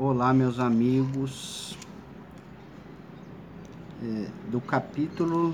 Olá, 0.00 0.32
meus 0.32 0.60
amigos, 0.60 1.76
é, 4.00 4.30
do 4.48 4.60
capítulo 4.60 5.52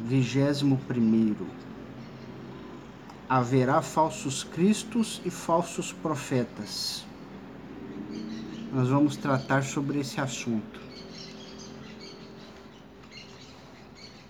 21. 0.00 0.78
Haverá 3.28 3.82
falsos 3.82 4.44
cristos 4.44 5.20
e 5.26 5.30
falsos 5.30 5.92
profetas. 5.92 7.04
Nós 8.72 8.88
vamos 8.88 9.18
tratar 9.18 9.62
sobre 9.62 10.00
esse 10.00 10.18
assunto. 10.18 10.80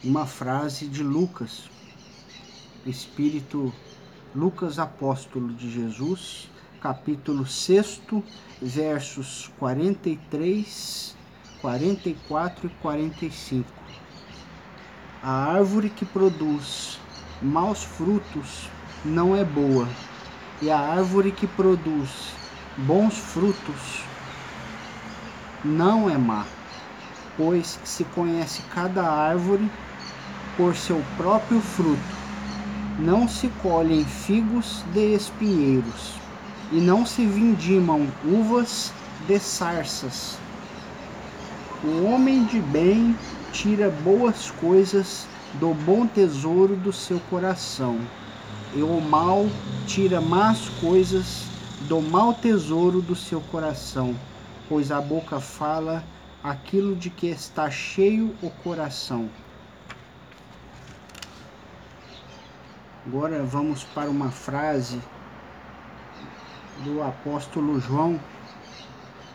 Uma 0.02 0.26
frase 0.26 0.88
de 0.88 1.04
Lucas, 1.04 1.70
Espírito 2.84 3.72
Lucas, 4.34 4.80
apóstolo 4.80 5.52
de 5.54 5.70
Jesus, 5.70 6.50
capítulo 6.82 7.46
6, 7.46 8.00
versos 8.60 9.52
43, 9.56 11.16
44 11.60 12.66
e 12.66 12.70
45. 12.82 13.68
A 15.22 15.30
árvore 15.30 15.90
que 15.90 16.04
produz 16.04 16.98
maus 17.40 17.84
frutos 17.84 18.68
não 19.04 19.36
é 19.36 19.44
boa, 19.44 19.88
e 20.60 20.72
a 20.72 20.78
árvore 20.78 21.30
que 21.30 21.46
produz 21.46 22.32
bons 22.78 23.16
frutos 23.16 24.02
não 25.64 26.10
é 26.10 26.18
má, 26.18 26.44
pois 27.36 27.78
se 27.84 28.02
conhece 28.06 28.60
cada 28.74 29.08
árvore 29.08 29.70
por 30.56 30.74
seu 30.74 31.00
próprio 31.16 31.60
fruto. 31.60 32.22
Não 32.98 33.28
se 33.28 33.48
colhem 33.62 34.04
figos 34.04 34.84
de 34.92 35.14
espinheiros 35.14 36.21
e 36.72 36.80
não 36.80 37.04
se 37.04 37.26
vindimam 37.26 38.08
uvas 38.24 38.92
de 39.26 39.38
sarças. 39.38 40.38
O 41.84 42.04
homem 42.04 42.44
de 42.46 42.60
bem 42.60 43.16
tira 43.52 43.90
boas 43.90 44.50
coisas 44.52 45.26
do 45.60 45.74
bom 45.74 46.06
tesouro 46.06 46.74
do 46.74 46.92
seu 46.92 47.20
coração, 47.28 48.00
e 48.74 48.82
o 48.82 49.00
mal 49.00 49.46
tira 49.86 50.20
más 50.20 50.70
coisas 50.80 51.44
do 51.82 52.00
mau 52.00 52.32
tesouro 52.32 53.02
do 53.02 53.14
seu 53.14 53.40
coração, 53.40 54.16
pois 54.68 54.90
a 54.90 55.00
boca 55.00 55.38
fala 55.40 56.02
aquilo 56.42 56.96
de 56.96 57.10
que 57.10 57.26
está 57.26 57.70
cheio 57.70 58.34
o 58.42 58.48
coração. 58.48 59.28
Agora 63.06 63.42
vamos 63.42 63.84
para 63.84 64.08
uma 64.08 64.30
frase 64.30 65.00
do 66.84 67.02
apóstolo 67.02 67.80
João, 67.80 68.18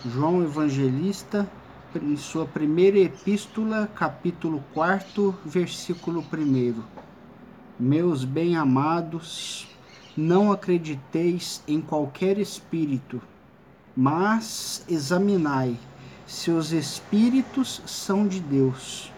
João 0.05 0.43
Evangelista, 0.43 1.49
em 1.95 2.17
sua 2.17 2.45
primeira 2.45 2.99
epístola, 2.99 3.89
capítulo 3.95 4.63
4, 4.73 5.33
versículo 5.45 6.23
1. 6.31 6.83
Meus 7.79 8.25
bem-amados, 8.25 9.67
não 10.15 10.51
acrediteis 10.51 11.63
em 11.67 11.79
qualquer 11.79 12.37
espírito, 12.37 13.21
mas 13.95 14.83
examinai 14.87 15.77
se 16.25 16.51
os 16.51 16.73
espíritos 16.73 17.81
são 17.85 18.27
de 18.27 18.41
Deus, 18.41 19.11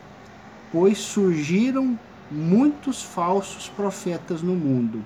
pois 0.72 1.00
surgiram 1.00 1.98
muitos 2.30 3.02
falsos 3.02 3.68
profetas 3.70 4.44
no 4.44 4.54
mundo. 4.54 5.04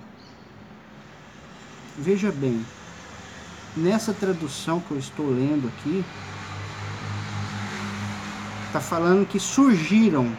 Veja 1.98 2.32
bem, 2.32 2.64
nessa 3.76 4.14
tradução 4.14 4.80
que 4.80 4.92
eu 4.92 5.00
estou 5.00 5.30
lendo 5.30 5.68
aqui, 5.68 6.04
está 8.68 8.80
falando 8.80 9.28
que 9.28 9.40
surgiram. 9.40 10.32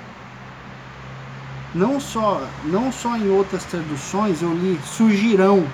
Não 1.75 1.99
só, 1.99 2.47
não 2.65 2.93
só 2.93 3.17
em 3.17 3.29
outras 3.31 3.65
traduções 3.65 4.43
eu 4.43 4.53
li 4.55 4.79
surgirão, 4.85 5.67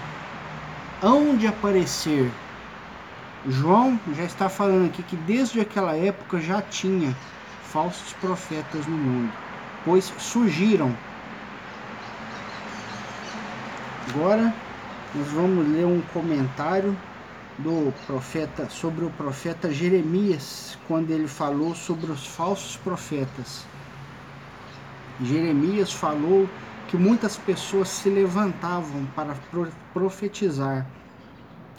hão 1.02 1.36
de 1.36 1.46
aparecer. 1.46 2.30
João 3.46 3.98
já 4.14 4.24
está 4.24 4.48
falando 4.48 4.86
aqui 4.86 5.02
que 5.02 5.16
desde 5.16 5.60
aquela 5.60 5.96
época 5.96 6.40
já 6.40 6.60
tinha 6.60 7.16
falsos 7.64 8.12
profetas 8.14 8.86
no 8.86 8.96
mundo, 8.96 9.32
pois 9.84 10.12
surgiram. 10.18 10.94
Agora 14.08 14.52
nós 15.14 15.28
vamos 15.28 15.68
ler 15.68 15.86
um 15.86 16.02
comentário 16.12 16.96
do 17.62 17.92
profeta 18.06 18.68
sobre 18.70 19.04
o 19.04 19.10
profeta 19.10 19.70
Jeremias, 19.70 20.78
quando 20.88 21.10
ele 21.10 21.28
falou 21.28 21.74
sobre 21.74 22.10
os 22.10 22.26
falsos 22.26 22.76
profetas. 22.76 23.64
Jeremias 25.22 25.92
falou 25.92 26.48
que 26.88 26.96
muitas 26.96 27.36
pessoas 27.36 27.88
se 27.88 28.08
levantavam 28.08 29.04
para 29.14 29.34
profetizar, 29.92 30.86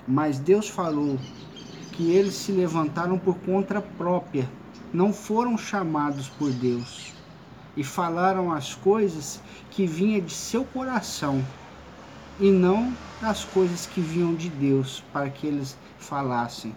mas 0.08 0.40
Deus 0.40 0.69
falou 0.69 1.18
que 1.92 2.12
eles 2.12 2.36
se 2.36 2.52
levantaram 2.52 3.18
por 3.18 3.38
conta 3.40 3.81
própria, 3.81 4.48
não 4.94 5.12
foram 5.12 5.58
chamados 5.58 6.28
por 6.30 6.52
Deus 6.52 7.13
e 7.75 7.84
falaram 7.84 8.52
as 8.52 8.75
coisas 8.75 9.42
que 9.72 9.88
vinha 9.88 10.22
de 10.22 10.34
seu 10.34 10.63
coração 10.63 11.44
e 12.41 12.50
não 12.50 12.91
as 13.22 13.46
coisas 13.46 13.85
que 13.85 14.02
vinham 14.02 14.34
de 14.34 14.50
Deus 14.50 15.03
para 15.13 15.29
que 15.29 15.46
eles 15.46 15.78
falassem. 16.00 16.75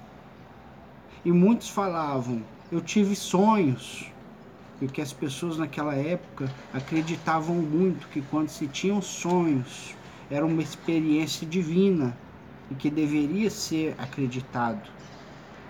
E 1.24 1.32
muitos 1.32 1.70
falavam: 1.70 2.42
Eu 2.70 2.82
tive 2.82 3.16
sonhos. 3.16 4.12
Porque 4.78 5.00
as 5.00 5.12
pessoas 5.12 5.56
naquela 5.56 5.94
época 5.94 6.52
acreditavam 6.74 7.54
muito 7.54 8.08
que 8.08 8.20
quando 8.20 8.48
se 8.48 8.66
tinham 8.66 9.00
sonhos 9.00 9.94
era 10.30 10.44
uma 10.44 10.60
experiência 10.60 11.46
divina 11.46 12.14
e 12.70 12.74
que 12.74 12.90
deveria 12.90 13.48
ser 13.48 13.94
acreditado. 13.98 14.82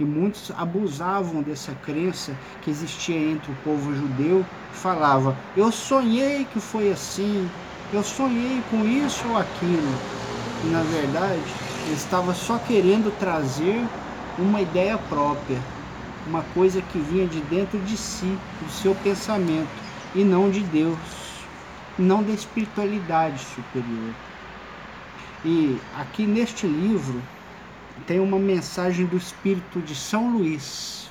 E 0.00 0.04
muitos 0.04 0.50
abusavam 0.56 1.42
dessa 1.42 1.72
crença 1.74 2.36
que 2.62 2.70
existia 2.70 3.16
entre 3.16 3.52
o 3.52 3.56
povo 3.62 3.94
judeu, 3.94 4.44
falava: 4.72 5.36
"Eu 5.56 5.70
sonhei 5.70 6.46
que 6.46 6.58
foi 6.58 6.90
assim, 6.90 7.48
eu 7.94 8.02
sonhei 8.02 8.60
com 8.70 8.84
isso 8.84 9.26
ou 9.28 9.36
aquilo. 9.36 9.94
E 10.64 10.66
na 10.68 10.82
verdade, 10.82 11.42
ele 11.84 11.94
estava 11.94 12.34
só 12.34 12.58
querendo 12.58 13.16
trazer 13.18 13.86
uma 14.38 14.60
ideia 14.60 14.98
própria, 14.98 15.60
uma 16.26 16.42
coisa 16.54 16.82
que 16.82 16.98
vinha 16.98 17.26
de 17.26 17.40
dentro 17.42 17.78
de 17.80 17.96
si, 17.96 18.36
do 18.60 18.70
seu 18.70 18.94
pensamento, 18.96 19.68
e 20.14 20.24
não 20.24 20.50
de 20.50 20.60
Deus, 20.60 20.98
não 21.98 22.22
da 22.22 22.32
espiritualidade 22.32 23.38
superior. 23.38 24.14
E 25.44 25.78
aqui 25.96 26.26
neste 26.26 26.66
livro 26.66 27.22
tem 28.06 28.18
uma 28.18 28.38
mensagem 28.38 29.06
do 29.06 29.16
Espírito 29.16 29.80
de 29.80 29.94
São 29.94 30.32
Luís, 30.32 31.10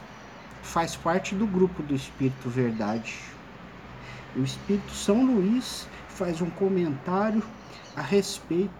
faz 0.61 0.95
parte 0.95 1.33
do 1.33 1.47
grupo 1.47 1.81
do 1.83 1.95
Espírito 1.95 2.49
Verdade. 2.49 3.15
O 4.35 4.41
Espírito 4.41 4.91
São 4.91 5.23
Luís 5.23 5.87
faz 6.13 6.41
um 6.41 6.49
comentário 6.49 7.43
a 7.95 8.01
respeito 8.01 8.71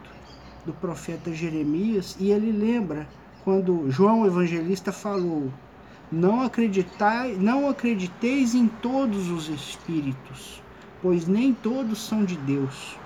do 0.66 0.74
profeta 0.74 1.34
Jeremias 1.34 2.16
e 2.20 2.32
ele 2.32 2.52
lembra 2.52 3.08
quando 3.44 3.90
João 3.90 4.26
Evangelista 4.26 4.92
falou: 4.92 5.52
Não 6.12 6.42
acreditai, 6.42 7.36
não 7.36 7.68
acrediteis 7.70 8.54
em 8.54 8.68
todos 8.68 9.30
os 9.30 9.50
espíritos, 9.50 10.62
pois 11.02 11.28
nem 11.28 11.54
todos 11.54 12.02
são 12.02 12.24
de 12.24 12.38
Deus. 12.38 12.98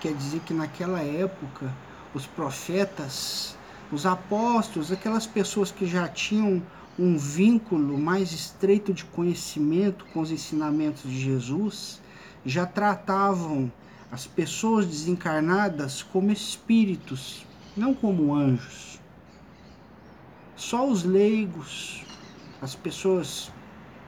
Quer 0.00 0.12
dizer 0.14 0.40
que 0.40 0.54
naquela 0.54 1.00
época 1.00 1.72
os 2.14 2.26
profetas, 2.26 3.56
os 3.90 4.06
apóstolos, 4.06 4.92
aquelas 4.92 5.26
pessoas 5.26 5.70
que 5.70 5.86
já 5.86 6.06
tinham 6.08 6.62
um 6.98 7.16
vínculo 7.16 7.96
mais 7.96 8.32
estreito 8.32 8.92
de 8.92 9.04
conhecimento 9.04 10.04
com 10.12 10.20
os 10.20 10.32
ensinamentos 10.32 11.02
de 11.02 11.18
Jesus, 11.18 12.00
já 12.44 12.66
tratavam 12.66 13.70
as 14.10 14.26
pessoas 14.26 14.86
desencarnadas 14.86 16.02
como 16.02 16.30
espíritos, 16.30 17.44
não 17.76 17.92
como 17.92 18.34
anjos. 18.34 18.98
Só 20.56 20.86
os 20.88 21.04
leigos, 21.04 22.02
as 22.60 22.74
pessoas 22.74 23.52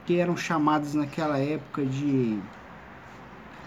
que 0.07 0.17
eram 0.17 0.37
chamadas 0.37 0.95
naquela 0.95 1.39
época 1.39 1.85
de 1.85 2.41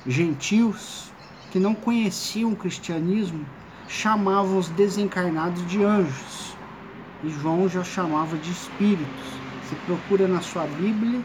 gentios, 0.06 1.12
que 1.52 1.60
não 1.60 1.74
conheciam 1.74 2.52
o 2.52 2.56
cristianismo, 2.56 3.46
chamavam 3.88 4.58
os 4.58 4.70
desencarnados 4.70 5.66
de 5.68 5.84
anjos. 5.84 6.58
E 7.24 7.30
João 7.30 7.70
já 7.70 7.84
chamava 7.84 8.36
de 8.38 8.52
espíritos. 8.52 9.24
Você 9.64 9.76
procura 9.86 10.28
na 10.28 10.42
sua 10.42 10.66
Bíblia 10.66 11.22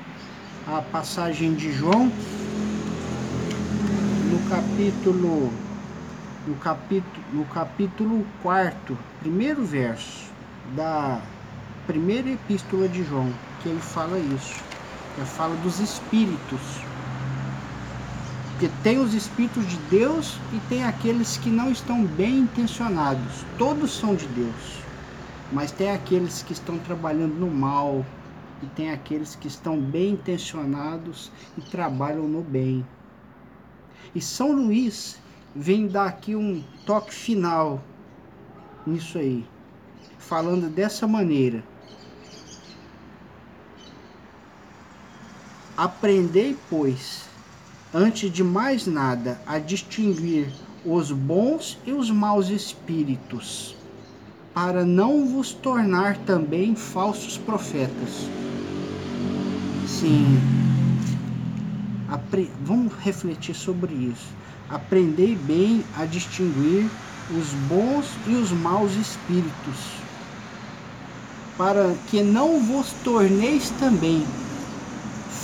a 0.68 0.82
passagem 0.82 1.54
de 1.54 1.72
João, 1.72 2.12
capítulo 4.48 5.52
no 6.46 6.54
capítulo 6.56 7.24
no 7.32 7.44
capítulo 7.46 8.26
4, 8.42 8.98
primeiro 9.20 9.64
verso 9.64 10.30
da 10.74 11.20
primeira 11.86 12.30
epístola 12.30 12.88
de 12.88 13.02
João, 13.04 13.32
que 13.62 13.68
ele 13.68 13.80
fala 13.80 14.18
isso. 14.18 14.60
Ele 15.16 15.26
fala 15.26 15.56
dos 15.56 15.80
espíritos. 15.80 16.60
Porque 18.50 18.70
tem 18.82 18.98
os 18.98 19.14
espíritos 19.14 19.66
de 19.66 19.76
Deus 19.90 20.38
e 20.52 20.60
tem 20.68 20.84
aqueles 20.84 21.36
que 21.36 21.48
não 21.48 21.70
estão 21.70 22.04
bem 22.04 22.40
intencionados. 22.40 23.44
Todos 23.56 23.90
são 23.92 24.14
de 24.14 24.26
Deus. 24.26 24.82
Mas 25.52 25.70
tem 25.72 25.90
aqueles 25.90 26.42
que 26.42 26.52
estão 26.52 26.78
trabalhando 26.78 27.34
no 27.34 27.50
mal, 27.50 28.04
e 28.62 28.66
tem 28.66 28.90
aqueles 28.90 29.36
que 29.36 29.46
estão 29.46 29.78
bem 29.78 30.14
intencionados 30.14 31.30
e 31.56 31.60
trabalham 31.60 32.28
no 32.28 32.42
bem. 32.42 32.84
E 34.14 34.20
São 34.20 34.52
Luís 34.52 35.18
vem 35.54 35.86
dar 35.86 36.06
aqui 36.06 36.34
um 36.34 36.62
toque 36.86 37.12
final 37.12 37.82
nisso 38.86 39.18
aí, 39.18 39.44
falando 40.18 40.68
dessa 40.68 41.06
maneira. 41.06 41.62
Aprendei, 45.76 46.56
pois, 46.68 47.28
antes 47.94 48.30
de 48.32 48.42
mais 48.42 48.86
nada, 48.86 49.40
a 49.46 49.58
distinguir 49.58 50.52
os 50.84 51.12
bons 51.12 51.78
e 51.86 51.92
os 51.92 52.10
maus 52.10 52.48
espíritos, 52.48 53.76
para 54.52 54.84
não 54.84 55.26
vos 55.26 55.52
tornar 55.52 56.16
também 56.18 56.74
falsos 56.74 57.36
profetas. 57.36 58.28
Sim. 59.86 60.57
Apre... 62.10 62.50
Vamos 62.64 62.92
refletir 63.02 63.54
sobre 63.54 63.92
isso. 63.92 64.28
Aprendei 64.70 65.36
bem 65.36 65.84
a 65.96 66.04
distinguir 66.04 66.88
os 67.30 67.48
bons 67.68 68.06
e 68.26 68.34
os 68.34 68.50
maus 68.52 68.92
espíritos, 68.94 69.76
para 71.56 71.94
que 72.08 72.22
não 72.22 72.60
vos 72.60 72.92
torneis 73.04 73.70
também 73.78 74.26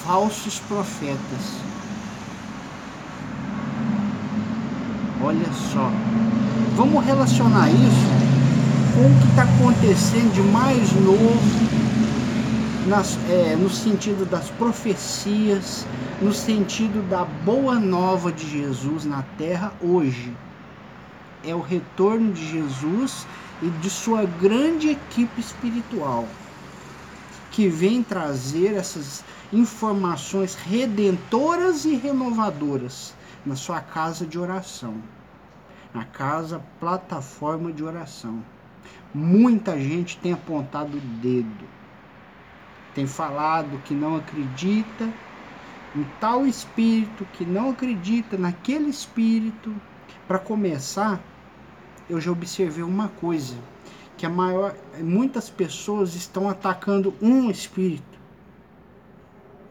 falsos 0.05 0.59
profetas. 0.61 1.65
Olha 5.23 5.53
só. 5.73 5.91
Vamos 6.77 7.05
relacionar 7.05 7.71
isso 7.71 8.25
com 8.95 9.07
o 9.07 9.21
que 9.21 9.29
está 9.29 9.43
acontecendo 9.43 10.33
de 10.35 10.43
mais 10.43 10.93
novo 10.93 11.84
nas, 12.87 13.17
é, 13.31 13.57
no 13.57 13.71
sentido 13.71 14.27
das 14.27 14.51
profecias, 14.51 15.87
no 16.21 16.33
sentido 16.33 17.03
da 17.09 17.25
boa 17.25 17.79
nova 17.79 18.31
de 18.31 18.47
Jesus 18.47 19.05
na 19.07 19.23
terra 19.39 19.73
hoje. 19.81 20.37
É 21.43 21.55
o 21.55 21.61
retorno 21.61 22.33
de 22.33 22.47
Jesus 22.47 23.27
e 23.63 23.69
de 23.69 23.89
sua 23.89 24.25
grande 24.25 24.91
equipe 24.91 25.41
espiritual, 25.41 26.27
que 27.51 27.69
vem 27.69 28.03
trazer 28.03 28.75
essas 28.75 29.25
informações 29.53 30.55
redentoras 30.55 31.85
e 31.85 31.95
renovadoras 31.95 33.15
na 33.47 33.57
sua 33.57 33.81
casa 33.81 34.27
de 34.27 34.39
oração, 34.39 34.95
na 35.95 36.05
casa 36.05 36.61
plataforma 36.81 37.73
de 37.73 37.83
oração. 37.83 38.43
Muita 39.15 39.79
gente 39.79 40.19
tem 40.19 40.33
apontado 40.33 40.99
o 40.99 41.01
dedo 41.01 41.74
tem 42.95 43.07
falado 43.07 43.83
que 43.85 43.95
não 43.95 44.17
acredita 44.17 45.13
em 45.97 46.05
tal 46.21 46.47
espírito, 46.47 47.27
que 47.33 47.45
não 47.45 47.71
acredita 47.71 48.37
naquele 48.37 48.89
espírito. 48.89 49.75
Para 50.27 50.39
começar, 50.39 51.21
eu 52.09 52.21
já 52.21 52.31
observei 52.31 52.83
uma 52.83 53.09
coisa, 53.09 53.57
que 54.17 54.25
a 54.25 54.31
maior, 54.31 54.75
muitas 54.99 55.51
pessoas 55.51 56.15
estão 56.15 56.49
atacando 56.49 57.15
um 57.21 57.51
espírito, 57.51 58.19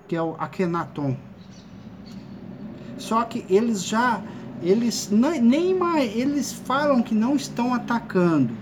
que 0.08 0.16
é 0.16 0.22
o 0.22 0.36
Akhenaton. 0.38 1.18
Só 2.98 3.24
que 3.24 3.46
eles 3.50 3.84
já 3.84 4.22
eles 4.62 5.10
nem 5.10 5.76
mais 5.76 6.16
eles 6.16 6.54
falam 6.54 7.02
que 7.02 7.14
não 7.14 7.36
estão 7.36 7.74
atacando. 7.74 8.56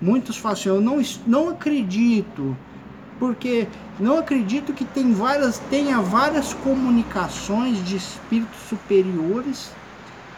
Muitos 0.00 0.36
falam 0.36 0.58
assim, 0.58 0.68
eu 0.68 0.80
não, 0.80 1.02
não 1.26 1.48
acredito, 1.50 2.56
porque 3.18 3.66
não 3.98 4.18
acredito 4.18 4.72
que 4.72 4.84
tem 4.84 5.12
várias, 5.12 5.58
tenha 5.70 6.00
várias 6.00 6.52
comunicações 6.54 7.82
de 7.84 7.96
espíritos 7.96 8.58
superiores 8.68 9.70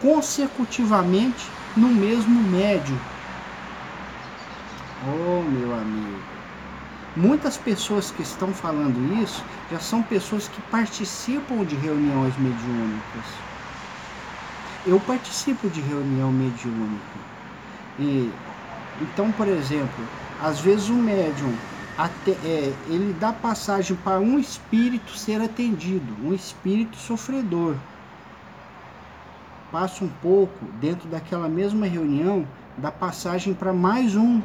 consecutivamente 0.00 1.46
no 1.76 1.88
mesmo 1.88 2.40
médio. 2.42 2.98
Oh, 5.06 5.42
meu 5.42 5.74
amigo. 5.74 6.18
Muitas 7.16 7.56
pessoas 7.56 8.10
que 8.10 8.22
estão 8.22 8.52
falando 8.52 9.22
isso 9.22 9.42
já 9.72 9.80
são 9.80 10.02
pessoas 10.02 10.46
que 10.46 10.60
participam 10.62 11.64
de 11.64 11.74
reuniões 11.76 12.36
mediúnicas. 12.38 13.24
Eu 14.86 15.00
participo 15.00 15.68
de 15.68 15.80
reunião 15.80 16.30
mediúnica. 16.30 17.18
E, 17.98 18.30
então, 19.00 19.32
por 19.32 19.48
exemplo, 19.48 20.04
às 20.40 20.60
vezes 20.60 20.88
o 20.88 20.94
médium 20.94 21.52
até, 21.98 22.30
é, 22.30 22.72
ele 22.86 23.12
dá 23.18 23.32
passagem 23.32 23.96
para 23.96 24.20
um 24.20 24.38
espírito 24.38 25.18
ser 25.18 25.40
atendido, 25.40 26.14
um 26.22 26.32
espírito 26.32 26.96
sofredor. 26.96 27.74
Passa 29.72 30.04
um 30.04 30.08
pouco, 30.08 30.64
dentro 30.80 31.08
daquela 31.08 31.48
mesma 31.48 31.86
reunião, 31.86 32.46
dá 32.76 32.92
passagem 32.92 33.52
para 33.52 33.72
mais 33.72 34.14
um. 34.14 34.40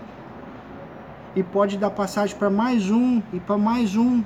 E 1.36 1.44
pode 1.44 1.78
dar 1.78 1.92
passagem 1.92 2.36
para 2.36 2.50
mais 2.50 2.90
um 2.90 3.22
e 3.32 3.40
para 3.40 3.58
mais 3.58 3.96
um. 3.96 4.24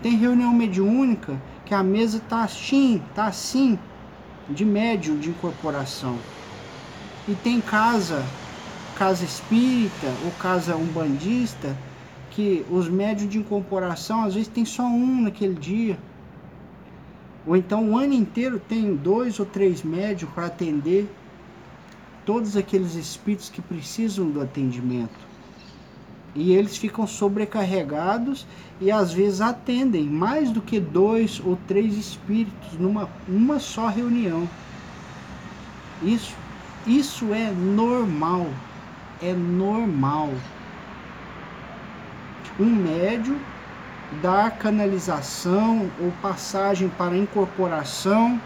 Tem 0.00 0.16
reunião 0.16 0.52
mediúnica 0.52 1.36
que 1.66 1.74
a 1.74 1.82
mesa 1.82 2.20
tá 2.28 2.44
assim, 2.44 3.02
tá 3.16 3.26
assim, 3.26 3.76
de 4.48 4.64
médio 4.64 5.18
de 5.18 5.30
incorporação. 5.30 6.16
E 7.26 7.34
tem 7.34 7.60
casa, 7.60 8.24
casa 8.96 9.24
espírita 9.24 10.06
ou 10.24 10.30
casa 10.40 10.76
umbandista 10.76 11.76
que 12.32 12.64
os 12.70 12.88
médios 12.88 13.28
de 13.28 13.38
incorporação 13.38 14.24
às 14.24 14.34
vezes 14.34 14.48
tem 14.48 14.64
só 14.64 14.84
um 14.84 15.22
naquele 15.22 15.54
dia. 15.54 15.98
Ou 17.46 17.56
então 17.56 17.90
o 17.90 17.98
ano 17.98 18.14
inteiro 18.14 18.58
tem 18.58 18.94
dois 18.94 19.38
ou 19.38 19.44
três 19.44 19.82
médios 19.82 20.30
para 20.30 20.46
atender 20.46 21.08
todos 22.24 22.56
aqueles 22.56 22.94
espíritos 22.94 23.50
que 23.50 23.60
precisam 23.60 24.30
do 24.30 24.40
atendimento. 24.40 25.32
E 26.34 26.52
eles 26.52 26.78
ficam 26.78 27.06
sobrecarregados 27.06 28.46
e 28.80 28.90
às 28.90 29.12
vezes 29.12 29.42
atendem 29.42 30.04
mais 30.04 30.50
do 30.50 30.62
que 30.62 30.80
dois 30.80 31.38
ou 31.44 31.58
três 31.68 31.94
espíritos 31.98 32.72
numa 32.78 33.10
uma 33.28 33.58
só 33.58 33.88
reunião. 33.88 34.48
Isso, 36.02 36.34
isso 36.86 37.34
é 37.34 37.50
normal. 37.50 38.46
É 39.20 39.34
normal 39.34 40.30
um 42.62 42.74
médio 42.74 43.36
dar 44.22 44.50
canalização 44.52 45.90
ou 46.00 46.12
passagem 46.22 46.88
para 46.98 47.16
incorporação 47.16 48.40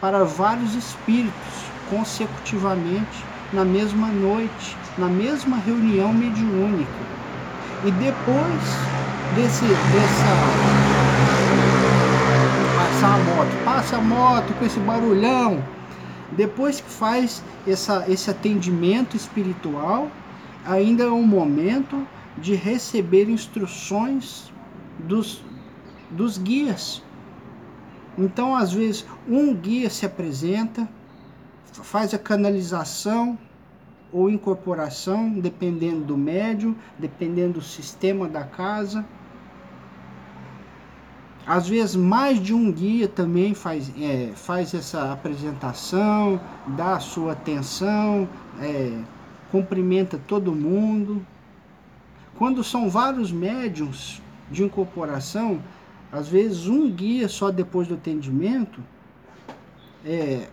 para 0.00 0.24
vários 0.24 0.74
espíritos 0.74 1.68
consecutivamente 1.90 3.24
na 3.52 3.64
mesma 3.64 4.06
noite, 4.08 4.76
na 4.96 5.06
mesma 5.06 5.56
reunião 5.58 6.12
mediúnica. 6.12 6.90
E 7.84 7.90
depois 7.90 8.62
desse 9.34 9.64
dessa 9.64 10.98
passar 12.76 13.14
a 13.14 13.18
moto, 13.18 13.64
passa 13.64 13.96
a 13.96 14.00
moto 14.00 14.54
com 14.58 14.64
esse 14.64 14.80
barulhão. 14.80 15.62
Depois 16.32 16.80
que 16.80 16.90
faz 16.90 17.42
essa, 17.66 18.04
esse 18.08 18.30
atendimento 18.30 19.16
espiritual, 19.16 20.08
ainda 20.66 21.04
é 21.04 21.10
um 21.10 21.26
momento 21.26 22.06
de 22.40 22.54
receber 22.54 23.28
instruções 23.28 24.52
dos, 24.98 25.42
dos 26.10 26.38
guias. 26.38 27.02
Então, 28.16 28.56
às 28.56 28.72
vezes, 28.72 29.06
um 29.28 29.54
guia 29.54 29.88
se 29.88 30.04
apresenta, 30.04 30.88
faz 31.72 32.12
a 32.12 32.18
canalização 32.18 33.38
ou 34.12 34.30
incorporação, 34.30 35.30
dependendo 35.30 36.04
do 36.04 36.16
médium, 36.16 36.74
dependendo 36.98 37.54
do 37.54 37.62
sistema 37.62 38.28
da 38.28 38.42
casa. 38.42 39.04
Às 41.46 41.68
vezes, 41.68 41.96
mais 41.96 42.42
de 42.42 42.52
um 42.52 42.70
guia 42.70 43.08
também 43.08 43.54
faz, 43.54 43.90
é, 43.98 44.32
faz 44.34 44.74
essa 44.74 45.12
apresentação, 45.12 46.40
dá 46.66 46.96
a 46.96 47.00
sua 47.00 47.32
atenção, 47.32 48.28
é, 48.60 48.98
cumprimenta 49.50 50.20
todo 50.26 50.54
mundo. 50.54 51.24
Quando 52.38 52.62
são 52.62 52.88
vários 52.88 53.32
médiums 53.32 54.22
de 54.48 54.62
incorporação, 54.62 55.60
às 56.12 56.28
vezes 56.28 56.68
um 56.68 56.88
guia 56.88 57.28
só 57.28 57.50
depois 57.50 57.88
do 57.88 57.94
atendimento 57.94 58.80
é, 60.06 60.46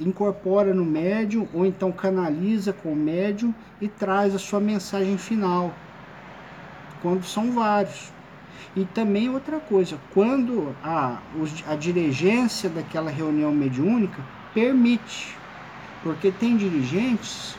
incorpora 0.00 0.72
no 0.72 0.84
médium 0.84 1.48
ou 1.52 1.66
então 1.66 1.90
canaliza 1.90 2.72
com 2.72 2.92
o 2.92 2.96
médium 2.96 3.52
e 3.80 3.88
traz 3.88 4.32
a 4.32 4.38
sua 4.38 4.60
mensagem 4.60 5.18
final. 5.18 5.74
quando 7.02 7.24
são 7.24 7.50
vários. 7.50 8.12
E 8.76 8.84
também 8.84 9.28
outra 9.28 9.58
coisa, 9.58 9.98
quando 10.12 10.74
a, 10.82 11.18
a 11.66 11.74
dirigência 11.74 12.70
daquela 12.70 13.10
reunião 13.10 13.52
mediúnica 13.52 14.22
permite, 14.54 15.36
porque 16.02 16.30
tem 16.30 16.56
dirigentes 16.56 17.56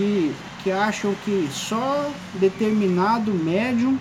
que, 0.00 0.34
que 0.62 0.70
acham 0.70 1.14
que 1.14 1.46
só 1.50 2.10
determinado 2.32 3.34
médium 3.34 3.98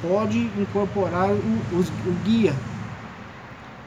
pode 0.00 0.38
incorporar 0.38 1.28
o, 1.34 1.58
o, 1.70 1.80
o 2.10 2.12
guia, 2.24 2.54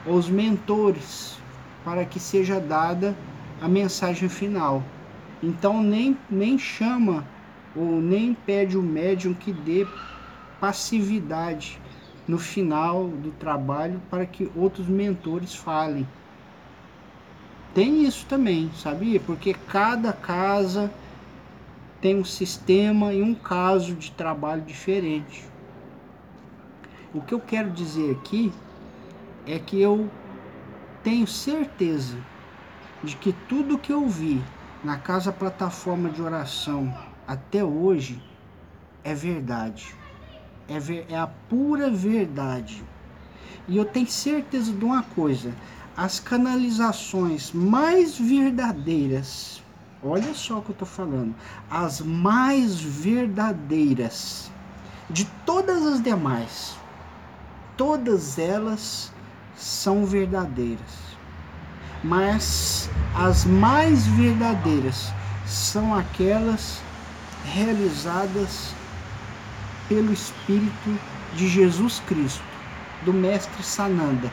os 0.06 0.30
mentores, 0.30 1.36
para 1.84 2.04
que 2.04 2.20
seja 2.20 2.60
dada 2.60 3.16
a 3.60 3.68
mensagem 3.68 4.28
final. 4.28 4.84
Então 5.42 5.82
nem, 5.82 6.16
nem 6.30 6.56
chama 6.56 7.24
ou 7.74 8.00
nem 8.00 8.32
pede 8.32 8.78
o 8.78 8.82
médium 8.82 9.34
que 9.34 9.52
dê 9.52 9.84
passividade 10.60 11.80
no 12.28 12.38
final 12.38 13.08
do 13.08 13.32
trabalho 13.32 14.00
para 14.08 14.24
que 14.24 14.48
outros 14.54 14.86
mentores 14.86 15.56
falem. 15.56 16.06
Tem 17.74 18.04
isso 18.04 18.26
também, 18.26 18.70
sabia? 18.76 19.18
Porque 19.18 19.52
cada 19.54 20.12
casa 20.12 21.01
tem 22.02 22.18
um 22.18 22.24
sistema 22.24 23.14
e 23.14 23.22
um 23.22 23.32
caso 23.32 23.94
de 23.94 24.10
trabalho 24.10 24.62
diferente. 24.62 25.44
O 27.14 27.20
que 27.20 27.32
eu 27.32 27.38
quero 27.38 27.70
dizer 27.70 28.10
aqui 28.10 28.52
é 29.46 29.56
que 29.60 29.80
eu 29.80 30.10
tenho 31.04 31.28
certeza 31.28 32.18
de 33.04 33.16
que 33.16 33.32
tudo 33.48 33.78
que 33.78 33.92
eu 33.92 34.08
vi 34.08 34.42
na 34.82 34.98
casa 34.98 35.32
plataforma 35.32 36.10
de 36.10 36.20
oração 36.20 36.92
até 37.26 37.62
hoje 37.62 38.20
é 39.04 39.14
verdade. 39.14 39.94
É, 40.68 40.80
ver, 40.80 41.06
é 41.08 41.16
a 41.16 41.28
pura 41.28 41.88
verdade. 41.88 42.82
E 43.68 43.76
eu 43.76 43.84
tenho 43.84 44.08
certeza 44.08 44.72
de 44.72 44.84
uma 44.84 45.04
coisa: 45.04 45.54
as 45.96 46.18
canalizações 46.18 47.52
mais 47.52 48.18
verdadeiras, 48.18 49.62
olha 50.02 50.34
só 50.34 50.58
o 50.58 50.62
que 50.62 50.70
eu 50.70 50.74
estou 50.74 50.88
falando, 50.88 51.34
as 51.70 52.00
mais 52.00 52.80
verdadeiras 52.80 54.50
de 55.08 55.24
todas 55.46 55.82
as 55.86 56.02
demais, 56.02 56.76
todas 57.76 58.38
elas 58.38 59.12
são 59.56 60.04
verdadeiras. 60.04 61.02
Mas 62.02 62.90
as 63.14 63.44
mais 63.44 64.06
verdadeiras 64.08 65.12
são 65.46 65.94
aquelas 65.94 66.80
realizadas 67.44 68.74
pelo 69.88 70.12
Espírito 70.12 70.98
de 71.34 71.48
Jesus 71.48 72.02
Cristo, 72.06 72.42
do 73.04 73.12
Mestre 73.12 73.62
Sananda. 73.62 74.30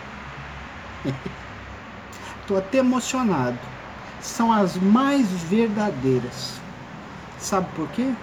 Estou 2.41 2.57
até 2.57 2.79
emocionado. 2.79 3.59
São 4.21 4.51
as 4.51 4.75
mais 4.75 5.27
verdadeiras. 5.43 6.59
Sabe 7.39 7.67
por 7.75 7.87
quê? 7.89 8.13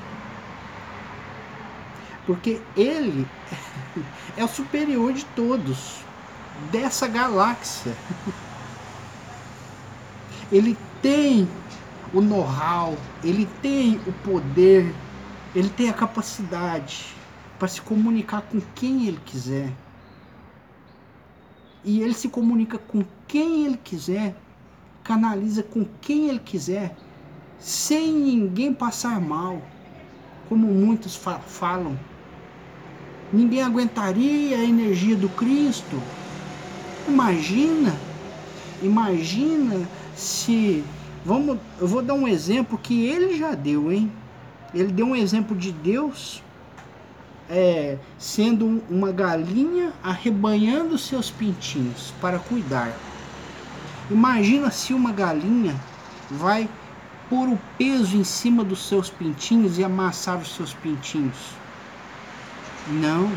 Porque 2.26 2.60
ele 2.76 3.26
é 4.36 4.44
o 4.44 4.48
superior 4.48 5.12
de 5.12 5.24
todos, 5.26 6.00
dessa 6.70 7.06
galáxia. 7.06 7.94
Ele 10.52 10.78
tem 11.02 11.48
o 12.14 12.20
know-how, 12.20 12.96
ele 13.24 13.46
tem 13.60 14.00
o 14.06 14.12
poder, 14.12 14.94
ele 15.54 15.68
tem 15.68 15.88
a 15.88 15.92
capacidade 15.92 17.16
para 17.58 17.66
se 17.66 17.80
comunicar 17.80 18.42
com 18.42 18.60
quem 18.74 19.06
ele 19.08 19.20
quiser. 19.24 19.72
E 21.84 22.00
ele 22.00 22.14
se 22.14 22.28
comunica 22.28 22.78
com 22.78 23.04
quem 23.26 23.64
ele 23.66 23.76
quiser, 23.76 24.36
canaliza 25.06 25.62
com 25.62 25.86
quem 26.00 26.28
ele 26.28 26.40
quiser, 26.40 26.96
sem 27.58 28.12
ninguém 28.12 28.74
passar 28.74 29.20
mal, 29.20 29.62
como 30.48 30.66
muitos 30.66 31.14
fa 31.14 31.38
falam. 31.38 31.98
Ninguém 33.32 33.62
aguentaria 33.62 34.58
a 34.58 34.64
energia 34.64 35.16
do 35.16 35.28
Cristo. 35.28 36.00
Imagina, 37.08 37.94
imagina 38.82 39.88
se 40.14 40.84
Vamos, 41.26 41.58
eu 41.80 41.88
vou 41.88 42.02
dar 42.02 42.14
um 42.14 42.28
exemplo 42.28 42.78
que 42.78 43.04
ele 43.04 43.36
já 43.36 43.52
deu, 43.52 43.90
hein? 43.90 44.12
Ele 44.72 44.92
deu 44.92 45.06
um 45.06 45.16
exemplo 45.16 45.56
de 45.56 45.72
Deus 45.72 46.40
é, 47.50 47.98
sendo 48.16 48.80
uma 48.88 49.10
galinha 49.10 49.92
arrebanhando 50.04 50.96
seus 50.96 51.28
pintinhos 51.28 52.14
para 52.20 52.38
cuidar. 52.38 52.96
Imagina 54.10 54.70
se 54.70 54.94
uma 54.94 55.10
galinha 55.10 55.74
vai 56.30 56.68
pôr 57.28 57.48
o 57.48 57.58
peso 57.76 58.16
em 58.16 58.22
cima 58.22 58.62
dos 58.62 58.88
seus 58.88 59.10
pintinhos 59.10 59.78
e 59.78 59.84
amassar 59.84 60.38
os 60.38 60.54
seus 60.54 60.72
pintinhos. 60.74 61.50
Não. 62.88 63.30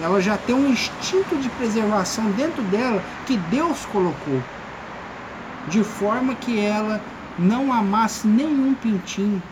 Ela 0.00 0.20
já 0.20 0.36
tem 0.36 0.54
um 0.54 0.68
instinto 0.68 1.36
de 1.36 1.48
preservação 1.50 2.30
dentro 2.32 2.62
dela 2.64 3.02
que 3.26 3.36
Deus 3.36 3.86
colocou 3.86 4.42
de 5.68 5.84
forma 5.84 6.34
que 6.34 6.58
ela 6.58 7.00
não 7.38 7.72
amasse 7.72 8.26
nenhum 8.26 8.74
pintinho 8.74 9.42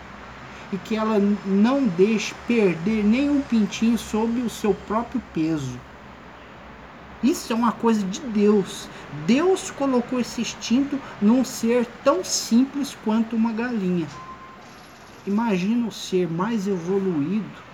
e 0.73 0.77
que 0.77 0.97
ela 0.97 1.19
não 1.47 1.87
deixe 1.87 2.35
perder 2.47 3.05
nenhum 3.05 3.41
pintinho 3.41 3.97
sob 3.97 4.41
o 4.41 4.51
seu 4.51 4.75
próprio 4.75 5.23
peso. 5.33 5.79
Isso 7.23 7.53
é 7.53 7.57
uma 7.57 7.73
coisa 7.73 8.03
de 8.05 8.21
Deus. 8.21 8.89
Deus 9.27 9.71
colocou 9.71 10.21
esse 10.21 10.41
instinto 10.41 11.01
num 11.21 11.45
ser 11.45 11.87
tão 12.05 12.23
simples 12.23 12.97
quanto 13.05 13.35
uma 13.35 13.53
galinha. 13.53 14.07
Imagina 15.27 15.89
o 15.89 15.93
ser 15.93 16.29
mais 16.31 16.67
evoluído 16.67 17.69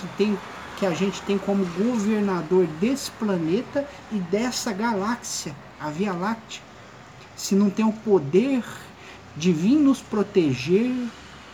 que 0.00 0.06
tem 0.16 0.38
que 0.78 0.86
a 0.86 0.92
gente 0.92 1.20
tem 1.22 1.36
como 1.36 1.66
governador 1.76 2.64
desse 2.80 3.10
planeta 3.10 3.84
e 4.12 4.20
dessa 4.20 4.72
galáxia, 4.72 5.52
a 5.80 5.90
Via 5.90 6.12
Láctea 6.12 6.62
se 7.38 7.54
não 7.54 7.70
tem 7.70 7.84
o 7.84 7.92
poder 7.92 8.64
de 9.36 9.52
vir 9.52 9.76
nos 9.76 10.00
proteger, 10.02 10.92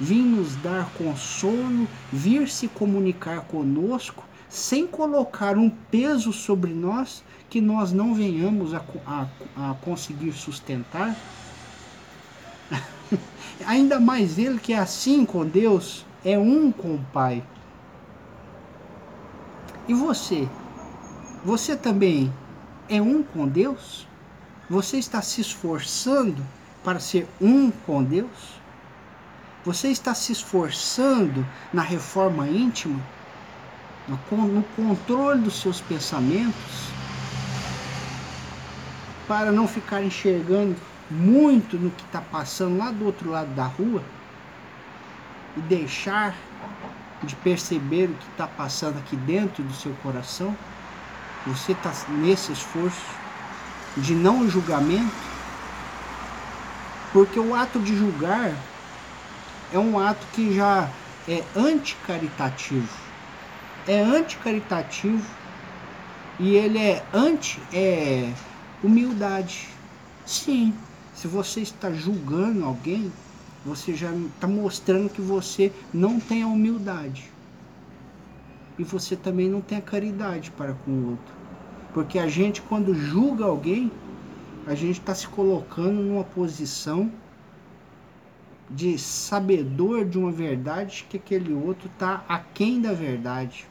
vir 0.00 0.22
nos 0.22 0.56
dar 0.56 0.88
consolo, 0.96 1.86
vir 2.10 2.48
se 2.48 2.66
comunicar 2.66 3.42
conosco, 3.42 4.24
sem 4.54 4.86
colocar 4.86 5.58
um 5.58 5.68
peso 5.68 6.32
sobre 6.32 6.72
nós 6.72 7.24
que 7.50 7.60
nós 7.60 7.92
não 7.92 8.14
venhamos 8.14 8.72
a, 8.72 8.80
a, 9.04 9.26
a 9.56 9.74
conseguir 9.74 10.32
sustentar? 10.32 11.16
Ainda 13.66 13.98
mais 13.98 14.38
ele 14.38 14.60
que 14.60 14.72
é 14.72 14.78
assim 14.78 15.26
com 15.26 15.44
Deus, 15.44 16.06
é 16.24 16.38
um 16.38 16.70
com 16.70 16.94
o 16.94 17.06
Pai. 17.12 17.42
E 19.88 19.92
você? 19.92 20.48
Você 21.44 21.74
também 21.74 22.32
é 22.88 23.02
um 23.02 23.24
com 23.24 23.48
Deus? 23.48 24.06
Você 24.70 24.98
está 24.98 25.20
se 25.20 25.40
esforçando 25.40 26.46
para 26.84 27.00
ser 27.00 27.26
um 27.40 27.72
com 27.72 28.04
Deus? 28.04 28.54
Você 29.64 29.88
está 29.88 30.14
se 30.14 30.30
esforçando 30.30 31.44
na 31.72 31.82
reforma 31.82 32.48
íntima, 32.48 33.00
no 34.08 34.62
controle 34.76 35.40
dos 35.40 35.60
seus 35.60 35.80
pensamentos, 35.80 36.88
para 39.26 39.50
não 39.50 39.66
ficar 39.66 40.02
enxergando 40.02 40.76
muito 41.10 41.78
no 41.78 41.90
que 41.90 42.02
está 42.04 42.20
passando 42.20 42.76
lá 42.76 42.90
do 42.90 43.06
outro 43.06 43.30
lado 43.30 43.54
da 43.54 43.64
rua 43.64 44.02
e 45.56 45.60
deixar 45.60 46.34
de 47.22 47.34
perceber 47.36 48.10
o 48.10 48.14
que 48.14 48.30
está 48.32 48.46
passando 48.46 48.98
aqui 48.98 49.16
dentro 49.16 49.62
do 49.62 49.72
seu 49.72 49.94
coração? 50.02 50.54
Você 51.46 51.72
está 51.72 51.92
nesse 52.08 52.52
esforço? 52.52 53.24
de 53.96 54.14
não 54.14 54.48
julgamento, 54.48 55.14
porque 57.12 57.38
o 57.38 57.54
ato 57.54 57.78
de 57.78 57.96
julgar 57.96 58.52
é 59.72 59.78
um 59.78 59.98
ato 59.98 60.26
que 60.32 60.54
já 60.54 60.88
é 61.28 61.44
anticaritativo. 61.54 62.88
É 63.86 64.00
anticaritativo 64.00 65.24
e 66.40 66.56
ele 66.56 66.78
é 66.78 67.04
anti 67.12 67.60
é 67.72 68.32
humildade. 68.82 69.68
Sim, 70.24 70.74
se 71.14 71.28
você 71.28 71.60
está 71.60 71.92
julgando 71.92 72.64
alguém, 72.64 73.12
você 73.64 73.94
já 73.94 74.10
está 74.12 74.46
mostrando 74.46 75.08
que 75.08 75.20
você 75.20 75.72
não 75.92 76.18
tem 76.18 76.42
a 76.42 76.46
humildade. 76.46 77.30
E 78.78 78.84
você 78.84 79.14
também 79.14 79.48
não 79.48 79.60
tem 79.60 79.78
a 79.78 79.82
caridade 79.82 80.50
para 80.50 80.72
com 80.72 80.90
o 80.90 81.10
outro. 81.10 81.34
Porque 81.92 82.18
a 82.18 82.26
gente, 82.26 82.60
quando 82.62 82.94
julga 82.94 83.44
alguém, 83.44 83.92
a 84.66 84.74
gente 84.74 84.98
está 84.98 85.14
se 85.14 85.28
colocando 85.28 86.02
numa 86.02 86.24
posição 86.24 87.12
de 88.68 88.98
sabedor 88.98 90.04
de 90.04 90.18
uma 90.18 90.32
verdade 90.32 91.06
que 91.08 91.18
aquele 91.18 91.52
outro 91.52 91.88
está 91.88 92.24
aquém 92.28 92.80
da 92.80 92.92
verdade. 92.92 93.66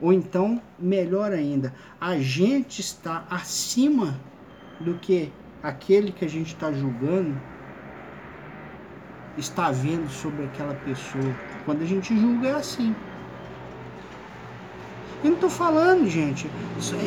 Ou 0.00 0.12
então, 0.12 0.60
melhor 0.78 1.32
ainda, 1.32 1.72
a 2.00 2.18
gente 2.18 2.80
está 2.80 3.24
acima 3.30 4.20
do 4.80 4.94
que 4.94 5.32
aquele 5.62 6.12
que 6.12 6.24
a 6.24 6.28
gente 6.28 6.48
está 6.48 6.72
julgando 6.72 7.34
está 9.38 9.70
vendo 9.70 10.08
sobre 10.10 10.44
aquela 10.44 10.74
pessoa. 10.74 11.34
Quando 11.64 11.82
a 11.82 11.86
gente 11.86 12.18
julga 12.18 12.48
é 12.48 12.54
assim. 12.54 12.94
Eu 15.24 15.30
não 15.30 15.34
estou 15.34 15.50
falando, 15.50 16.08
gente. 16.08 16.48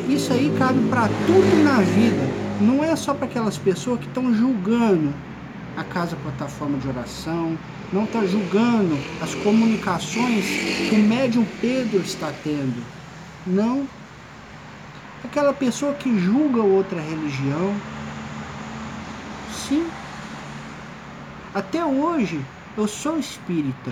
Isso 0.08 0.34
aí 0.34 0.54
cabe 0.58 0.80
para 0.90 1.08
tudo 1.08 1.64
na 1.64 1.82
vida. 1.82 2.22
Não 2.60 2.84
é 2.84 2.96
só 2.96 3.14
para 3.14 3.26
aquelas 3.26 3.58
pessoas 3.58 4.00
que 4.00 4.08
estão 4.08 4.34
julgando 4.34 5.14
a 5.78 5.84
casa 5.84 6.16
plataforma 6.18 6.78
de 6.80 6.88
oração, 6.88 7.58
não 7.92 8.04
está 8.04 8.26
julgando 8.26 8.98
as 9.22 9.34
comunicações 9.36 10.46
que 10.90 10.96
o 10.96 11.00
médium 11.00 11.46
Pedro 11.60 12.00
está 12.00 12.32
tendo. 12.44 12.84
Não. 13.48 13.88
Aquela 15.24 15.54
pessoa 15.54 15.94
que 15.94 16.20
julga 16.20 16.62
outra 16.62 17.02
religião. 17.02 17.74
Sim. 19.52 19.88
Até 21.54 21.84
hoje 21.84 22.40
eu 22.78 22.88
sou 22.88 23.18
espírita. 23.18 23.92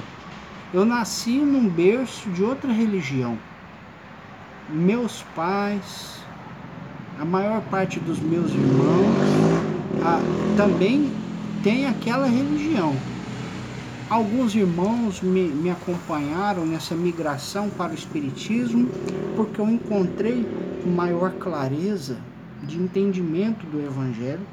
Eu 0.73 0.85
nasci 0.85 1.37
num 1.37 1.67
berço 1.67 2.29
de 2.29 2.43
outra 2.43 2.71
religião. 2.71 3.37
Meus 4.69 5.23
pais, 5.35 6.19
a 7.19 7.25
maior 7.25 7.61
parte 7.71 7.99
dos 7.99 8.19
meus 8.19 8.51
irmãos, 8.51 9.15
a, 10.03 10.19
também 10.57 11.11
tem 11.63 11.87
aquela 11.87 12.27
religião. 12.27 12.95
Alguns 14.09 14.55
irmãos 14.55 15.21
me, 15.21 15.49
me 15.49 15.69
acompanharam 15.69 16.65
nessa 16.65 16.95
migração 16.95 17.69
para 17.69 17.91
o 17.91 17.95
Espiritismo 17.95 18.89
porque 19.35 19.59
eu 19.59 19.69
encontrei 19.69 20.47
maior 20.85 21.33
clareza 21.33 22.17
de 22.63 22.77
entendimento 22.77 23.65
do 23.65 23.85
Evangelho, 23.85 24.47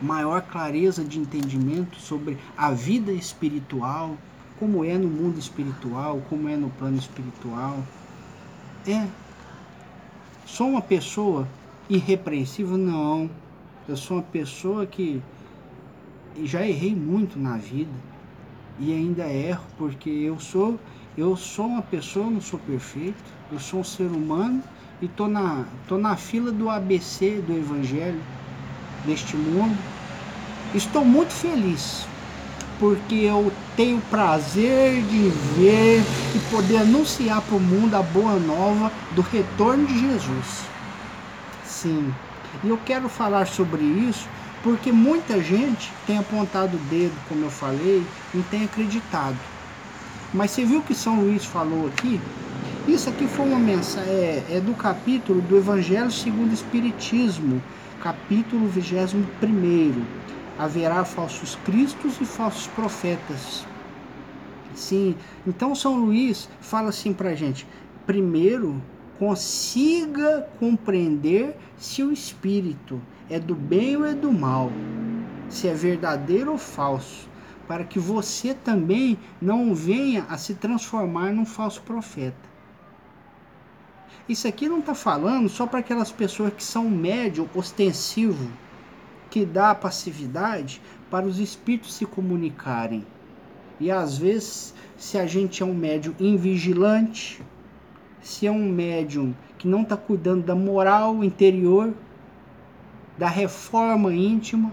maior 0.00 0.42
clareza 0.42 1.02
de 1.02 1.18
entendimento 1.18 1.98
sobre 1.98 2.38
a 2.56 2.70
vida 2.70 3.10
espiritual, 3.10 4.16
como 4.60 4.84
é 4.84 4.96
no 4.96 5.08
mundo 5.08 5.36
espiritual, 5.36 6.22
como 6.28 6.48
é 6.48 6.56
no 6.56 6.70
plano 6.70 6.98
espiritual. 6.98 7.82
É. 8.86 9.08
Sou 10.46 10.68
uma 10.68 10.82
pessoa 10.82 11.48
irrepreensível? 11.90 12.78
Não. 12.78 13.28
Eu 13.88 13.96
sou 13.96 14.18
uma 14.18 14.22
pessoa 14.22 14.86
que 14.86 15.20
já 16.44 16.66
errei 16.66 16.94
muito 16.94 17.38
na 17.38 17.56
vida 17.56 17.90
e 18.78 18.92
ainda 18.92 19.26
erro 19.26 19.64
porque 19.76 20.08
eu 20.08 20.38
sou 20.38 20.78
eu 21.16 21.36
sou 21.36 21.66
uma 21.66 21.82
pessoa, 21.82 22.30
não 22.30 22.40
sou 22.40 22.60
perfeito, 22.60 23.16
eu 23.50 23.58
sou 23.58 23.80
um 23.80 23.84
ser 23.84 24.06
humano 24.06 24.62
e 25.02 25.08
tô 25.08 25.26
na 25.26 25.64
tô 25.88 25.98
na 25.98 26.16
fila 26.16 26.52
do 26.52 26.70
ABC 26.70 27.42
do 27.44 27.56
evangelho 27.56 28.20
deste 29.04 29.36
mundo. 29.36 29.76
Estou 30.74 31.04
muito 31.04 31.32
feliz 31.32 32.06
porque 32.78 33.16
eu 33.16 33.52
tenho 33.76 34.00
prazer 34.02 35.02
de 35.02 35.28
ver 35.56 36.00
e 36.34 36.38
poder 36.50 36.78
anunciar 36.78 37.40
para 37.42 37.56
o 37.56 37.60
mundo 37.60 37.96
a 37.96 38.02
boa 38.02 38.38
nova 38.38 38.92
do 39.16 39.22
retorno 39.22 39.86
de 39.86 39.98
Jesus. 39.98 40.64
Sim, 41.64 42.14
e 42.62 42.68
eu 42.68 42.78
quero 42.86 43.08
falar 43.08 43.46
sobre 43.46 43.82
isso 43.82 44.28
porque 44.62 44.90
muita 44.90 45.40
gente 45.40 45.92
tem 46.06 46.18
apontado 46.18 46.76
o 46.76 46.80
dedo, 46.90 47.14
como 47.28 47.44
eu 47.44 47.50
falei, 47.50 48.04
e 48.34 48.42
tem 48.50 48.64
acreditado. 48.64 49.36
Mas 50.32 50.50
você 50.50 50.64
viu 50.64 50.80
o 50.80 50.82
que 50.82 50.94
São 50.94 51.20
Luís 51.20 51.44
falou 51.44 51.86
aqui? 51.86 52.20
Isso 52.86 53.08
aqui 53.08 53.26
foi 53.26 53.46
uma 53.46 53.58
mensagem, 53.58 54.10
é, 54.10 54.44
é 54.50 54.60
do 54.60 54.74
capítulo 54.74 55.40
do 55.42 55.56
Evangelho 55.56 56.10
segundo 56.10 56.50
o 56.50 56.54
Espiritismo, 56.54 57.62
capítulo 58.02 58.66
21. 58.68 60.04
Haverá 60.58 61.04
falsos 61.04 61.56
cristos 61.64 62.20
e 62.20 62.24
falsos 62.24 62.66
profetas. 62.68 63.66
Sim, 64.74 65.14
então 65.46 65.74
São 65.74 65.96
Luís 65.96 66.48
fala 66.60 66.88
assim 66.88 67.12
pra 67.12 67.34
gente: 67.34 67.66
primeiro, 68.06 68.80
consiga 69.18 70.48
compreender 70.58 71.56
se 71.76 72.02
o 72.02 72.12
espírito 72.12 73.00
é 73.30 73.38
do 73.38 73.54
bem 73.54 73.96
ou 73.96 74.04
é 74.04 74.14
do 74.14 74.32
mal, 74.32 74.70
se 75.48 75.68
é 75.68 75.74
verdadeiro 75.74 76.52
ou 76.52 76.58
falso, 76.58 77.28
para 77.66 77.84
que 77.84 77.98
você 77.98 78.54
também 78.54 79.18
não 79.40 79.74
venha 79.74 80.24
a 80.28 80.38
se 80.38 80.54
transformar 80.54 81.32
num 81.32 81.44
falso 81.44 81.82
profeta. 81.82 82.48
Isso 84.28 84.46
aqui 84.46 84.68
não 84.68 84.80
está 84.80 84.94
falando 84.94 85.48
só 85.48 85.66
para 85.66 85.80
aquelas 85.80 86.12
pessoas 86.12 86.52
que 86.52 86.62
são 86.62 86.88
médio 86.88 87.48
ostensivo, 87.54 88.50
que 89.30 89.44
dá 89.44 89.74
passividade 89.74 90.80
para 91.10 91.26
os 91.26 91.38
espíritos 91.38 91.94
se 91.94 92.06
comunicarem. 92.06 93.06
E 93.80 93.90
às 93.90 94.18
vezes, 94.18 94.74
se 94.96 95.16
a 95.16 95.26
gente 95.26 95.62
é 95.62 95.66
um 95.66 95.74
médium 95.74 96.14
invigilante, 96.18 97.40
se 98.20 98.46
é 98.46 98.50
um 98.50 98.70
médium 98.70 99.34
que 99.56 99.68
não 99.68 99.82
está 99.82 99.96
cuidando 99.96 100.44
da 100.44 100.54
moral 100.54 101.22
interior, 101.22 101.94
da 103.18 103.28
reforma 103.28 104.12
íntima, 104.12 104.70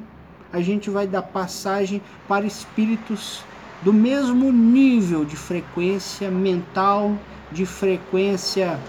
a 0.54 0.62
gente 0.62 0.90
vai 0.90 1.08
dar 1.08 1.24
passagem 1.24 2.02
para 2.28 2.46
espíritos 2.46 3.44
do 3.82 3.92
mesmo 3.92 4.52
nível 4.52 5.26
de 5.26 5.36
frequência 5.36 6.30
mental, 6.32 7.18
de 7.52 7.66
frequência 7.66 8.80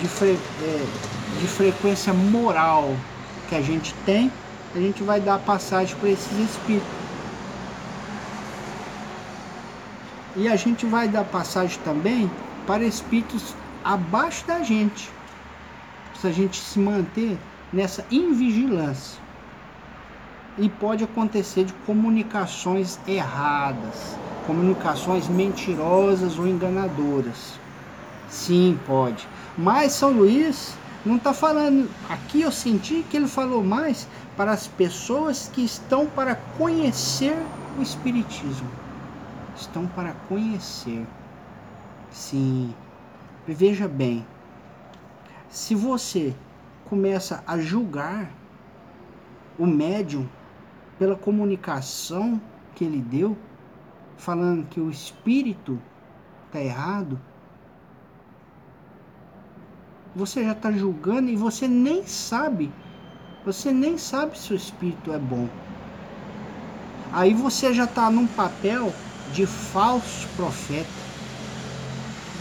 de, 0.00 0.08
fre, 0.08 0.38
é, 0.62 0.86
de 1.40 1.46
frequência 1.46 2.12
moral 2.12 2.94
que 3.48 3.54
a 3.54 3.62
gente 3.62 3.94
tem, 4.04 4.30
a 4.74 4.78
gente 4.78 5.02
vai 5.02 5.20
dar 5.20 5.38
passagem 5.38 5.96
para 5.96 6.10
esses 6.10 6.38
espíritos. 6.38 6.88
E 10.36 10.48
a 10.48 10.56
gente 10.56 10.86
vai 10.86 11.08
dar 11.08 11.24
passagem 11.24 11.78
também 11.84 12.30
para 12.66 12.84
espíritos 12.84 13.54
abaixo 13.82 14.46
da 14.46 14.62
gente. 14.62 15.10
Se 16.20 16.26
a 16.26 16.32
gente 16.32 16.60
se 16.60 16.78
manter 16.78 17.38
nessa 17.72 18.04
invigilância. 18.10 19.20
E 20.56 20.68
pode 20.68 21.04
acontecer 21.04 21.64
de 21.64 21.72
comunicações 21.86 22.98
erradas, 23.06 24.16
comunicações 24.46 25.28
mentirosas 25.28 26.38
ou 26.38 26.46
enganadoras. 26.46 27.58
Sim, 28.28 28.78
pode. 28.86 29.26
Mas 29.56 29.92
São 29.92 30.10
Luís 30.10 30.74
não 31.06 31.16
está 31.16 31.32
falando. 31.32 31.88
Aqui 32.08 32.42
eu 32.42 32.50
senti 32.50 33.04
que 33.08 33.16
ele 33.16 33.28
falou 33.28 33.62
mais 33.62 34.08
para 34.36 34.52
as 34.52 34.66
pessoas 34.66 35.48
que 35.52 35.64
estão 35.64 36.06
para 36.06 36.34
conhecer 36.56 37.36
o 37.78 37.82
Espiritismo. 37.82 38.68
Estão 39.56 39.86
para 39.86 40.12
conhecer. 40.28 41.06
Sim. 42.10 42.74
Veja 43.46 43.88
bem. 43.88 44.26
Se 45.48 45.74
você 45.74 46.34
começa 46.88 47.42
a 47.46 47.58
julgar 47.58 48.30
o 49.58 49.66
médium 49.66 50.28
pela 50.98 51.16
comunicação 51.16 52.40
que 52.74 52.84
ele 52.84 53.00
deu, 53.00 53.36
falando 54.16 54.66
que 54.68 54.80
o 54.80 54.90
espírito 54.90 55.80
está 56.46 56.60
errado, 56.60 57.20
você 60.14 60.44
já 60.44 60.52
está 60.52 60.72
julgando 60.72 61.30
e 61.30 61.36
você 61.36 61.68
nem 61.68 62.04
sabe, 62.06 62.72
você 63.44 63.72
nem 63.72 63.96
sabe 63.96 64.38
se 64.38 64.52
o 64.52 64.56
espírito 64.56 65.12
é 65.12 65.18
bom. 65.18 65.48
Aí 67.12 67.32
você 67.34 67.72
já 67.72 67.84
está 67.84 68.10
num 68.10 68.26
papel 68.26 68.92
de 69.32 69.46
falso 69.46 70.28
profeta. 70.36 71.07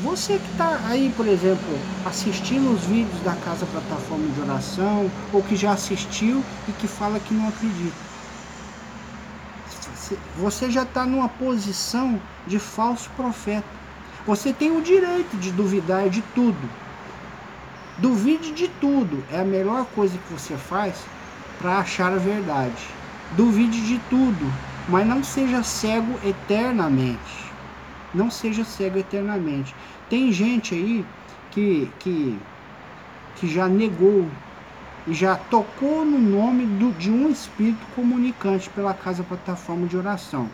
Você 0.04 0.38
que 0.38 0.52
está 0.52 0.80
aí, 0.86 1.12
por 1.18 1.28
exemplo, 1.28 1.80
assistindo 2.06 2.72
os 2.72 2.84
vídeos 2.84 3.20
da 3.22 3.34
Casa 3.34 3.66
Plataforma 3.66 4.28
de 4.28 4.42
Oração, 4.42 5.10
ou 5.34 5.42
que 5.42 5.56
já 5.56 5.72
assistiu 5.72 6.44
e 6.68 6.72
que 6.74 6.88
fala 6.88 7.20
que 7.20 7.34
não 7.34 7.48
acredita. 7.48 7.96
Você 10.38 10.70
já 10.70 10.84
está 10.84 11.04
numa 11.04 11.28
posição 11.28 12.22
de 12.46 12.60
falso 12.60 13.10
profeta. 13.18 13.66
Você 14.28 14.54
tem 14.54 14.70
o 14.78 14.84
direito 14.84 15.36
de 15.38 15.52
duvidar 15.52 16.08
de 16.10 16.22
tudo. 16.36 16.70
Duvide 17.98 18.52
de 18.52 18.68
tudo. 18.68 19.24
É 19.32 19.40
a 19.40 19.46
melhor 19.46 19.88
coisa 19.96 20.16
que 20.16 20.32
você 20.32 20.56
faz 20.56 20.94
para 21.60 21.80
achar 21.80 22.14
a 22.14 22.18
verdade. 22.18 22.86
Duvide 23.32 23.82
de 23.82 23.98
tudo, 24.12 24.54
mas 24.88 25.08
não 25.08 25.24
seja 25.24 25.64
cego 25.64 26.20
eternamente 26.24 27.47
não 28.14 28.30
seja 28.32 28.64
cego 28.64 28.98
eternamente. 28.98 29.76
Tem 30.10 30.32
gente 30.32 30.74
aí 30.74 31.06
que, 31.52 31.92
que, 32.00 32.40
que 33.36 33.48
já 33.48 33.68
negou 33.68 34.26
e 35.08 35.14
já 35.14 35.36
tocou 35.36 36.04
no 36.06 36.20
nome 36.20 36.66
do, 36.66 36.92
de 36.98 37.10
um 37.10 37.30
espírito 37.30 37.86
comunicante 37.96 38.70
pela 38.70 38.94
casa 38.94 39.24
plataforma 39.24 39.88
de 39.88 39.98
oração. 39.98 40.50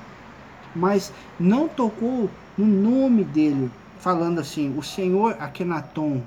Mas 0.76 1.12
não 1.40 1.68
tocou 1.68 2.30
no 2.58 2.66
nome 2.66 3.24
dele, 3.24 3.72
falando 4.00 4.40
assim, 4.40 4.76
o 4.78 4.84
Senhor 4.84 5.36
Akenaton, 5.40 6.22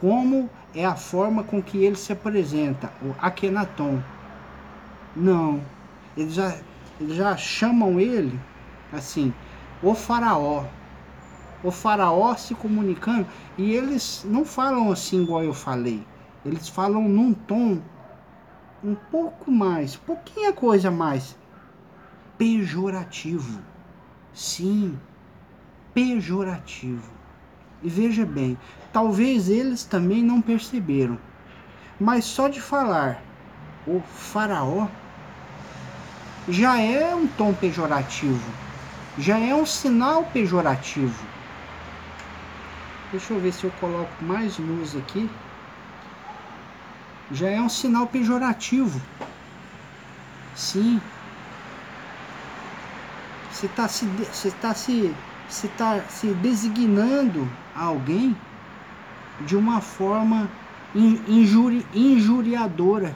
como 0.00 0.48
é 0.74 0.84
a 0.84 0.94
forma 0.94 1.42
com 1.42 1.62
que 1.62 1.78
ele 1.78 1.96
se 1.96 2.12
apresenta, 2.12 2.92
o 3.02 3.14
Akenaton. 3.20 4.00
Não, 5.14 5.60
eles 6.16 6.34
já, 6.34 6.56
eles 7.00 7.16
já 7.16 7.36
chamam 7.36 8.00
ele 8.00 8.38
assim, 8.92 9.32
o 9.82 9.94
faraó. 9.94 10.64
O 11.64 11.70
faraó 11.70 12.34
se 12.36 12.54
comunicando 12.54 13.26
e 13.56 13.72
eles 13.72 14.24
não 14.24 14.44
falam 14.44 14.90
assim 14.90 15.22
igual 15.22 15.42
eu 15.42 15.54
falei. 15.54 16.04
Eles 16.44 16.68
falam 16.68 17.08
num 17.08 17.32
tom 17.32 17.80
um 18.82 18.94
pouco 18.94 19.50
mais, 19.50 19.94
pouquinha 19.94 20.52
coisa 20.52 20.90
mais 20.90 21.36
pejorativo. 22.36 23.60
Sim, 24.34 24.98
pejorativo. 25.94 27.10
E 27.82 27.88
veja 27.88 28.24
bem, 28.24 28.58
talvez 28.92 29.48
eles 29.48 29.84
também 29.84 30.22
não 30.22 30.40
perceberam, 30.40 31.18
mas 31.98 32.24
só 32.24 32.48
de 32.48 32.60
falar 32.60 33.22
o 33.86 34.00
faraó 34.00 34.86
já 36.48 36.80
é 36.80 37.14
um 37.14 37.26
tom 37.26 37.52
pejorativo, 37.52 38.40
já 39.18 39.38
é 39.38 39.54
um 39.54 39.66
sinal 39.66 40.24
pejorativo. 40.24 41.22
Deixa 43.10 43.34
eu 43.34 43.40
ver 43.40 43.52
se 43.52 43.64
eu 43.64 43.70
coloco 43.72 44.24
mais 44.24 44.58
luz 44.58 44.96
aqui. 44.96 45.28
Já 47.30 47.48
é 47.48 47.60
um 47.60 47.68
sinal 47.68 48.06
pejorativo. 48.06 49.00
Sim. 50.54 51.00
Você 53.50 53.66
está 53.66 53.86
se, 53.86 54.06
você 54.06 54.50
tá 54.50 54.74
se, 54.74 55.14
você 55.48 55.68
tá 55.68 56.00
se 56.08 56.28
designando 56.34 57.48
a 57.74 57.84
alguém 57.84 58.34
de 59.42 59.56
uma 59.56 59.80
forma 59.80 60.48
injuri, 60.94 61.86
injuriadora, 61.94 63.14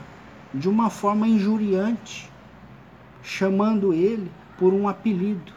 de 0.53 0.69
uma 0.69 0.89
forma 0.89 1.27
injuriante, 1.27 2.29
chamando 3.23 3.93
ele 3.93 4.31
por 4.57 4.73
um 4.73 4.87
apelido, 4.87 5.56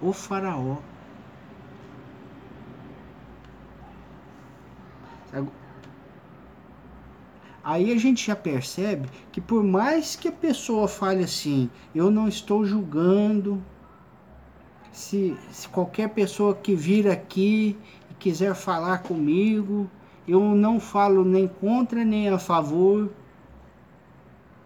o 0.00 0.12
Faraó. 0.12 0.78
Aí 7.62 7.92
a 7.92 7.98
gente 7.98 8.26
já 8.26 8.34
percebe 8.34 9.08
que 9.30 9.40
por 9.40 9.62
mais 9.62 10.16
que 10.16 10.28
a 10.28 10.32
pessoa 10.32 10.88
fale 10.88 11.22
assim, 11.22 11.70
eu 11.94 12.10
não 12.10 12.26
estou 12.26 12.64
julgando, 12.64 13.62
se, 14.90 15.36
se 15.52 15.68
qualquer 15.68 16.08
pessoa 16.08 16.54
que 16.54 16.74
vir 16.74 17.08
aqui 17.08 17.78
e 18.10 18.14
quiser 18.14 18.54
falar 18.54 19.02
comigo, 19.02 19.88
eu 20.26 20.40
não 20.40 20.80
falo 20.80 21.24
nem 21.24 21.46
contra 21.46 22.04
nem 22.04 22.28
a 22.28 22.38
favor, 22.38 23.10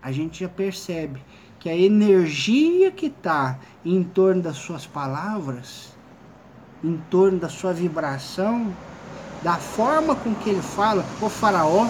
a 0.01 0.13
gente 0.13 0.41
já 0.41 0.49
percebe 0.49 1.21
que 1.65 1.71
a 1.71 1.75
energia 1.75 2.91
que 2.91 3.07
está 3.07 3.59
em 3.83 4.05
torno 4.05 4.43
das 4.43 4.59
suas 4.59 4.85
palavras, 4.87 5.95
em 6.85 6.99
torno 7.11 7.39
da 7.39 7.49
sua 7.49 7.73
vibração, 7.73 8.71
da 9.43 9.55
forma 9.55 10.15
com 10.15 10.35
que 10.35 10.51
ele 10.51 10.61
fala, 10.61 11.03
o 11.23 11.29
faraó, 11.31 11.89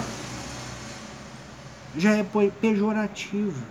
já 1.97 2.15
é 2.15 2.25
pejorativo. 2.61 3.61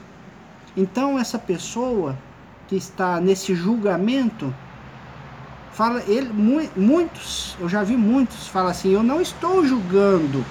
Então 0.77 1.19
essa 1.19 1.39
pessoa 1.39 2.19
que 2.69 2.77
está 2.77 3.19
nesse 3.19 3.55
julgamento 3.55 4.55
fala 5.73 6.03
ele 6.07 6.31
muitos, 6.77 7.57
eu 7.59 7.67
já 7.67 7.83
vi 7.83 7.97
muitos 7.97 8.47
fala 8.49 8.73
assim, 8.73 8.91
eu 8.91 9.03
não 9.03 9.23
estou 9.23 9.67
julgando. 9.67 10.45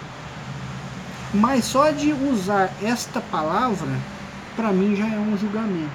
Mas 1.31 1.65
só 1.65 1.91
de 1.91 2.11
usar 2.11 2.71
esta 2.81 3.21
palavra 3.21 4.12
para 4.55 4.71
mim 4.71 4.95
já 4.95 5.07
é 5.07 5.19
um 5.19 5.37
julgamento. 5.37 5.91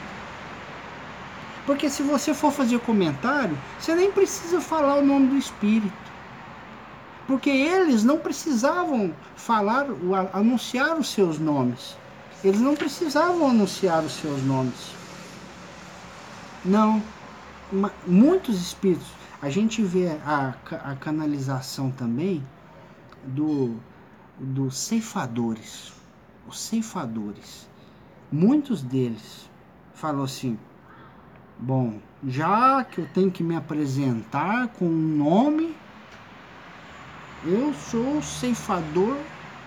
Porque 1.66 1.90
se 1.90 2.02
você 2.02 2.32
for 2.32 2.50
fazer 2.50 2.78
comentário, 2.80 3.56
você 3.78 3.94
nem 3.94 4.10
precisa 4.10 4.60
falar 4.60 4.96
o 4.96 5.04
nome 5.04 5.28
do 5.28 5.36
espírito 5.36 6.08
porque 7.28 7.50
eles 7.50 8.02
não 8.02 8.18
precisavam 8.18 9.14
falar, 9.36 9.86
anunciar 10.32 10.98
os 10.98 11.10
seus 11.10 11.38
nomes. 11.38 11.94
Eles 12.42 12.58
não 12.58 12.74
precisavam 12.74 13.50
anunciar 13.50 14.02
os 14.02 14.12
seus 14.12 14.42
nomes. 14.44 14.94
Não. 16.64 17.02
Muitos 18.06 18.58
espíritos. 18.58 19.06
A 19.42 19.50
gente 19.50 19.82
vê 19.82 20.08
a, 20.24 20.54
a 20.82 20.96
canalização 20.96 21.90
também 21.90 22.42
do, 23.26 23.76
dos 24.38 24.78
ceifadores. 24.78 25.92
Os 26.46 26.58
ceifadores. 26.58 27.67
Muitos 28.30 28.82
deles 28.82 29.48
falam 29.94 30.24
assim: 30.24 30.58
bom, 31.58 31.98
já 32.26 32.84
que 32.84 33.00
eu 33.00 33.08
tenho 33.12 33.30
que 33.30 33.42
me 33.42 33.56
apresentar 33.56 34.68
com 34.68 34.86
um 34.86 35.16
nome 35.16 35.74
eu 37.44 37.72
sou 37.72 38.18
o 38.18 38.22
ceifador 38.22 39.16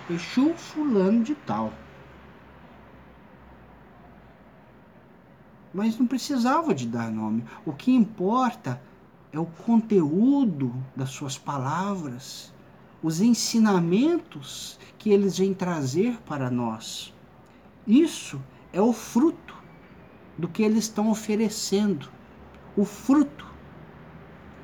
Exu 0.10 0.54
fulano 0.56 1.24
de 1.24 1.34
tal. 1.34 1.72
Mas 5.74 5.98
não 5.98 6.06
precisava 6.06 6.76
de 6.76 6.86
dar 6.86 7.10
nome. 7.10 7.46
O 7.66 7.72
que 7.72 7.94
importa 7.94 8.82
é 9.32 9.40
o 9.40 9.46
conteúdo 9.46 10.74
das 10.94 11.12
suas 11.12 11.38
palavras, 11.38 12.54
os 13.02 13.22
ensinamentos 13.22 14.78
que 14.98 15.10
eles 15.10 15.38
vêm 15.38 15.54
trazer 15.54 16.20
para 16.26 16.52
nós. 16.52 17.14
Isso 17.88 18.42
é 18.74 18.82
o 18.82 18.94
fruto 18.94 19.56
do 20.38 20.48
que 20.48 20.64
eles 20.64 20.86
estão 20.86 21.10
oferecendo. 21.10 22.10
O 22.76 22.86
fruto. 22.86 23.46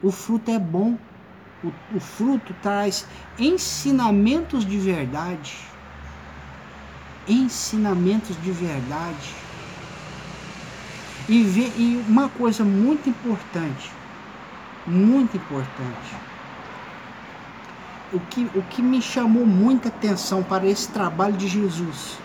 O 0.01 0.11
fruto 0.11 0.51
é 0.51 0.59
bom 0.59 0.97
o, 1.63 1.73
o 1.95 1.99
fruto 1.99 2.53
traz 2.61 3.07
ensinamentos 3.37 4.65
de 4.65 4.77
verdade. 4.77 5.57
Ensinamentos 7.27 8.39
de 8.41 8.51
verdade. 8.51 9.35
E, 11.27 11.43
vê, 11.43 11.71
e 11.77 12.03
uma 12.07 12.29
coisa 12.29 12.63
muito 12.63 13.09
importante, 13.09 13.91
muito 14.85 15.35
importante, 15.35 16.15
o 18.13 18.19
que, 18.21 18.49
o 18.55 18.61
que 18.63 18.81
me 18.81 19.01
chamou 19.01 19.45
muita 19.45 19.89
atenção 19.89 20.41
para 20.41 20.65
esse 20.65 20.87
trabalho 20.89 21.35
de 21.35 21.49
Jesus 21.49 22.17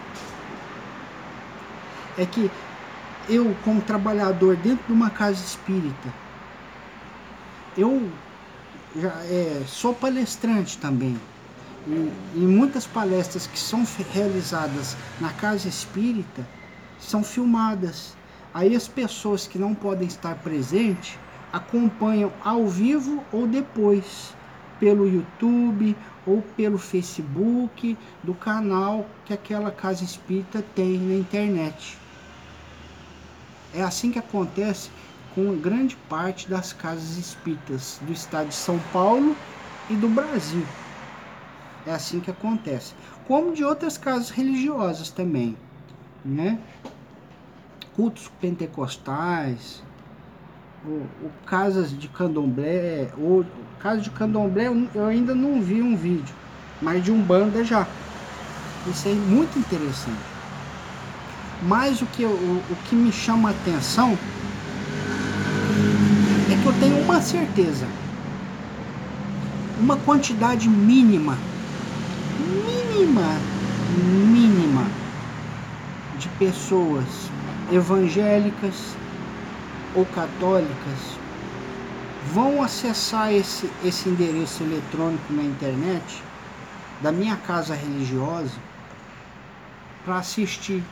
é 2.18 2.27
que 2.27 2.51
eu, 3.29 3.55
como 3.64 3.81
trabalhador 3.81 4.57
dentro 4.57 4.87
de 4.87 4.92
uma 4.92 5.11
casa 5.11 5.42
espírita, 5.42 6.12
eu 7.77 8.11
já 8.96 9.12
é, 9.25 9.62
sou 9.66 9.94
palestrante 9.94 10.79
também. 10.79 11.18
E, 11.87 12.12
e 12.35 12.40
muitas 12.40 12.87
palestras 12.87 13.46
que 13.46 13.59
são 13.59 13.85
realizadas 14.12 14.96
na 15.20 15.31
casa 15.33 15.68
espírita 15.68 16.46
são 16.98 17.25
filmadas. 17.25 18.16
Aí 18.55 18.77
as 18.77 18.87
pessoas 18.87 19.46
que 19.46 19.59
não 19.59 19.75
podem 19.75 20.07
estar 20.07 20.35
presentes 20.37 21.18
acompanham 21.53 22.33
ao 22.44 22.66
vivo 22.66 23.25
ou 23.33 23.46
depois 23.46 24.35
pelo 24.79 25.09
YouTube 25.09 25.96
ou 26.27 26.42
pelo 26.57 26.79
Facebook 26.79 27.96
do 28.22 28.35
canal 28.35 29.07
que 29.25 29.33
aquela 29.33 29.70
casa 29.70 30.05
espírita 30.05 30.64
tem 30.75 30.98
na 30.98 31.14
internet. 31.14 32.01
É 33.74 33.82
assim 33.82 34.11
que 34.11 34.18
acontece 34.18 34.90
com 35.35 35.56
grande 35.56 35.96
parte 35.96 36.48
das 36.48 36.72
casas 36.72 37.16
espíritas 37.16 37.98
do 38.02 38.12
estado 38.12 38.48
de 38.48 38.54
São 38.54 38.78
Paulo 38.78 39.35
e 39.88 39.96
do 39.96 40.08
Brasil. 40.08 40.66
É 41.87 41.92
assim 41.92 42.20
que 42.20 42.30
acontece. 42.30 42.92
Como 43.26 43.54
de 43.54 43.64
outras 43.64 43.96
casas 43.96 44.30
religiosas 44.30 45.08
também, 45.11 45.56
né? 46.24 46.58
Cultos 47.96 48.28
pentecostais, 48.40 49.82
o, 50.85 51.26
o 51.26 51.30
casas 51.46 51.96
de 51.96 52.08
candomblé, 52.08 53.11
o 53.16 53.44
caso 53.78 54.02
de 54.02 54.11
candomblé 54.11 54.66
eu 54.94 55.06
ainda 55.06 55.35
não 55.35 55.61
vi 55.61 55.80
um 55.82 55.96
vídeo, 55.96 56.35
mas 56.80 57.02
de 57.02 57.11
umbanda 57.11 57.64
já. 57.64 57.87
Isso 58.87 59.08
é 59.08 59.14
muito 59.14 59.58
interessante. 59.58 60.31
Mas 61.62 62.03
o 62.03 62.07
que, 62.07 62.25
o, 62.25 62.29
o 62.29 62.77
que 62.88 62.94
me 62.94 63.12
chama 63.12 63.51
a 63.51 63.53
atenção 63.53 64.18
que 66.62 66.68
eu 66.68 66.72
tenho 66.75 67.03
uma 67.03 67.20
certeza. 67.20 67.87
Uma 69.81 69.96
quantidade 69.96 70.68
mínima, 70.68 71.37
mínima 72.38 73.37
mínima 73.92 74.87
de 76.18 76.29
pessoas 76.38 77.05
evangélicas 77.70 78.96
ou 79.94 80.07
católicas 80.07 81.18
vão 82.33 82.62
acessar 82.62 83.33
esse, 83.33 83.68
esse 83.85 84.09
endereço 84.09 84.62
eletrônico 84.62 85.33
na 85.33 85.42
internet 85.42 86.22
da 87.03 87.11
minha 87.11 87.37
casa 87.37 87.75
religiosa 87.75 88.55
para 90.05 90.18
assistir 90.18 90.83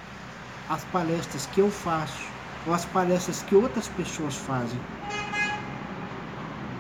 as 0.71 0.85
palestras 0.85 1.47
que 1.47 1.61
eu 1.61 1.69
faço 1.69 2.25
ou 2.65 2.73
as 2.73 2.85
palestras 2.85 3.43
que 3.43 3.57
outras 3.57 3.89
pessoas 3.89 4.37
fazem. 4.37 4.79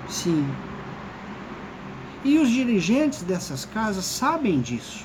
Sim. 0.08 0.48
E 2.22 2.38
os 2.38 2.48
dirigentes 2.48 3.22
dessas 3.22 3.64
casas 3.64 4.04
sabem 4.04 4.60
disso. 4.60 5.04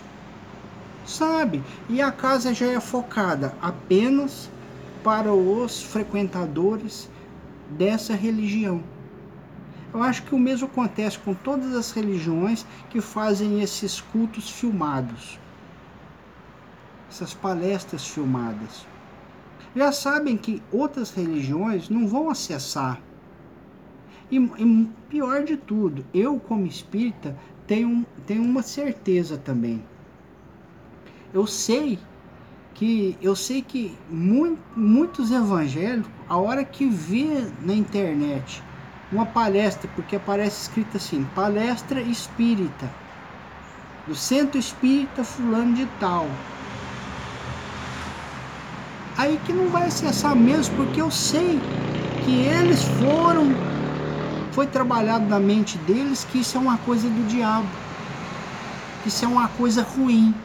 Sabe? 1.05 1.63
E 1.89 2.01
a 2.01 2.11
casa 2.11 2.53
já 2.53 2.67
é 2.67 2.79
focada 2.79 3.55
apenas 3.61 4.49
para 5.03 5.33
os 5.33 5.81
frequentadores 5.81 7.09
dessa 7.69 8.13
religião. 8.13 8.83
Eu 9.93 10.03
acho 10.03 10.23
que 10.23 10.35
o 10.35 10.39
mesmo 10.39 10.67
acontece 10.67 11.17
com 11.17 11.33
todas 11.33 11.73
as 11.73 11.91
religiões 11.91 12.65
que 12.89 12.99
fazem 12.99 13.61
esses 13.61 14.01
cultos 14.01 14.49
filmados, 14.49 15.39
essas 17.15 17.33
palestras 17.33 18.05
filmadas. 18.05 18.85
Já 19.73 19.91
sabem 19.91 20.35
que 20.35 20.61
outras 20.71 21.11
religiões 21.11 21.89
não 21.89 22.07
vão 22.07 22.29
acessar. 22.29 22.99
E, 24.29 24.37
e 24.37 24.89
pior 25.07 25.43
de 25.43 25.55
tudo, 25.55 26.05
eu, 26.13 26.39
como 26.39 26.65
espírita, 26.65 27.37
tenho, 27.65 28.05
tenho 28.27 28.43
uma 28.43 28.61
certeza 28.61 29.37
também. 29.37 29.81
Eu 31.33 31.47
sei 31.47 31.97
que 32.73 33.17
eu 33.21 33.35
sei 33.35 33.61
que 33.61 33.97
muito, 34.09 34.59
muitos 34.75 35.31
evangélicos, 35.31 36.11
a 36.27 36.37
hora 36.37 36.65
que 36.65 36.85
vê 36.85 37.47
na 37.61 37.73
internet 37.73 38.61
uma 39.09 39.25
palestra, 39.25 39.89
porque 39.95 40.17
aparece 40.17 40.63
escrito 40.63 40.97
assim, 40.97 41.23
palestra 41.33 42.01
espírita, 42.01 42.89
do 44.05 44.15
centro 44.15 44.59
espírita 44.59 45.23
fulano 45.23 45.73
de 45.73 45.85
tal. 45.99 46.27
Aí 49.17 49.39
que 49.45 49.53
não 49.53 49.69
vai 49.69 49.87
acessar 49.87 50.35
mesmo, 50.35 50.75
porque 50.75 51.01
eu 51.01 51.09
sei 51.09 51.59
que 52.23 52.31
eles 52.41 52.83
foram, 52.99 53.55
foi 54.51 54.67
trabalhado 54.67 55.25
na 55.25 55.39
mente 55.39 55.77
deles 55.79 56.27
que 56.29 56.39
isso 56.39 56.57
é 56.57 56.59
uma 56.59 56.77
coisa 56.79 57.07
do 57.07 57.27
diabo, 57.27 57.67
que 59.01 59.09
isso 59.09 59.23
é 59.23 59.27
uma 59.27 59.47
coisa 59.47 59.83
ruim. 59.83 60.35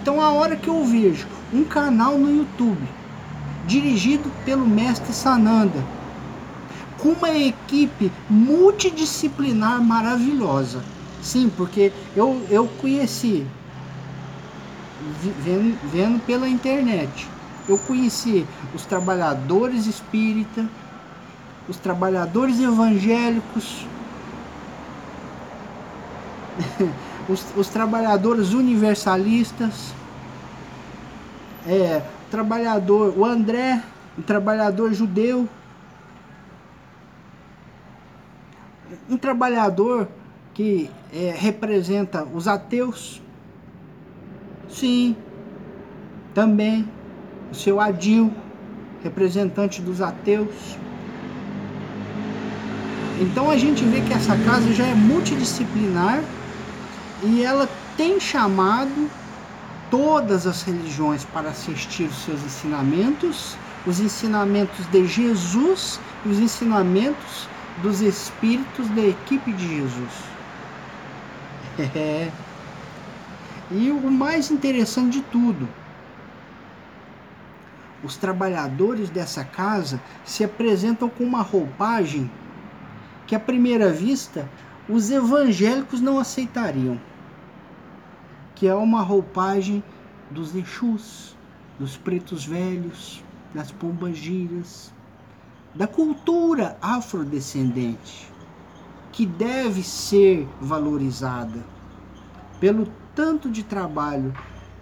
Então 0.00 0.20
a 0.20 0.30
hora 0.30 0.56
que 0.56 0.68
eu 0.68 0.84
vejo 0.84 1.26
um 1.52 1.64
canal 1.64 2.16
no 2.16 2.34
YouTube 2.34 2.88
dirigido 3.66 4.30
pelo 4.44 4.66
mestre 4.66 5.12
Sananda, 5.12 5.84
com 6.98 7.10
uma 7.10 7.30
equipe 7.30 8.10
multidisciplinar 8.30 9.82
maravilhosa. 9.82 10.82
Sim, 11.22 11.50
porque 11.54 11.92
eu, 12.14 12.40
eu 12.48 12.68
conheci, 12.80 13.46
vendo, 15.42 15.78
vendo 15.90 16.20
pela 16.24 16.48
internet, 16.48 17.28
eu 17.68 17.78
conheci 17.78 18.46
os 18.74 18.84
trabalhadores 18.84 19.86
espírita, 19.86 20.68
os 21.68 21.76
trabalhadores 21.78 22.60
evangélicos, 22.60 23.86
os, 27.28 27.44
os 27.56 27.68
trabalhadores 27.68 28.52
universalistas, 28.52 29.92
é, 31.66 32.02
trabalhador, 32.30 33.14
o 33.16 33.24
André, 33.24 33.82
um 34.16 34.22
trabalhador 34.22 34.92
judeu, 34.92 35.48
um 39.10 39.16
trabalhador 39.16 40.08
que 40.54 40.90
é, 41.12 41.34
representa 41.36 42.24
os 42.24 42.48
ateus, 42.48 43.20
sim, 44.68 45.16
também 46.34 46.88
o 47.50 47.54
seu 47.54 47.80
Adil, 47.80 48.32
representante 49.02 49.80
dos 49.80 50.00
ateus. 50.00 50.76
Então 53.20 53.50
a 53.50 53.56
gente 53.56 53.84
vê 53.84 54.00
que 54.02 54.12
essa 54.12 54.36
casa 54.38 54.72
já 54.72 54.86
é 54.86 54.94
multidisciplinar 54.94 56.22
e 57.22 57.42
ela 57.42 57.68
tem 57.96 58.20
chamado 58.20 59.10
todas 59.90 60.46
as 60.46 60.62
religiões 60.62 61.24
para 61.24 61.48
assistir 61.50 62.04
os 62.04 62.24
seus 62.24 62.42
ensinamentos, 62.44 63.56
os 63.86 64.00
ensinamentos 64.00 64.84
de 64.86 65.06
Jesus 65.06 66.00
e 66.24 66.28
os 66.28 66.38
ensinamentos 66.38 67.48
dos 67.82 68.00
espíritos 68.00 68.88
da 68.90 69.02
equipe 69.02 69.52
de 69.52 69.76
Jesus. 69.76 70.12
É. 71.94 72.30
E 73.70 73.90
o 73.90 74.10
mais 74.10 74.50
interessante 74.50 75.20
de 75.20 75.22
tudo, 75.24 75.68
os 78.04 78.16
trabalhadores 78.16 79.10
dessa 79.10 79.44
casa 79.44 80.00
se 80.24 80.44
apresentam 80.44 81.08
com 81.08 81.24
uma 81.24 81.42
roupagem 81.42 82.30
que 83.26 83.34
à 83.34 83.40
primeira 83.40 83.92
vista 83.92 84.48
os 84.88 85.10
evangélicos 85.10 86.00
não 86.00 86.18
aceitariam 86.18 87.00
que 88.56 88.66
é 88.66 88.74
uma 88.74 89.02
roupagem 89.02 89.84
dos 90.30 90.56
Exus, 90.56 91.36
dos 91.78 91.96
pretos 91.96 92.46
velhos, 92.46 93.22
das 93.54 93.70
pombas 93.70 94.16
giras, 94.16 94.92
da 95.74 95.86
cultura 95.86 96.76
afrodescendente, 96.80 98.32
que 99.12 99.26
deve 99.26 99.82
ser 99.82 100.48
valorizada 100.58 101.62
pelo 102.58 102.90
tanto 103.16 103.50
de 103.50 103.64
trabalho 103.64 104.34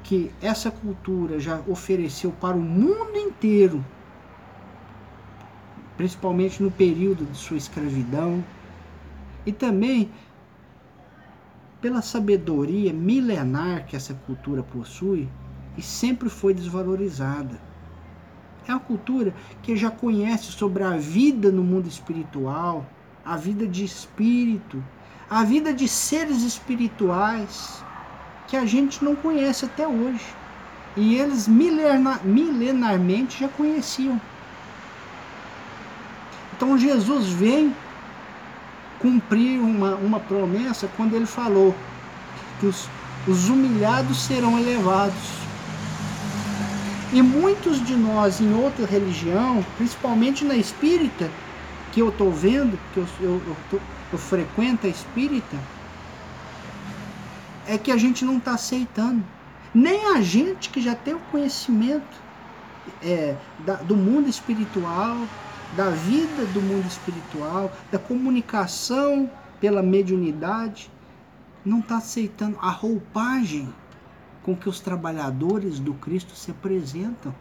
que 0.03 0.31
essa 0.43 0.69
cultura 0.69 1.39
já 1.39 1.61
ofereceu 1.69 2.33
para 2.33 2.57
o 2.57 2.61
mundo 2.61 3.17
inteiro, 3.17 3.83
principalmente 5.97 6.61
no 6.61 6.71
período 6.71 7.25
de 7.25 7.39
sua 7.39 7.57
escravidão, 7.57 8.45
e 9.47 9.53
também 9.53 10.11
pela 11.81 12.03
sabedoria 12.03 12.93
milenar 12.93 13.87
que 13.87 13.95
essa 13.95 14.15
cultura 14.27 14.65
possui 14.65 15.29
e 15.79 15.83
sempre 15.83 16.29
foi 16.29 16.53
desvalorizada. 16.53 17.61
É 18.67 18.73
uma 18.73 18.81
cultura 18.81 19.33
que 19.63 19.77
já 19.77 19.91
conhece 19.91 20.51
sobre 20.51 20.83
a 20.83 20.97
vida 20.97 21.53
no 21.53 21.63
mundo 21.63 21.87
espiritual, 21.87 22.85
a 23.25 23.37
vida 23.37 23.67
de 23.67 23.85
espírito, 23.85 24.83
a 25.31 25.45
vida 25.45 25.73
de 25.73 25.87
seres 25.87 26.43
espirituais 26.43 27.84
que 28.49 28.57
a 28.57 28.65
gente 28.67 29.05
não 29.05 29.15
conhece 29.15 29.65
até 29.65 29.87
hoje. 29.87 30.25
E 30.97 31.17
eles 31.17 31.49
milenar, 31.49 32.21
milenarmente 32.25 33.41
já 33.41 33.49
conheciam. 33.49 34.21
Então 36.57 36.79
Jesus 36.79 37.29
vem 37.29 37.75
cumprir 39.01 39.61
uma, 39.61 39.97
uma 39.97 40.21
promessa 40.21 40.89
quando 40.97 41.15
ele 41.15 41.27
falou 41.27 41.75
que 42.61 42.67
os, 42.67 42.89
os 43.27 43.49
humilhados 43.49 44.23
serão 44.23 44.59
elevados. 44.59 45.45
E 47.13 47.23
muitos 47.23 47.85
de 47.85 47.95
nós 47.95 48.41
em 48.41 48.53
outra 48.55 48.87
religião, 48.87 49.65
principalmente 49.77 50.45
na 50.45 50.57
espírita, 50.57 51.31
que 51.93 52.01
eu 52.01 52.09
estou 52.09 52.33
vendo, 52.33 52.79
que 52.93 52.99
eu, 52.99 53.07
eu, 53.21 53.43
eu, 53.73 53.81
eu 54.13 54.19
frequento 54.19 54.87
a 54.87 54.91
espírita, 54.91 55.57
é 57.67 57.79
que 57.79 57.91
a 57.91 57.97
gente 57.97 58.25
não 58.25 58.39
está 58.39 58.55
aceitando. 58.55 59.25
Nem 59.75 60.15
a 60.15 60.21
gente 60.21 60.71
que 60.71 60.81
já 60.81 60.95
tem 60.95 61.15
o 61.15 61.21
conhecimento 61.31 62.23
é, 63.03 63.37
da, 63.61 63.75
do 63.77 63.97
mundo 63.97 64.29
espiritual, 64.29 65.17
da 65.77 65.91
vida 65.91 66.45
do 66.53 66.61
mundo 66.61 66.87
espiritual, 66.87 67.73
da 67.91 67.99
comunicação 67.99 69.31
pela 69.61 69.83
mediunidade, 69.83 70.91
não 71.65 71.81
está 71.81 71.97
aceitando 71.97 72.57
a 72.61 72.71
roupagem 72.71 73.73
com 74.43 74.55
que 74.55 74.69
os 74.69 74.79
trabalhadores 74.79 75.79
do 75.79 75.95
Cristo 75.95 76.37
se 76.37 76.51
apresentam. 76.51 77.35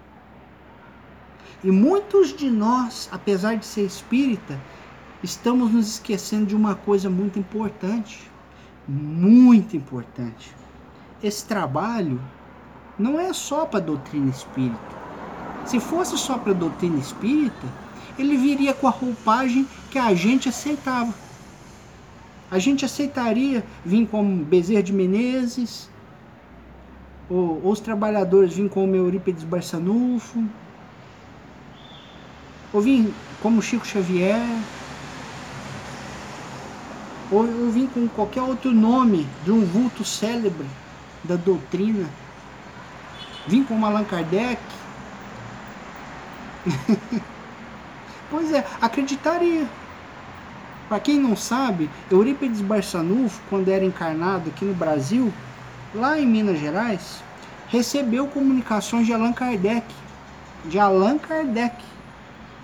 E 1.64 1.70
muitos 1.70 2.36
de 2.36 2.50
nós, 2.50 3.10
apesar 3.12 3.56
de 3.56 3.66
ser 3.66 3.86
espírita, 3.86 4.60
estamos 5.22 5.72
nos 5.72 5.88
esquecendo 5.88 6.46
de 6.48 6.56
uma 6.56 6.76
coisa 6.76 7.10
muito 7.10 7.38
importante. 7.38 8.32
Muito 8.88 9.78
importante. 9.78 10.54
Esse 11.22 11.46
trabalho 11.46 12.20
não 13.00 13.20
é 13.20 13.32
só 13.32 13.66
para 13.66 13.80
a 13.80 13.84
doutrina 13.84 14.30
espírita. 14.30 15.04
Se 15.66 15.80
fosse 15.80 16.18
só 16.18 16.38
para 16.38 16.52
a 16.52 16.56
doutrina 16.56 17.00
espírita, 17.00 17.68
ele 18.20 18.36
viria 18.36 18.74
com 18.74 18.88
a 18.88 18.92
roupagem 18.92 19.68
que 19.90 19.98
a 19.98 20.14
gente 20.14 20.50
aceitava. 20.50 21.14
A 22.52 22.60
gente 22.60 22.86
aceitaria 22.86 23.64
vir 23.86 24.08
como 24.08 24.44
Bezerra 24.44 24.84
de 24.84 24.94
Menezes, 24.94 25.90
ou, 27.30 27.62
ou 27.64 27.72
os 27.72 27.80
trabalhadores 27.80 28.54
vir 28.54 28.70
como 28.70 28.96
Eurípides 28.96 29.44
Barçanufo, 29.44 30.44
ou 32.72 32.82
vir 32.82 33.12
como 33.42 33.62
Chico 33.62 33.88
Xavier, 33.88 34.42
ou, 37.34 37.40
ou 37.40 37.72
vir 37.72 37.90
com 37.90 38.08
qualquer 38.08 38.44
outro 38.44 38.72
nome 38.72 39.28
de 39.44 39.52
um 39.52 39.66
vulto 39.66 40.06
célebre 40.06 40.68
da 41.24 41.36
doutrina, 41.36 42.08
vir 43.48 43.66
como 43.66 43.86
Allan 43.86 44.04
Kardec. 44.04 44.62
pois 48.30 48.54
é, 48.54 48.64
acreditaria. 48.80 49.68
Para 50.88 51.00
quem 51.00 51.18
não 51.18 51.36
sabe, 51.36 51.90
Eurípides 52.12 52.62
Barçanufo, 52.62 53.42
quando 53.50 53.70
era 53.70 53.84
encarnado 53.84 54.50
aqui 54.50 54.64
no 54.64 54.76
Brasil, 54.76 55.34
lá 55.96 56.20
em 56.20 56.28
Minas 56.28 56.60
Gerais, 56.60 57.24
recebeu 57.68 58.28
comunicações 58.28 59.08
de 59.08 59.14
Allan 59.14 59.34
Kardec, 59.34 59.88
de 60.66 60.78
Allan 60.78 61.18
Kardec. 61.18 61.76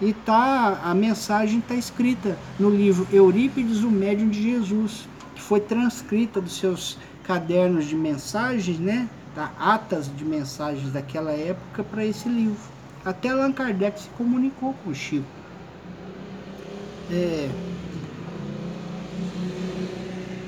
E 0.02 0.14
tá, 0.14 0.80
a 0.84 0.94
mensagem 0.94 1.60
está 1.60 1.76
escrita 1.76 2.38
no 2.58 2.70
livro 2.70 3.08
Eurípides, 3.12 3.84
o 3.84 3.92
Médium 3.92 4.30
de 4.30 4.42
Jesus, 4.42 5.08
que 5.36 5.42
foi 5.42 5.60
transcrita 5.60 6.40
dos 6.40 6.58
seus 6.58 6.98
cadernos 7.24 7.86
de 7.86 7.96
mensagens, 7.96 8.80
né? 8.80 9.10
Tá, 9.36 9.52
atas 9.60 10.10
de 10.16 10.26
mensagens 10.26 10.92
daquela 10.92 11.32
época 11.32 11.84
para 11.84 12.06
esse 12.06 12.28
livro. 12.30 12.58
Até 13.04 13.30
Allan 13.30 13.52
Kardec 13.52 14.02
se 14.02 14.10
comunicou 14.10 14.74
com 14.84 14.90
o 14.92 14.96
Chico. 14.96 15.26
É, 17.12 17.50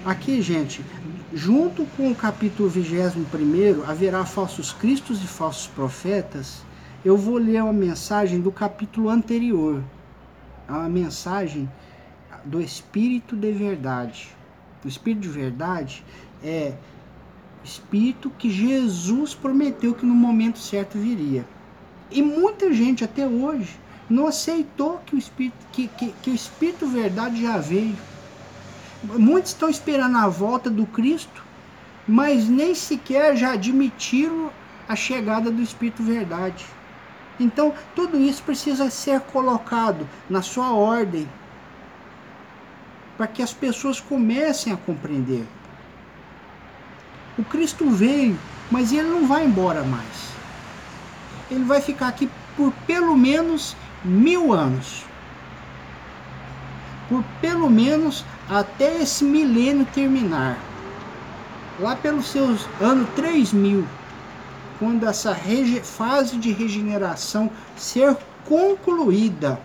Aqui, 0.03 0.41
gente, 0.41 0.83
junto 1.31 1.85
com 1.95 2.11
o 2.11 2.15
capítulo 2.15 2.67
21, 2.67 3.83
haverá 3.87 4.25
falsos 4.25 4.73
cristos 4.73 5.23
e 5.23 5.27
falsos 5.27 5.67
profetas. 5.67 6.63
Eu 7.03 7.17
vou 7.17 7.37
ler 7.37 7.63
uma 7.63 7.73
mensagem 7.73 8.39
do 8.39 8.51
capítulo 8.51 9.09
anterior, 9.09 9.83
a 10.67 10.87
mensagem 10.87 11.69
do 12.45 12.61
Espírito 12.61 13.35
de 13.35 13.51
Verdade. 13.51 14.29
O 14.85 14.87
Espírito 14.87 15.21
de 15.21 15.29
Verdade 15.29 16.03
é 16.43 16.73
Espírito 17.63 18.29
que 18.29 18.49
Jesus 18.49 19.33
prometeu 19.33 19.93
que 19.93 20.05
no 20.05 20.13
momento 20.13 20.59
certo 20.59 20.97
viria. 20.97 21.45
E 22.09 22.21
muita 22.21 22.71
gente 22.73 23.03
até 23.03 23.27
hoje 23.27 23.79
não 24.09 24.27
aceitou 24.27 24.99
que 25.05 25.15
o 25.15 25.17
Espírito, 25.17 25.57
que, 25.71 25.87
que, 25.87 26.13
que 26.21 26.29
o 26.29 26.35
Espírito 26.35 26.87
Verdade 26.87 27.41
já 27.41 27.57
veio 27.57 27.95
Muitos 29.03 29.51
estão 29.51 29.67
esperando 29.67 30.15
a 30.15 30.27
volta 30.27 30.69
do 30.69 30.85
Cristo, 30.85 31.43
mas 32.07 32.47
nem 32.47 32.75
sequer 32.75 33.35
já 33.35 33.53
admitiram 33.53 34.51
a 34.87 34.95
chegada 34.95 35.49
do 35.49 35.59
Espírito 35.59 36.03
Verdade. 36.03 36.63
Então, 37.41 37.73
tudo 37.95 38.19
isso 38.19 38.43
precisa 38.43 38.89
ser 38.91 39.19
colocado 39.21 40.07
na 40.29 40.43
sua 40.43 40.71
ordem, 40.73 41.27
para 43.17 43.25
que 43.25 43.41
as 43.41 43.51
pessoas 43.51 43.99
comecem 43.99 44.71
a 44.71 44.77
compreender. 44.77 45.47
O 47.39 47.43
Cristo 47.43 47.89
veio, 47.89 48.37
mas 48.69 48.91
ele 48.91 49.09
não 49.09 49.27
vai 49.27 49.43
embora 49.43 49.83
mais. 49.83 50.31
Ele 51.49 51.63
vai 51.63 51.81
ficar 51.81 52.09
aqui 52.09 52.29
por 52.55 52.71
pelo 52.85 53.17
menos 53.17 53.75
mil 54.05 54.53
anos. 54.53 55.03
Por 57.09 57.23
pelo 57.41 57.69
menos 57.69 58.23
até 58.47 59.01
esse 59.01 59.23
milênio 59.23 59.85
terminar, 59.93 60.59
lá 61.79 61.95
pelos 61.95 62.27
seus 62.27 62.67
anos 62.79 63.09
3000, 63.15 63.83
quando 64.81 65.05
essa 65.07 65.37
fase 65.83 66.37
de 66.37 66.51
regeneração 66.51 67.51
ser 67.77 68.17
concluída, 68.43 69.61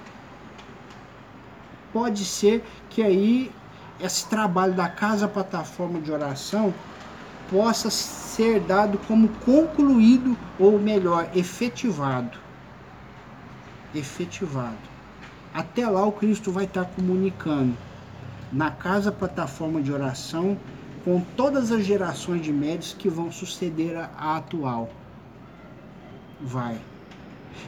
pode 1.90 2.22
ser 2.22 2.62
que 2.90 3.00
aí 3.02 3.50
esse 3.98 4.26
trabalho 4.28 4.74
da 4.74 4.90
casa 4.90 5.26
plataforma 5.26 6.02
de 6.02 6.12
oração 6.12 6.74
possa 7.50 7.88
ser 7.88 8.60
dado 8.60 8.98
como 9.08 9.28
concluído 9.42 10.36
ou 10.58 10.78
melhor, 10.78 11.30
efetivado. 11.34 12.38
Efetivado. 13.94 14.76
Até 15.54 15.88
lá 15.88 16.04
o 16.04 16.12
Cristo 16.12 16.52
vai 16.52 16.64
estar 16.64 16.84
comunicando 16.84 17.74
na 18.52 18.70
casa 18.70 19.10
plataforma 19.10 19.80
de 19.80 19.90
oração 19.90 20.58
com 21.06 21.22
todas 21.38 21.72
as 21.72 21.86
gerações 21.86 22.42
de 22.42 22.52
médios 22.52 22.92
que 22.92 23.08
vão 23.08 23.32
suceder 23.32 23.96
a, 23.96 24.36
atual. 24.36 24.90
Vai. 26.40 26.76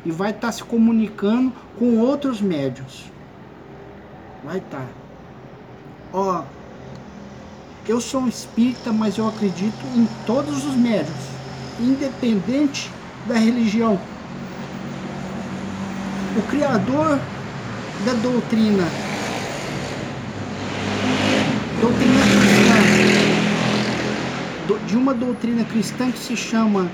E 0.05 0.11
vai 0.11 0.31
estar 0.31 0.49
tá 0.49 0.53
se 0.53 0.63
comunicando 0.63 1.53
com 1.79 1.99
outros 1.99 2.41
médios. 2.41 3.05
Vai 4.45 4.59
estar. 4.59 4.79
Tá. 4.79 4.87
Ó, 6.13 6.43
eu 7.87 8.01
sou 8.01 8.23
um 8.23 8.29
espírita, 8.29 8.93
mas 8.93 9.17
eu 9.17 9.27
acredito 9.27 9.85
em 9.97 10.07
todos 10.27 10.65
os 10.65 10.75
médios, 10.75 11.17
independente 11.81 12.91
da 13.27 13.35
religião. 13.35 13.99
O 16.37 16.43
criador 16.43 17.19
da 18.05 18.13
doutrina 18.23 18.85
doutrina 21.81 22.21
cristã, 24.67 24.87
de 24.87 24.97
uma 24.97 25.15
doutrina 25.15 25.65
cristã 25.65 26.11
que 26.11 26.19
se 26.19 26.37
chama 26.37 26.91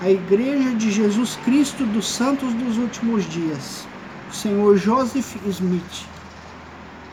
a 0.00 0.10
Igreja 0.10 0.74
de 0.74 0.90
Jesus 0.90 1.36
Cristo 1.36 1.86
dos 1.86 2.06
Santos 2.06 2.52
dos 2.52 2.76
Últimos 2.76 3.24
Dias, 3.24 3.86
o 4.30 4.34
senhor 4.34 4.76
Joseph 4.76 5.36
Smith, 5.46 6.06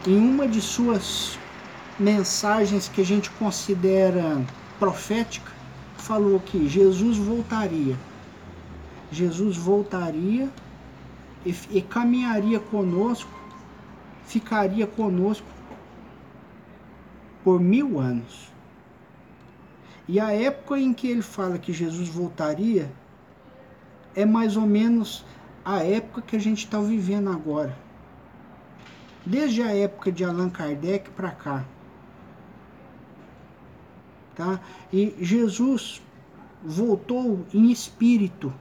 em 0.06 0.17
uma 0.17 0.48
de 0.48 0.60
suas 0.60 1.39
mensagens 1.98 2.89
que 2.89 3.00
a 3.00 3.06
gente 3.06 3.30
considera 3.32 4.41
profética, 4.80 5.50
falou 5.98 6.41
que 6.41 6.67
Jesus 6.67 7.17
voltaria. 7.17 7.98
Jesus 9.12 9.56
voltaria 9.56 10.50
e, 11.46 11.56
e 11.72 11.82
caminharia 11.82 12.60
conosco, 12.60 13.32
ficaria 14.26 14.86
conosco 14.86 15.48
por 17.46 17.62
mil 17.62 17.98
anos. 17.98 18.53
E 20.08 20.20
a 20.20 20.32
época 20.34 20.78
em 20.78 20.94
que 20.94 21.08
ele 21.08 21.22
fala 21.22 21.58
que 21.58 21.72
Jesus 21.72 22.10
voltaria 22.10 22.92
é 24.16 24.26
mais 24.26 24.58
ou 24.58 24.66
menos 24.66 25.26
a 25.63 25.84
época 25.84 26.22
que 26.22 26.36
a 26.36 26.39
gente 26.39 26.66
está 26.66 26.80
vivendo 26.80 27.30
agora. 27.30 27.78
Desde 29.26 29.62
a 29.62 29.74
época 29.74 30.12
de 30.12 30.26
Allan 30.26 30.50
Kardec 30.50 31.10
para 31.12 31.32
cá. 31.32 31.66
Tá? 34.36 34.60
E 34.92 35.16
Jesus 35.22 36.02
voltou 36.62 37.46
em 37.54 37.72
espírito. 37.72 38.54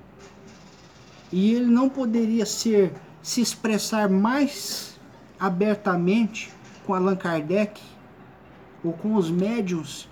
E 1.33 1.55
ele 1.55 1.66
não 1.66 1.88
poderia 1.88 2.46
ser 2.46 2.92
se 3.22 3.40
expressar 3.40 4.09
mais 4.09 5.00
abertamente 5.40 6.52
com 6.87 6.94
Allan 6.94 7.16
Kardec 7.16 7.81
ou 8.85 8.92
com 8.92 9.14
os 9.14 9.31
médios 9.31 10.09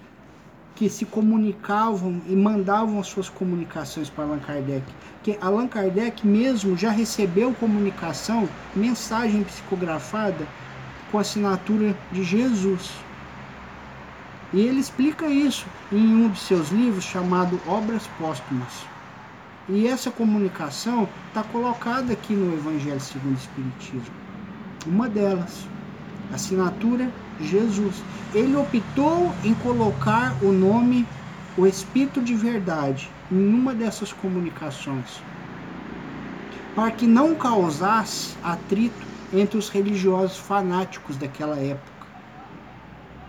que 0.81 0.89
se 0.89 1.05
comunicavam 1.05 2.23
e 2.27 2.35
mandavam 2.35 2.99
as 2.99 3.07
suas 3.07 3.29
comunicações 3.29 4.09
para 4.09 4.25
Allan 4.25 4.39
Kardec. 4.39 4.83
Que 5.23 5.37
Allan 5.39 5.69
Kardec 5.69 6.27
mesmo 6.27 6.75
já 6.75 6.91
recebeu 6.91 7.53
comunicação, 7.53 8.49
mensagem 8.75 9.45
psicografada 9.45 10.47
com 11.13 11.19
assinatura 11.19 11.95
de 12.11 12.25
Jesus. 12.25 12.93
E 14.55 14.61
ele 14.63 14.81
explica 14.81 15.27
isso 15.27 15.67
em 15.93 15.99
um 16.03 16.31
de 16.31 16.41
seus 16.41 16.71
livros 16.71 17.05
chamado 17.05 17.61
Obras 17.69 18.07
Póstumas. 18.19 18.87
E 19.69 19.87
essa 19.87 20.11
comunicação 20.11 21.07
está 21.29 21.43
colocada 21.43 22.15
aqui 22.15 22.33
no 22.33 22.55
Evangelho 22.55 23.01
segundo 23.01 23.35
o 23.35 23.39
Espiritismo. 23.39 24.15
Uma 24.87 25.11
delas, 25.11 25.67
assinatura 26.33 27.13
Jesus. 27.47 28.03
Ele 28.35 28.57
optou 28.57 29.33
em 29.45 29.55
colocar 29.55 30.37
o 30.43 30.53
nome 30.53 31.07
o 31.57 31.67
Espírito 31.67 32.21
de 32.21 32.35
Verdade 32.35 33.11
em 33.31 33.53
uma 33.53 33.75
dessas 33.75 34.13
comunicações, 34.13 35.23
para 36.75 36.91
que 36.91 37.07
não 37.07 37.35
causasse 37.35 38.37
atrito 38.43 39.07
entre 39.33 39.59
os 39.59 39.69
religiosos 39.69 40.39
fanáticos 40.39 41.17
daquela 41.17 41.59
época. 41.59 41.91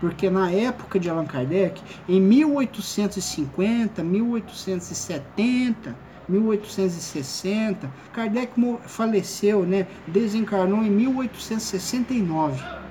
Porque 0.00 0.30
na 0.30 0.50
época 0.50 0.98
de 0.98 1.08
Allan 1.08 1.26
Kardec, 1.26 1.80
em 2.08 2.20
1850, 2.20 4.02
1870, 4.02 5.96
1860, 6.28 7.90
Kardec 8.12 8.52
faleceu, 8.86 9.64
né, 9.64 9.86
desencarnou 10.08 10.82
em 10.82 10.90
1869 10.90 12.81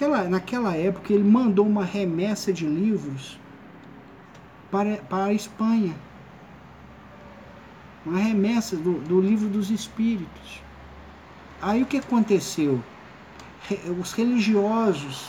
Naquela, 0.00 0.28
naquela 0.30 0.74
época, 0.74 1.12
ele 1.12 1.28
mandou 1.28 1.66
uma 1.66 1.84
remessa 1.84 2.50
de 2.50 2.64
livros 2.64 3.38
para, 4.70 4.96
para 4.96 5.24
a 5.26 5.32
Espanha. 5.34 5.94
Uma 8.06 8.18
remessa 8.18 8.76
do, 8.76 8.94
do 9.00 9.20
livro 9.20 9.46
dos 9.46 9.70
Espíritos. 9.70 10.62
Aí 11.60 11.82
o 11.82 11.86
que 11.86 11.98
aconteceu? 11.98 12.82
Os 14.00 14.14
religiosos 14.14 15.28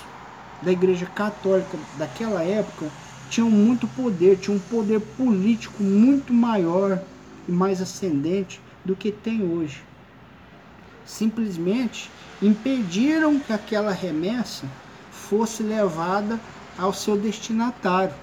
da 0.61 0.71
Igreja 0.71 1.05
Católica 1.05 1.77
daquela 1.97 2.41
época 2.41 2.87
tinham 3.29 3.51
muito 3.51 3.89
poder, 3.89 4.37
tinham 4.37 4.55
um 4.55 4.61
poder 4.61 5.01
político 5.01 5.83
muito 5.83 6.33
maior 6.33 7.03
e 7.45 7.51
mais 7.51 7.81
ascendente 7.81 8.61
do 8.85 8.95
que 8.95 9.11
tem 9.11 9.43
hoje. 9.43 9.83
Simplesmente 11.05 12.09
impediram 12.41 13.39
que 13.39 13.53
aquela 13.53 13.91
remessa 13.91 14.65
fosse 15.11 15.63
levada 15.63 16.39
ao 16.77 16.93
seu 16.93 17.17
destinatário. 17.17 18.13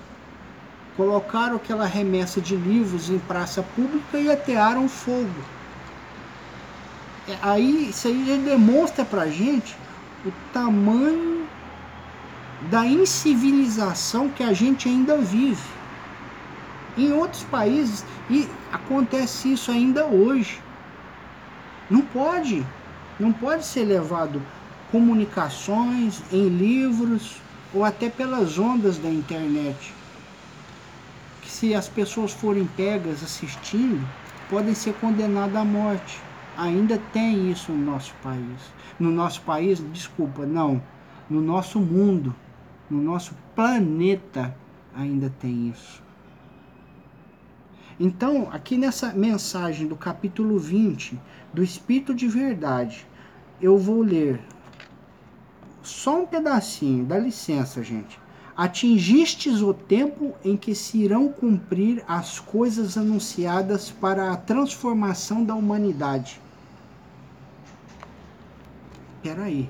Colocaram 0.96 1.56
aquela 1.56 1.86
remessa 1.86 2.40
de 2.40 2.56
livros 2.56 3.08
em 3.08 3.18
praça 3.18 3.62
pública 3.62 4.18
e 4.18 4.30
atearam 4.30 4.88
fogo. 4.88 5.30
É, 7.28 7.36
aí 7.42 7.90
isso 7.90 8.08
aí 8.08 8.26
já 8.26 8.36
demonstra 8.36 9.04
pra 9.04 9.28
gente 9.28 9.76
o 10.24 10.32
tamanho 10.52 11.46
da 12.70 12.84
incivilização 12.84 14.28
que 14.28 14.42
a 14.42 14.52
gente 14.52 14.88
ainda 14.88 15.16
vive. 15.18 15.62
Em 16.96 17.12
outros 17.12 17.44
países 17.44 18.04
e 18.28 18.48
acontece 18.72 19.52
isso 19.52 19.70
ainda 19.70 20.04
hoje. 20.06 20.60
Não 21.90 22.02
pode, 22.02 22.64
não 23.18 23.32
pode 23.32 23.64
ser 23.64 23.84
levado 23.84 24.42
comunicações 24.90 26.22
em 26.32 26.48
livros 26.48 27.36
ou 27.72 27.84
até 27.84 28.08
pelas 28.08 28.58
ondas 28.58 28.98
da 28.98 29.08
internet. 29.08 29.94
Que 31.42 31.50
se 31.50 31.74
as 31.74 31.88
pessoas 31.88 32.32
forem 32.32 32.66
pegas 32.76 33.22
assistindo, 33.22 34.06
podem 34.48 34.74
ser 34.74 34.94
condenadas 34.94 35.56
à 35.56 35.64
morte. 35.64 36.20
Ainda 36.56 36.98
tem 37.12 37.50
isso 37.50 37.72
no 37.72 37.92
nosso 37.92 38.14
país. 38.22 38.72
No 38.98 39.10
nosso 39.10 39.40
país, 39.42 39.82
desculpa, 39.92 40.44
não, 40.44 40.82
no 41.30 41.40
nosso 41.40 41.78
mundo 41.78 42.34
no 42.90 43.02
nosso 43.02 43.34
planeta 43.54 44.56
ainda 44.94 45.30
tem 45.38 45.68
isso. 45.68 46.02
Então, 48.00 48.48
aqui 48.52 48.76
nessa 48.76 49.12
mensagem 49.12 49.88
do 49.88 49.96
capítulo 49.96 50.56
20 50.56 51.18
do 51.52 51.64
Espírito 51.64 52.14
de 52.14 52.28
Verdade, 52.28 53.04
eu 53.60 53.76
vou 53.76 54.02
ler 54.02 54.40
só 55.82 56.22
um 56.22 56.26
pedacinho, 56.26 57.04
dá 57.04 57.18
licença, 57.18 57.82
gente. 57.82 58.20
Atingistes 58.56 59.60
o 59.62 59.74
tempo 59.74 60.34
em 60.44 60.56
que 60.56 60.76
se 60.76 60.98
irão 60.98 61.28
cumprir 61.28 62.04
as 62.06 62.38
coisas 62.38 62.96
anunciadas 62.96 63.90
para 63.90 64.32
a 64.32 64.36
transformação 64.36 65.44
da 65.44 65.54
humanidade. 65.54 66.40
Peraí. 69.22 69.68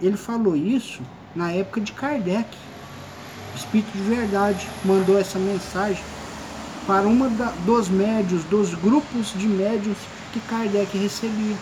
Ele 0.00 0.16
falou 0.16 0.56
isso 0.56 1.02
na 1.34 1.50
época 1.50 1.80
de 1.80 1.92
Kardec. 1.92 2.56
O 3.54 3.56
Espírito 3.56 3.90
de 3.92 4.02
Verdade 4.02 4.68
mandou 4.84 5.18
essa 5.18 5.38
mensagem 5.38 6.02
para 6.86 7.06
uma 7.06 7.28
da, 7.28 7.52
dos 7.64 7.88
médios, 7.88 8.44
dos 8.44 8.74
grupos 8.74 9.32
de 9.34 9.46
médios 9.46 9.96
que 10.32 10.40
Kardec 10.40 10.96
recebia. 10.96 11.56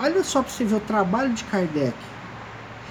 Olha 0.00 0.24
só 0.24 0.42
para 0.42 0.52
você 0.52 0.64
ver 0.64 0.76
o 0.76 0.80
trabalho 0.80 1.32
de 1.32 1.44
Kardec. 1.44 1.94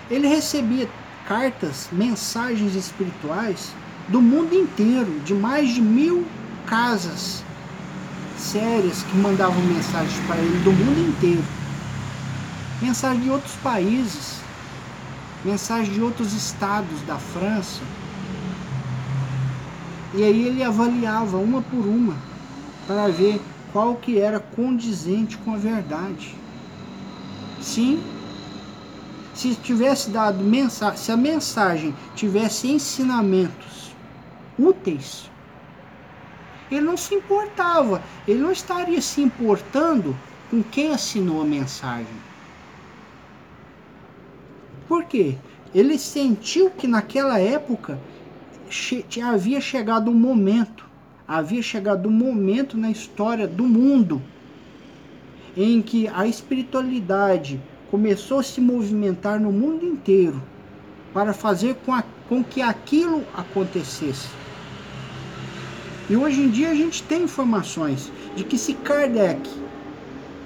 Ele 0.09 0.27
recebia 0.27 0.89
cartas, 1.27 1.89
mensagens 1.91 2.75
espirituais 2.75 3.73
do 4.07 4.21
mundo 4.21 4.53
inteiro, 4.53 5.19
de 5.21 5.33
mais 5.33 5.73
de 5.73 5.81
mil 5.81 6.25
casas 6.65 7.43
sérias 8.37 9.03
que 9.03 9.17
mandavam 9.17 9.61
mensagens 9.63 10.19
para 10.25 10.37
ele 10.37 10.59
do 10.63 10.71
mundo 10.71 11.09
inteiro 11.09 11.43
mensagem 12.81 13.21
de 13.21 13.29
outros 13.29 13.53
países, 13.57 14.37
mensagem 15.45 15.93
de 15.93 16.01
outros 16.01 16.33
estados 16.33 16.99
da 17.03 17.17
França. 17.17 17.81
E 20.13 20.23
aí 20.23 20.47
ele 20.47 20.63
avaliava 20.63 21.37
uma 21.37 21.61
por 21.61 21.85
uma 21.85 22.15
para 22.85 23.07
ver 23.07 23.39
qual 23.71 23.95
que 23.95 24.19
era 24.19 24.39
condizente 24.39 25.37
com 25.37 25.53
a 25.53 25.57
verdade. 25.57 26.35
Sim, 27.61 28.01
se 29.33 29.55
tivesse 29.55 30.09
dado 30.09 30.43
mensagem, 30.43 30.97
se 30.97 31.11
a 31.11 31.17
mensagem 31.17 31.95
tivesse 32.15 32.67
ensinamentos 32.67 33.95
úteis, 34.59 35.29
ele 36.69 36.81
não 36.81 36.97
se 36.97 37.15
importava, 37.15 38.01
ele 38.27 38.39
não 38.39 38.51
estaria 38.51 39.01
se 39.01 39.21
importando 39.21 40.15
com 40.49 40.61
quem 40.61 40.93
assinou 40.93 41.41
a 41.41 41.45
mensagem. 41.45 42.21
Por 44.87 45.05
quê? 45.05 45.37
Ele 45.73 45.97
sentiu 45.97 46.69
que 46.69 46.87
naquela 46.87 47.39
época 47.39 47.97
che 48.71 49.21
havia 49.21 49.59
chegado 49.59 50.09
um 50.09 50.13
momento, 50.13 50.85
havia 51.27 51.61
chegado 51.61 52.07
um 52.07 52.11
momento 52.11 52.77
na 52.77 52.89
história 52.89 53.47
do 53.47 53.63
mundo 53.63 54.21
em 55.55 55.81
que 55.81 56.07
a 56.07 56.25
espiritualidade 56.25 57.59
começou 57.89 58.39
a 58.39 58.43
se 58.43 58.61
movimentar 58.61 59.39
no 59.39 59.51
mundo 59.51 59.85
inteiro 59.85 60.41
para 61.13 61.33
fazer 61.33 61.75
com, 61.85 61.93
a, 61.93 62.03
com 62.29 62.41
que 62.41 62.61
aquilo 62.61 63.25
acontecesse. 63.33 64.29
E 66.09 66.15
hoje 66.15 66.41
em 66.41 66.49
dia 66.49 66.71
a 66.71 66.75
gente 66.75 67.03
tem 67.03 67.23
informações 67.23 68.11
de 68.35 68.45
que 68.45 68.57
se 68.57 68.73
Kardec 68.73 69.49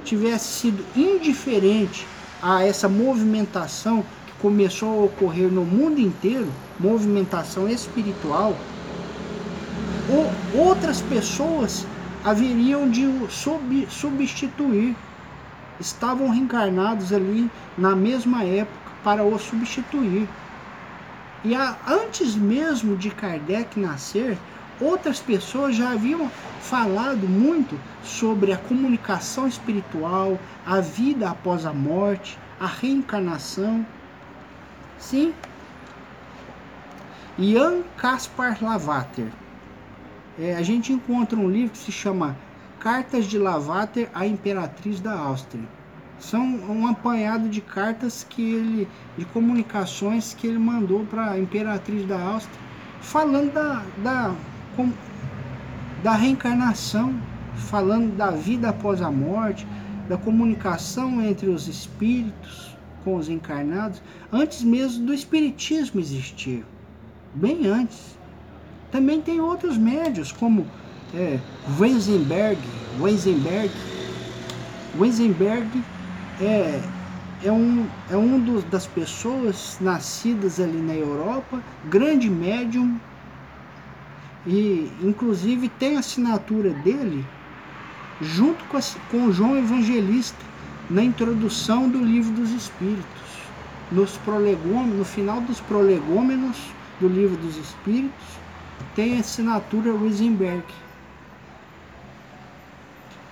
tivesse 0.03 0.61
sido 0.61 0.83
indiferente 0.95 2.05
a 2.41 2.63
essa 2.63 2.89
movimentação 2.89 4.03
começou 4.41 5.01
a 5.01 5.05
ocorrer 5.05 5.51
no 5.51 5.65
mundo 5.65 5.99
inteiro, 5.99 6.51
movimentação 6.79 7.67
espiritual, 7.67 8.55
ou 10.09 10.67
outras 10.67 11.01
pessoas 11.01 11.85
haveriam 12.23 12.89
de 12.89 13.05
o 13.05 13.29
sub, 13.29 13.87
substituir. 13.89 14.95
Estavam 15.79 16.29
reencarnados 16.29 17.11
ali 17.11 17.49
na 17.77 17.95
mesma 17.95 18.43
época 18.43 18.91
para 19.03 19.23
o 19.23 19.37
substituir. 19.37 20.27
E 21.43 21.53
a, 21.53 21.75
antes 21.87 22.33
mesmo 22.35 22.97
de 22.97 23.11
Kardec 23.11 23.79
nascer, 23.79 24.37
outras 24.79 25.19
pessoas 25.19 25.75
já 25.75 25.91
haviam 25.91 26.31
falado 26.61 27.27
muito 27.27 27.79
sobre 28.03 28.51
a 28.51 28.57
comunicação 28.57 29.47
espiritual, 29.47 30.39
a 30.65 30.79
vida 30.81 31.29
após 31.29 31.65
a 31.65 31.73
morte, 31.73 32.39
a 32.59 32.65
reencarnação. 32.65 33.85
Sim. 34.97 35.33
Jan 37.37 37.83
Kaspar 37.97 38.57
Lavater. 38.61 39.29
É, 40.39 40.55
a 40.55 40.61
gente 40.61 40.93
encontra 40.93 41.37
um 41.37 41.49
livro 41.49 41.71
que 41.71 41.77
se 41.77 41.91
chama 41.91 42.33
Cartas 42.79 43.25
de 43.25 43.37
Lavater 43.37 44.09
à 44.13 44.25
Imperatriz 44.25 45.01
da 45.01 45.19
Áustria. 45.19 45.65
São 46.17 46.41
um 46.41 46.87
apanhado 46.87 47.49
de 47.49 47.59
cartas 47.59 48.25
que 48.29 48.41
ele, 48.41 48.87
de 49.17 49.25
comunicações 49.25 50.33
que 50.33 50.47
ele 50.47 50.57
mandou 50.57 51.05
para 51.07 51.31
a 51.31 51.39
Imperatriz 51.39 52.07
da 52.07 52.17
Áustria, 52.17 52.57
falando 53.01 53.51
da, 53.51 53.83
da, 54.01 54.33
com, 54.77 54.93
da 56.01 56.13
reencarnação, 56.13 57.13
falando 57.55 58.15
da 58.15 58.31
vida 58.31 58.69
após 58.69 59.01
a 59.01 59.11
morte, 59.11 59.67
da 60.07 60.17
comunicação 60.17 61.21
entre 61.21 61.49
os 61.49 61.67
espíritos 61.67 62.77
com 63.03 63.17
os 63.17 63.27
encarnados 63.27 64.01
antes 64.31 64.63
mesmo 64.63 65.05
do 65.05 65.13
Espiritismo 65.13 65.99
existir, 65.99 66.65
bem 67.35 67.67
antes. 67.67 68.17
Também 68.91 69.21
tem 69.21 69.41
outros 69.41 69.77
médios, 69.77 70.31
como 70.31 70.65
é, 71.13 71.39
Weisenberg. 71.77 72.59
Weisenberg, 72.99 73.71
Weisenberg 74.97 75.83
é, 76.39 76.81
é 77.43 77.51
um, 77.51 77.85
é 78.09 78.15
um 78.15 78.39
dos, 78.39 78.63
das 78.65 78.87
pessoas 78.87 79.77
nascidas 79.81 80.59
ali 80.59 80.77
na 80.77 80.93
Europa, 80.93 81.61
grande 81.89 82.29
médium, 82.29 82.97
e 84.47 84.91
inclusive 85.01 85.67
tem 85.69 85.97
a 85.97 85.99
assinatura 85.99 86.69
dele 86.69 87.25
junto 88.21 88.63
com, 88.65 88.77
a, 88.77 88.81
com 89.11 89.31
João 89.31 89.57
Evangelista 89.57 90.37
na 90.89 91.03
introdução 91.03 91.89
do 91.89 91.97
livro 91.97 92.31
dos 92.33 92.51
Espíritos, 92.51 93.05
nos 93.91 94.15
prolegômenos, 94.17 94.97
no 94.97 95.05
final 95.05 95.41
dos 95.41 95.59
prolegômenos 95.59 96.57
do 96.99 97.07
livro 97.07 97.37
dos 97.37 97.57
Espíritos, 97.57 98.25
tem 98.95 99.17
a 99.17 99.19
assinatura 99.19 99.93
Wiesenberg. 99.93 100.63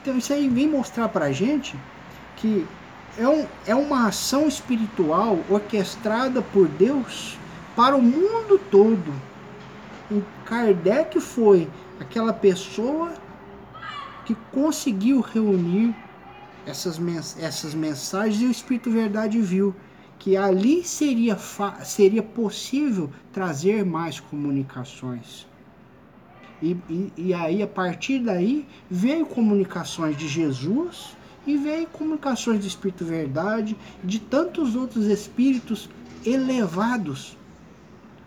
Então 0.01 0.17
isso 0.17 0.33
aí 0.33 0.49
vem 0.49 0.67
mostrar 0.67 1.07
para 1.09 1.25
a 1.25 1.31
gente 1.31 1.75
que 2.37 2.67
é, 3.17 3.27
um, 3.27 3.47
é 3.65 3.75
uma 3.75 4.07
ação 4.07 4.47
espiritual 4.47 5.39
orquestrada 5.49 6.41
por 6.41 6.67
Deus 6.67 7.37
para 7.75 7.95
o 7.95 8.01
mundo 8.01 8.59
todo. 8.69 9.13
E 10.11 10.21
Kardec 10.45 11.19
foi 11.19 11.69
aquela 11.99 12.33
pessoa 12.33 13.13
que 14.25 14.35
conseguiu 14.51 15.21
reunir 15.21 15.95
essas, 16.65 16.97
mens 16.97 17.37
essas 17.39 17.73
mensagens 17.73 18.41
e 18.41 18.45
o 18.45 18.51
Espírito 18.51 18.91
Verdade 18.91 19.39
viu 19.41 19.75
que 20.23 20.37
ali 20.37 20.85
seria, 20.85 21.37
seria 21.83 22.23
possível 22.23 23.09
trazer 23.33 23.83
mais 23.83 24.21
comunicações. 24.21 25.45
E, 26.61 26.77
e, 26.89 27.11
e, 27.17 27.33
aí, 27.33 27.61
a 27.61 27.67
partir 27.67 28.19
daí, 28.19 28.65
veio 28.89 29.25
comunicações 29.25 30.15
de 30.15 30.29
Jesus 30.29 31.13
e 31.45 31.57
veio 31.57 31.87
comunicações 31.87 32.61
do 32.61 32.65
Espírito 32.65 33.03
Verdade, 33.03 33.75
de 34.01 34.17
tantos 34.17 34.77
outros 34.77 35.07
espíritos 35.07 35.89
elevados, 36.25 37.37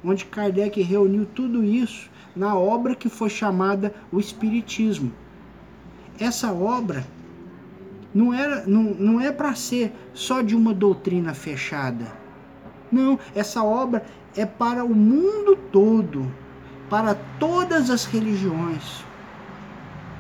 onde 0.04 0.26
Kardec 0.26 0.82
reuniu 0.82 1.24
tudo 1.24 1.64
isso 1.64 2.10
na 2.36 2.54
obra 2.54 2.94
que 2.94 3.08
foi 3.08 3.30
chamada 3.30 3.94
o 4.12 4.20
Espiritismo. 4.20 5.10
Essa 6.20 6.52
obra 6.52 7.06
não, 8.16 8.32
era, 8.32 8.64
não, 8.66 8.82
não 8.82 9.20
é 9.20 9.30
para 9.30 9.54
ser 9.54 9.92
só 10.14 10.40
de 10.40 10.56
uma 10.56 10.72
doutrina 10.72 11.34
fechada. 11.34 12.06
Não, 12.90 13.18
essa 13.34 13.62
obra 13.62 14.06
é 14.34 14.46
para 14.46 14.82
o 14.82 14.94
mundo 14.94 15.54
todo, 15.70 16.32
para 16.88 17.14
todas 17.38 17.90
as 17.90 18.06
religiões 18.06 19.04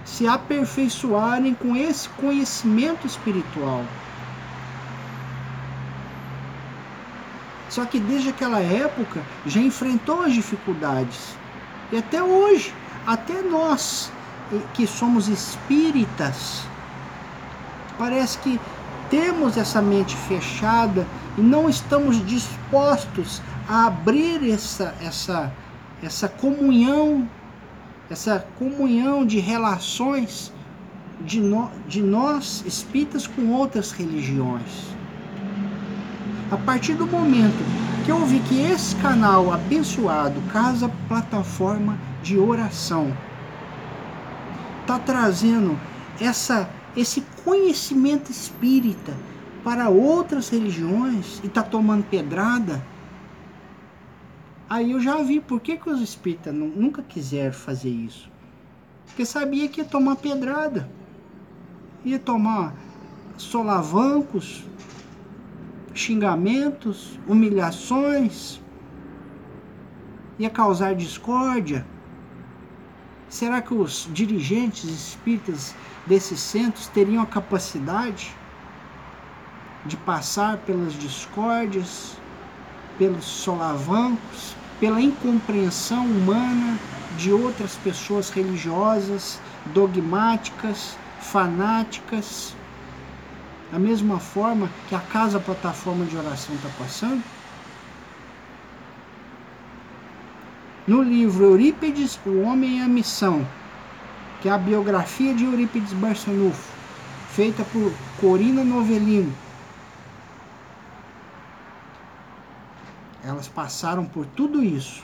se 0.04 0.28
aperfeiçoarem 0.28 1.54
com 1.54 1.74
esse 1.74 2.06
conhecimento 2.10 3.06
espiritual. 3.06 3.82
Só 7.70 7.86
que 7.86 7.98
desde 7.98 8.28
aquela 8.28 8.60
época 8.60 9.22
já 9.46 9.60
enfrentou 9.60 10.20
as 10.20 10.34
dificuldades. 10.34 11.34
E 11.90 11.96
até 11.96 12.22
hoje, 12.22 12.74
até 13.06 13.40
nós 13.40 14.12
que 14.74 14.86
somos 14.86 15.28
espíritas, 15.28 16.62
Parece 17.98 18.38
que 18.38 18.60
temos 19.10 19.56
essa 19.56 19.80
mente 19.80 20.16
fechada 20.16 21.06
e 21.38 21.40
não 21.40 21.68
estamos 21.68 22.24
dispostos 22.26 23.40
a 23.68 23.86
abrir 23.86 24.50
essa, 24.50 24.94
essa, 25.00 25.52
essa 26.02 26.28
comunhão, 26.28 27.28
essa 28.10 28.44
comunhão 28.58 29.24
de 29.24 29.38
relações 29.38 30.52
de, 31.20 31.40
no, 31.40 31.70
de 31.88 32.02
nós 32.02 32.62
espíritas 32.66 33.26
com 33.26 33.52
outras 33.52 33.90
religiões. 33.90 34.94
A 36.50 36.56
partir 36.56 36.94
do 36.94 37.06
momento 37.06 37.64
que 38.04 38.12
eu 38.12 38.24
vi 38.24 38.38
que 38.40 38.60
esse 38.60 38.94
canal 38.96 39.52
abençoado, 39.52 40.40
Casa 40.52 40.90
Plataforma 41.08 41.98
de 42.22 42.38
Oração, 42.38 43.12
está 44.82 44.98
trazendo 45.00 45.76
essa 46.20 46.68
esse 46.96 47.20
conhecimento 47.44 48.30
espírita 48.30 49.14
para 49.62 49.88
outras 49.88 50.48
religiões 50.48 51.40
e 51.42 51.46
está 51.46 51.62
tomando 51.62 52.04
pedrada, 52.04 52.84
aí 54.68 54.92
eu 54.92 55.00
já 55.00 55.22
vi 55.22 55.40
por 55.40 55.60
que, 55.60 55.76
que 55.76 55.90
os 55.90 56.00
espíritas 56.00 56.54
nunca 56.54 57.02
quiseram 57.02 57.52
fazer 57.52 57.90
isso. 57.90 58.30
Porque 59.06 59.24
sabia 59.24 59.68
que 59.68 59.80
ia 59.80 59.84
tomar 59.84 60.16
pedrada, 60.16 60.88
ia 62.04 62.18
tomar 62.18 62.74
solavancos, 63.36 64.64
xingamentos, 65.92 67.18
humilhações, 67.26 68.60
ia 70.38 70.50
causar 70.50 70.94
discórdia. 70.94 71.86
Será 73.36 73.60
que 73.60 73.74
os 73.74 74.08
dirigentes 74.14 74.84
espíritas 74.84 75.74
desses 76.06 76.40
centros 76.40 76.86
teriam 76.86 77.22
a 77.22 77.26
capacidade 77.26 78.34
de 79.84 79.94
passar 79.94 80.56
pelas 80.56 80.94
discórdias, 80.94 82.16
pelos 82.96 83.26
solavancos, 83.26 84.56
pela 84.80 85.02
incompreensão 85.02 86.06
humana 86.06 86.78
de 87.18 87.30
outras 87.30 87.74
pessoas 87.74 88.30
religiosas, 88.30 89.38
dogmáticas, 89.66 90.96
fanáticas, 91.20 92.56
da 93.70 93.78
mesma 93.78 94.18
forma 94.18 94.70
que 94.88 94.94
a 94.94 95.00
casa 95.00 95.38
plataforma 95.38 96.06
de 96.06 96.16
oração 96.16 96.54
está 96.54 96.70
passando? 96.78 97.22
No 100.86 101.02
livro 101.02 101.46
Eurípides, 101.46 102.16
O 102.24 102.42
Homem 102.42 102.78
e 102.78 102.80
a 102.80 102.86
Missão, 102.86 103.44
que 104.40 104.48
é 104.48 104.52
a 104.52 104.58
biografia 104.58 105.34
de 105.34 105.44
Eurípides 105.44 105.92
Barçanufo, 105.94 106.72
feita 107.30 107.64
por 107.72 107.92
Corina 108.20 108.62
Novellino. 108.62 109.32
Elas 113.24 113.48
passaram 113.48 114.04
por 114.04 114.26
tudo 114.26 114.62
isso 114.62 115.02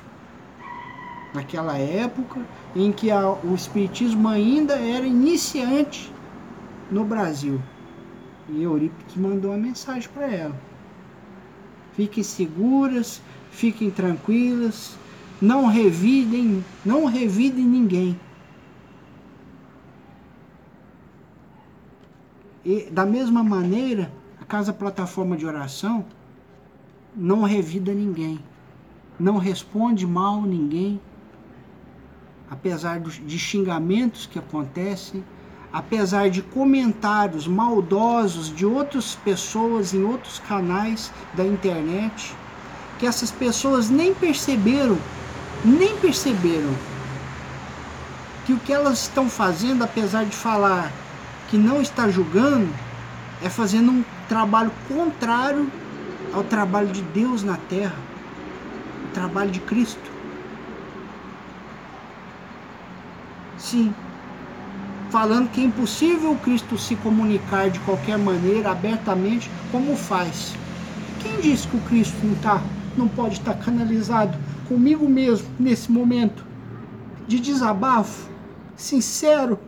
naquela 1.34 1.76
época 1.76 2.40
em 2.76 2.92
que 2.92 3.10
a, 3.10 3.28
o 3.28 3.52
espiritismo 3.52 4.28
ainda 4.28 4.74
era 4.74 5.04
iniciante 5.04 6.14
no 6.92 7.04
Brasil. 7.04 7.60
E 8.48 8.62
Eurípides 8.62 9.16
mandou 9.16 9.50
uma 9.50 9.58
mensagem 9.58 10.08
para 10.14 10.30
ela. 10.30 10.54
Fiquem 11.96 12.22
seguras, 12.22 13.20
fiquem 13.50 13.90
tranquilas, 13.90 14.96
não 15.42 15.66
revidem, 15.66 16.64
não 16.84 17.04
revidem 17.06 17.64
ninguém. 17.64 18.18
E 22.64 22.88
da 22.88 23.04
mesma 23.04 23.42
maneira, 23.42 24.12
a 24.40 24.44
casa 24.44 24.72
plataforma 24.72 25.36
de 25.36 25.44
oração 25.44 26.04
não 27.16 27.42
revida 27.42 27.92
ninguém, 27.92 28.38
não 29.18 29.36
responde 29.36 30.06
mal 30.06 30.42
ninguém, 30.42 31.00
apesar 32.48 33.00
de 33.00 33.36
xingamentos 33.36 34.26
que 34.26 34.38
acontecem, 34.38 35.24
apesar 35.72 36.30
de 36.30 36.40
comentários 36.40 37.48
maldosos 37.48 38.54
de 38.54 38.64
outras 38.64 39.16
pessoas 39.16 39.92
em 39.92 40.04
outros 40.04 40.38
canais 40.38 41.12
da 41.34 41.44
internet, 41.44 42.32
que 43.00 43.06
essas 43.06 43.32
pessoas 43.32 43.90
nem 43.90 44.14
perceberam, 44.14 44.96
nem 45.64 45.96
perceberam 45.98 46.74
que 48.44 48.52
o 48.52 48.58
que 48.58 48.72
elas 48.72 49.02
estão 49.02 49.28
fazendo, 49.28 49.84
apesar 49.84 50.24
de 50.24 50.34
falar 50.34 50.90
que 51.48 51.56
não 51.56 51.80
está 51.80 52.08
julgando 52.08 52.68
é 53.42 53.48
fazendo 53.48 53.90
um 53.90 54.04
trabalho 54.28 54.72
contrário 54.88 55.70
ao 56.32 56.42
trabalho 56.42 56.88
de 56.88 57.02
Deus 57.02 57.42
na 57.42 57.56
terra, 57.56 57.94
o 59.04 59.14
trabalho 59.14 59.50
de 59.50 59.60
Cristo. 59.60 60.10
Sim, 63.58 63.94
falando 65.10 65.50
que 65.50 65.60
é 65.60 65.64
impossível 65.64 66.34
Cristo 66.42 66.78
se 66.78 66.96
comunicar 66.96 67.70
de 67.70 67.78
qualquer 67.80 68.18
maneira, 68.18 68.70
abertamente, 68.70 69.50
como 69.70 69.94
faz. 69.94 70.54
Quem 71.20 71.38
disse 71.40 71.68
que 71.68 71.76
o 71.76 71.80
Cristo 71.80 72.16
não, 72.24 72.34
tá, 72.36 72.62
não 72.96 73.08
pode 73.08 73.34
estar 73.34 73.54
canalizado 73.54 74.36
comigo 74.68 75.08
mesmo 75.08 75.48
nesse 75.58 75.90
momento 75.90 76.44
de 77.26 77.38
desabafo, 77.38 78.28
sincero, 78.76 79.58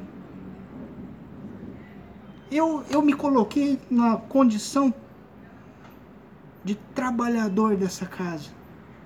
eu, 2.51 2.85
eu 2.91 3.03
me 3.03 3.12
coloquei 3.12 3.81
na 3.91 4.16
condição 4.16 4.93
de 6.62 6.75
trabalhador 6.95 7.77
dessa 7.77 8.07
casa, 8.07 8.51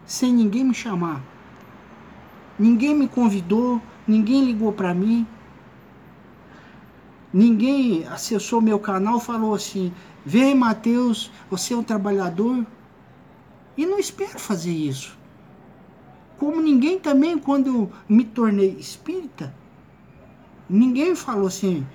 sem 0.04 0.32
ninguém 0.32 0.64
me 0.64 0.74
chamar. 0.74 1.22
Ninguém 2.58 2.94
me 2.94 3.08
convidou, 3.08 3.80
ninguém 4.06 4.44
ligou 4.44 4.72
para 4.72 4.92
mim. 4.92 5.26
Ninguém 7.32 8.06
acessou 8.06 8.60
meu 8.60 8.78
canal, 8.78 9.20
falou 9.20 9.54
assim: 9.54 9.92
"Vem, 10.24 10.54
Mateus, 10.54 11.30
você 11.50 11.74
é 11.74 11.76
um 11.76 11.82
trabalhador". 11.82 12.66
E 13.78 13.86
não 13.86 13.98
espero 13.98 14.38
fazer 14.38 14.72
isso. 14.72 15.16
Como 16.36 16.60
ninguém 16.60 16.98
também 16.98 17.38
quando 17.38 17.68
eu 17.68 17.92
me 18.08 18.24
tornei 18.24 18.70
espírita, 18.70 19.54
ninguém 20.68 21.14
falou 21.14 21.46
assim: 21.46 21.86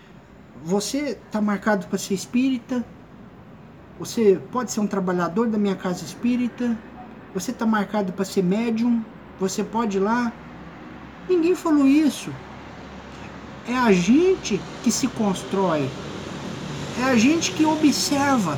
você 0.64 1.10
está 1.10 1.40
marcado 1.40 1.86
para 1.88 2.00
ser 2.00 2.16
espírita, 2.16 2.84
você 4.00 4.42
pode 4.52 4.72
ser 4.72 4.80
um 4.80 4.88
trabalhador 4.88 5.48
da 5.48 5.58
minha 5.60 5.76
casa 5.76 6.04
espírita, 6.04 6.76
você 7.36 7.52
está 7.52 7.66
marcado 7.66 8.12
para 8.14 8.26
ser 8.26 8.44
médium, 8.44 9.04
você 9.40 9.64
pode 9.64 9.98
ir 9.98 10.00
lá. 10.00 10.34
Ninguém 11.30 11.54
falou 11.54 11.86
isso. 11.86 12.34
É 13.68 13.78
a 13.78 13.92
gente 13.92 14.60
que 14.84 14.92
se 14.92 15.08
constrói, 15.10 15.90
é 17.00 17.04
a 17.04 17.16
gente 17.16 17.52
que 17.52 17.64
observa 17.64 18.58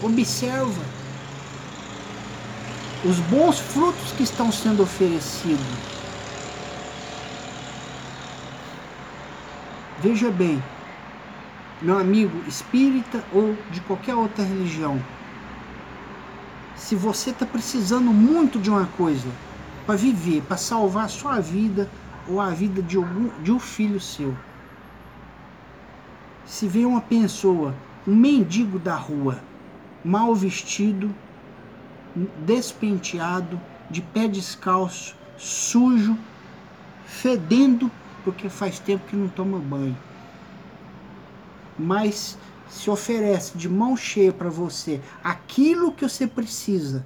Observa 0.00 0.97
os 3.04 3.20
bons 3.20 3.60
frutos 3.60 4.12
que 4.12 4.22
estão 4.22 4.50
sendo 4.50 4.82
oferecidos. 4.82 5.64
Veja 10.00 10.30
bem, 10.30 10.62
meu 11.80 11.98
amigo 11.98 12.42
espírita 12.48 13.24
ou 13.32 13.56
de 13.70 13.80
qualquer 13.82 14.14
outra 14.14 14.44
religião, 14.44 15.00
se 16.74 16.96
você 16.96 17.30
está 17.30 17.46
precisando 17.46 18.12
muito 18.12 18.58
de 18.58 18.70
uma 18.70 18.86
coisa 18.96 19.28
para 19.86 19.96
viver, 19.96 20.42
para 20.42 20.56
salvar 20.56 21.04
a 21.04 21.08
sua 21.08 21.40
vida 21.40 21.88
ou 22.28 22.40
a 22.40 22.50
vida 22.50 22.82
de, 22.82 22.96
algum, 22.96 23.28
de 23.42 23.52
um 23.52 23.58
filho 23.58 24.00
seu, 24.00 24.34
se 26.44 26.66
vê 26.66 26.84
uma 26.84 27.00
pessoa, 27.00 27.74
um 28.06 28.14
mendigo 28.14 28.78
da 28.78 28.94
rua, 28.94 29.40
mal 30.04 30.34
vestido, 30.34 31.14
despenteado, 32.44 33.60
de 33.90 34.02
pé 34.02 34.28
descalço, 34.28 35.16
sujo, 35.36 36.16
fedendo, 37.06 37.90
porque 38.24 38.48
faz 38.48 38.78
tempo 38.78 39.06
que 39.06 39.16
não 39.16 39.28
toma 39.28 39.58
banho. 39.58 39.96
Mas 41.78 42.36
se 42.68 42.90
oferece 42.90 43.56
de 43.56 43.68
mão 43.68 43.96
cheia 43.96 44.32
para 44.32 44.50
você 44.50 45.00
aquilo 45.22 45.92
que 45.92 46.06
você 46.06 46.26
precisa 46.26 47.04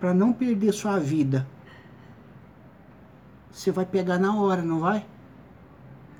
para 0.00 0.12
não 0.12 0.32
perder 0.32 0.72
sua 0.72 0.98
vida, 0.98 1.46
você 3.50 3.70
vai 3.70 3.86
pegar 3.86 4.18
na 4.18 4.34
hora, 4.36 4.62
não 4.62 4.80
vai? 4.80 5.06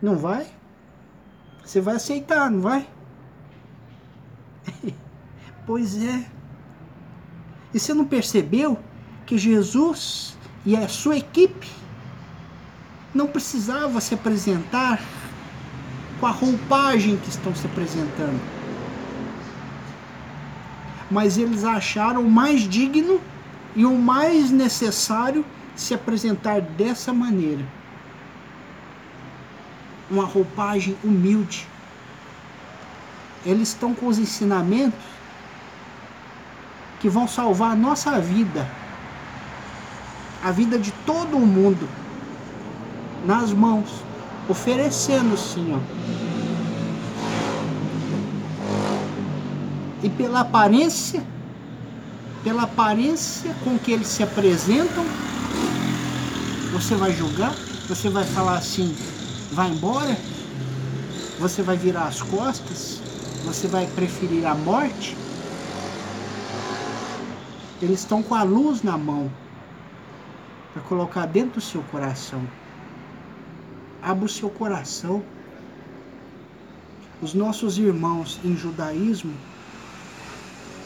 Não 0.01 0.17
vai? 0.17 0.47
Você 1.65 1.81
vai 1.81 1.97
aceitar, 1.97 2.51
não 2.51 2.61
vai? 2.61 2.89
pois 5.67 6.01
é. 6.01 6.31
E 7.75 7.81
você 7.81 7.93
não 7.93 8.05
percebeu 8.05 8.79
que 9.27 9.37
Jesus 9.37 10.39
e 10.65 10.77
a 10.77 10.89
sua 10.89 11.17
equipe 11.17 11.69
não 13.13 13.27
precisava 13.27 14.01
se 14.01 14.15
apresentar 14.15 15.03
com 16.21 16.27
a 16.27 16.31
roupagem 16.31 17.17
que 17.17 17.29
estão 17.29 17.53
se 17.53 17.67
apresentando. 17.67 18.41
Mas 21.11 21.37
eles 21.37 21.65
acharam 21.65 22.23
o 22.23 22.31
mais 22.31 22.63
digno 22.63 23.21
e 23.75 23.85
o 23.85 23.99
mais 23.99 24.53
necessário 24.53 25.45
se 25.75 25.93
apresentar 25.93 26.61
dessa 26.61 27.13
maneira 27.13 27.65
uma 30.09 30.25
roupagem 30.25 30.97
humilde. 31.03 31.67
Eles 33.45 33.69
estão 33.69 33.95
com 33.95 34.07
os 34.07 34.19
ensinamentos 34.19 35.14
que 37.01 37.09
vão 37.09 37.27
salvar 37.29 37.73
a 37.73 37.77
nossa 37.77 38.21
vida, 38.21 38.69
a 40.43 40.51
vida 40.51 40.79
de 40.79 40.91
todo 41.07 41.37
o 41.37 41.47
mundo, 41.47 41.89
nas 43.27 43.53
mãos, 43.53 43.89
oferecendo, 44.49 45.37
Senhor. 45.37 45.81
E 50.03 50.11
pela 50.11 50.41
aparência, 50.41 51.25
pela 52.43 52.65
aparência 52.65 53.55
com 53.65 53.79
que 53.79 53.91
eles 53.91 54.09
se 54.09 54.23
apresentam, 54.23 55.05
você 56.73 56.95
vai 56.95 57.13
julgar, 57.13 57.55
você 57.89 58.11
vai 58.11 58.25
falar 58.25 58.59
assim: 58.59 58.95
vai 59.53 59.71
embora? 59.71 60.17
Você 61.39 61.63
vai 61.63 61.77
virar 61.77 62.05
as 62.05 62.21
costas? 62.21 63.01
Você 63.45 63.67
vai 63.67 63.87
preferir 63.87 64.47
a 64.47 64.55
morte? 64.55 65.17
Eles 67.85 68.01
estão 68.01 68.23
com 68.23 68.35
a 68.35 68.43
luz 68.43 68.83
na 68.83 68.97
mão 68.97 69.31
para 70.73 70.83
colocar 70.85 71.27
dentro 71.27 71.57
do 71.57 71.61
seu 71.61 71.83
coração. 71.83 72.43
Abra 74.03 74.25
o 74.25 74.29
seu 74.29 74.49
coração. 74.49 75.23
Os 77.21 77.35
nossos 77.35 77.77
irmãos 77.77 78.41
em 78.43 78.57
judaísmo, 78.57 79.35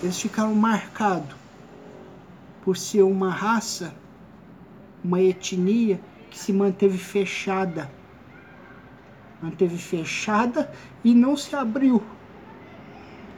eles 0.02 0.20
ficaram 0.20 0.56
marcados 0.56 1.36
por 2.64 2.76
ser 2.76 3.02
uma 3.02 3.30
raça, 3.30 3.94
uma 5.04 5.20
etnia 5.20 6.00
que 6.28 6.36
se 6.36 6.52
manteve 6.52 6.98
fechada 6.98 7.88
manteve 9.40 9.78
fechada 9.78 10.68
e 11.04 11.14
não 11.14 11.36
se 11.36 11.54
abriu 11.54 12.02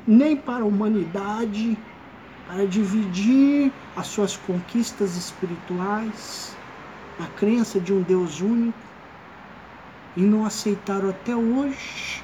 nem 0.07 0.35
para 0.35 0.65
a 0.65 0.67
humanidade, 0.67 1.77
para 2.51 2.67
dividir 2.67 3.71
as 3.97 4.09
suas 4.09 4.37
conquistas 4.37 5.17
espirituais, 5.17 6.53
a 7.21 7.27
crença 7.39 7.79
de 7.79 7.93
um 7.93 8.03
Deus 8.03 8.41
único, 8.41 8.77
e 10.17 10.23
não 10.23 10.45
aceitaram 10.45 11.11
até 11.11 11.35
hoje 11.37 12.21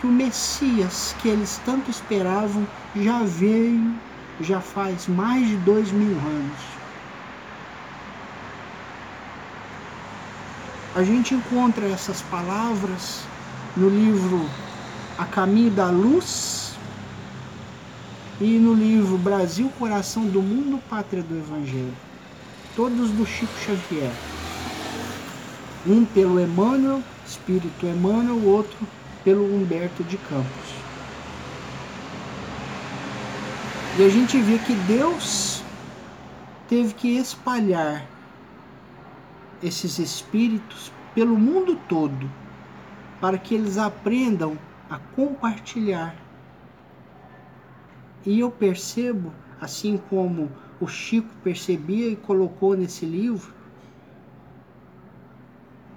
que 0.00 0.08
o 0.08 0.10
Messias 0.10 1.14
que 1.22 1.28
eles 1.28 1.60
tanto 1.64 1.88
esperavam 1.88 2.66
já 2.96 3.22
veio, 3.22 3.94
já 4.40 4.60
faz 4.60 5.06
mais 5.06 5.46
de 5.46 5.56
dois 5.58 5.92
mil 5.92 6.16
anos. 6.18 6.60
A 10.96 11.04
gente 11.04 11.32
encontra 11.32 11.86
essas 11.86 12.22
palavras 12.22 13.20
no 13.76 13.88
livro 13.88 14.48
A 15.16 15.24
Caminho 15.26 15.70
da 15.70 15.90
Luz 15.90 16.63
e 18.40 18.58
no 18.58 18.74
livro 18.74 19.16
Brasil, 19.16 19.70
Coração 19.78 20.26
do 20.26 20.42
Mundo, 20.42 20.82
Pátria 20.90 21.22
do 21.22 21.36
Evangelho. 21.36 21.94
Todos 22.74 23.10
do 23.10 23.24
Chico 23.24 23.52
Xavier. 23.60 24.10
Um 25.86 26.04
pelo 26.04 26.40
Emmanuel, 26.40 27.02
Espírito 27.24 27.86
Emmanuel, 27.86 28.34
o 28.34 28.46
outro 28.46 28.78
pelo 29.22 29.44
Humberto 29.44 30.02
de 30.02 30.16
Campos. 30.16 30.74
E 33.98 34.04
a 34.04 34.08
gente 34.08 34.36
vê 34.38 34.58
que 34.58 34.74
Deus 34.74 35.62
teve 36.68 36.92
que 36.94 37.16
espalhar 37.16 38.04
esses 39.62 39.98
espíritos 40.00 40.90
pelo 41.14 41.38
mundo 41.38 41.78
todo, 41.88 42.28
para 43.20 43.38
que 43.38 43.54
eles 43.54 43.78
aprendam 43.78 44.58
a 44.90 44.98
compartilhar. 45.14 46.23
E 48.26 48.40
eu 48.40 48.50
percebo, 48.50 49.32
assim 49.60 50.00
como 50.08 50.50
o 50.80 50.86
Chico 50.86 51.28
percebia 51.42 52.08
e 52.08 52.16
colocou 52.16 52.76
nesse 52.76 53.04
livro, 53.04 53.52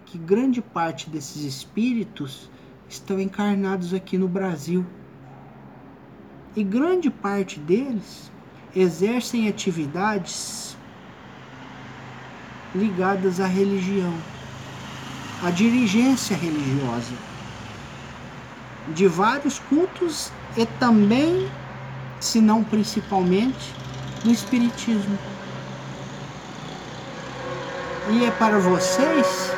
que 0.06 0.18
grande 0.18 0.62
parte 0.62 1.10
desses 1.10 1.44
espíritos 1.44 2.50
estão 2.90 3.20
encarnados 3.20 3.94
aqui 3.94 4.18
no 4.18 4.28
Brasil. 4.28 4.86
E 6.56 6.64
grande 6.64 7.10
parte 7.10 7.60
deles 7.60 8.32
exercem 8.76 9.48
atividades 9.48 10.78
ligadas 12.74 13.40
à 13.40 13.48
religião, 13.48 14.14
à 15.44 15.50
dirigência 15.50 16.36
religiosa, 16.36 17.14
de 18.94 19.08
vários 19.08 19.60
cultos 19.60 20.32
e 20.56 20.66
também, 20.66 21.50
se 22.20 22.42
não 22.42 22.64
principalmente, 22.64 23.74
no 24.24 24.32
Espiritismo. 24.32 25.18
E 28.10 28.26
é 28.26 28.32
para 28.32 28.58
vocês 28.60 29.52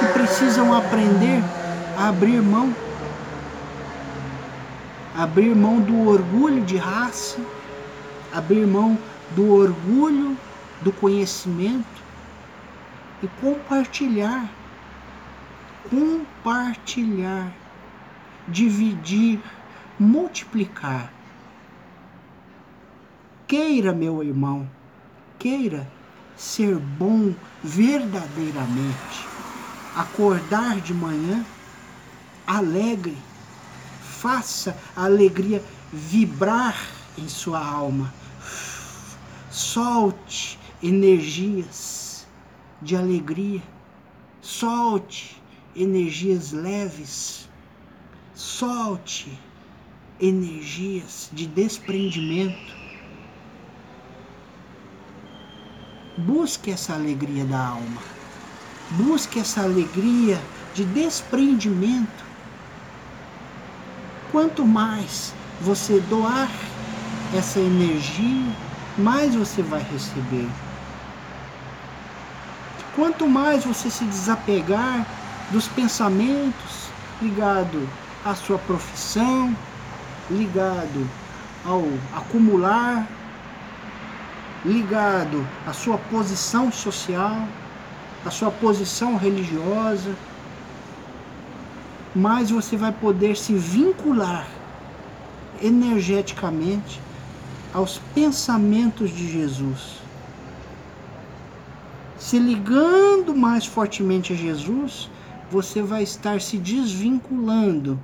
que 0.00 0.06
precisam 0.12 0.74
aprender 0.74 1.42
a 1.96 2.08
abrir 2.08 2.42
mão 2.42 2.74
abrir 5.14 5.54
mão 5.54 5.80
do 5.80 6.08
orgulho 6.08 6.62
de 6.64 6.76
raça, 6.76 7.38
abrir 8.32 8.66
mão 8.66 8.98
do 9.30 9.52
orgulho 9.54 10.36
do 10.80 10.92
conhecimento 10.92 12.02
e 13.22 13.28
compartilhar. 13.40 14.48
Compartilhar, 15.90 17.52
dividir, 18.48 19.40
multiplicar. 19.98 21.12
Queira, 23.52 23.92
meu 23.92 24.24
irmão, 24.24 24.66
queira 25.38 25.86
ser 26.34 26.78
bom 26.78 27.34
verdadeiramente. 27.62 29.26
Acordar 29.94 30.80
de 30.80 30.94
manhã 30.94 31.44
alegre, 32.46 33.14
faça 34.00 34.74
a 34.96 35.04
alegria 35.04 35.62
vibrar 35.92 36.74
em 37.18 37.28
sua 37.28 37.62
alma. 37.62 38.10
Solte 39.50 40.58
energias 40.82 42.26
de 42.80 42.96
alegria. 42.96 43.62
Solte 44.40 45.36
energias 45.76 46.52
leves. 46.52 47.50
Solte 48.34 49.38
energias 50.18 51.28
de 51.34 51.46
desprendimento. 51.46 52.81
Busque 56.26 56.70
essa 56.70 56.92
alegria 56.92 57.44
da 57.44 57.58
alma. 57.58 58.00
Busque 58.90 59.40
essa 59.40 59.62
alegria 59.62 60.40
de 60.72 60.84
desprendimento. 60.84 62.24
Quanto 64.30 64.64
mais 64.64 65.34
você 65.60 65.98
doar 66.08 66.48
essa 67.36 67.58
energia, 67.58 68.52
mais 68.96 69.34
você 69.34 69.62
vai 69.62 69.82
receber. 69.82 70.48
Quanto 72.94 73.26
mais 73.26 73.64
você 73.64 73.90
se 73.90 74.04
desapegar 74.04 75.04
dos 75.50 75.66
pensamentos 75.66 76.88
ligado 77.20 77.88
à 78.24 78.36
sua 78.36 78.58
profissão, 78.58 79.56
ligado 80.30 81.08
ao 81.64 81.82
acumular, 82.14 83.08
ligado 84.64 85.46
à 85.66 85.72
sua 85.72 85.98
posição 85.98 86.70
social, 86.70 87.48
à 88.24 88.30
sua 88.30 88.50
posição 88.50 89.16
religiosa, 89.16 90.14
mais 92.14 92.50
você 92.50 92.76
vai 92.76 92.92
poder 92.92 93.36
se 93.36 93.54
vincular 93.54 94.46
energeticamente 95.60 97.00
aos 97.72 97.98
pensamentos 98.14 99.10
de 99.10 99.32
Jesus. 99.32 100.00
Se 102.18 102.38
ligando 102.38 103.34
mais 103.34 103.66
fortemente 103.66 104.32
a 104.32 104.36
Jesus, 104.36 105.10
você 105.50 105.82
vai 105.82 106.02
estar 106.02 106.40
se 106.40 106.56
desvinculando 106.56 107.98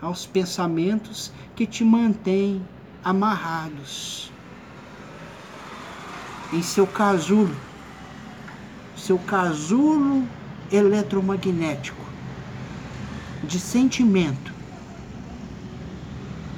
aos 0.00 0.24
pensamentos 0.24 1.30
que 1.54 1.66
te 1.66 1.84
mantêm 1.84 2.62
amarrados 3.04 4.32
em 6.52 6.62
seu 6.62 6.86
casulo, 6.86 7.54
seu 8.96 9.18
casulo 9.18 10.26
eletromagnético 10.72 12.04
de 13.44 13.58
sentimento 13.58 14.52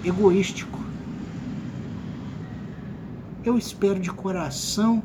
egoístico. 0.04 0.78
Eu 3.44 3.56
espero 3.56 3.98
de 3.98 4.10
coração 4.10 5.02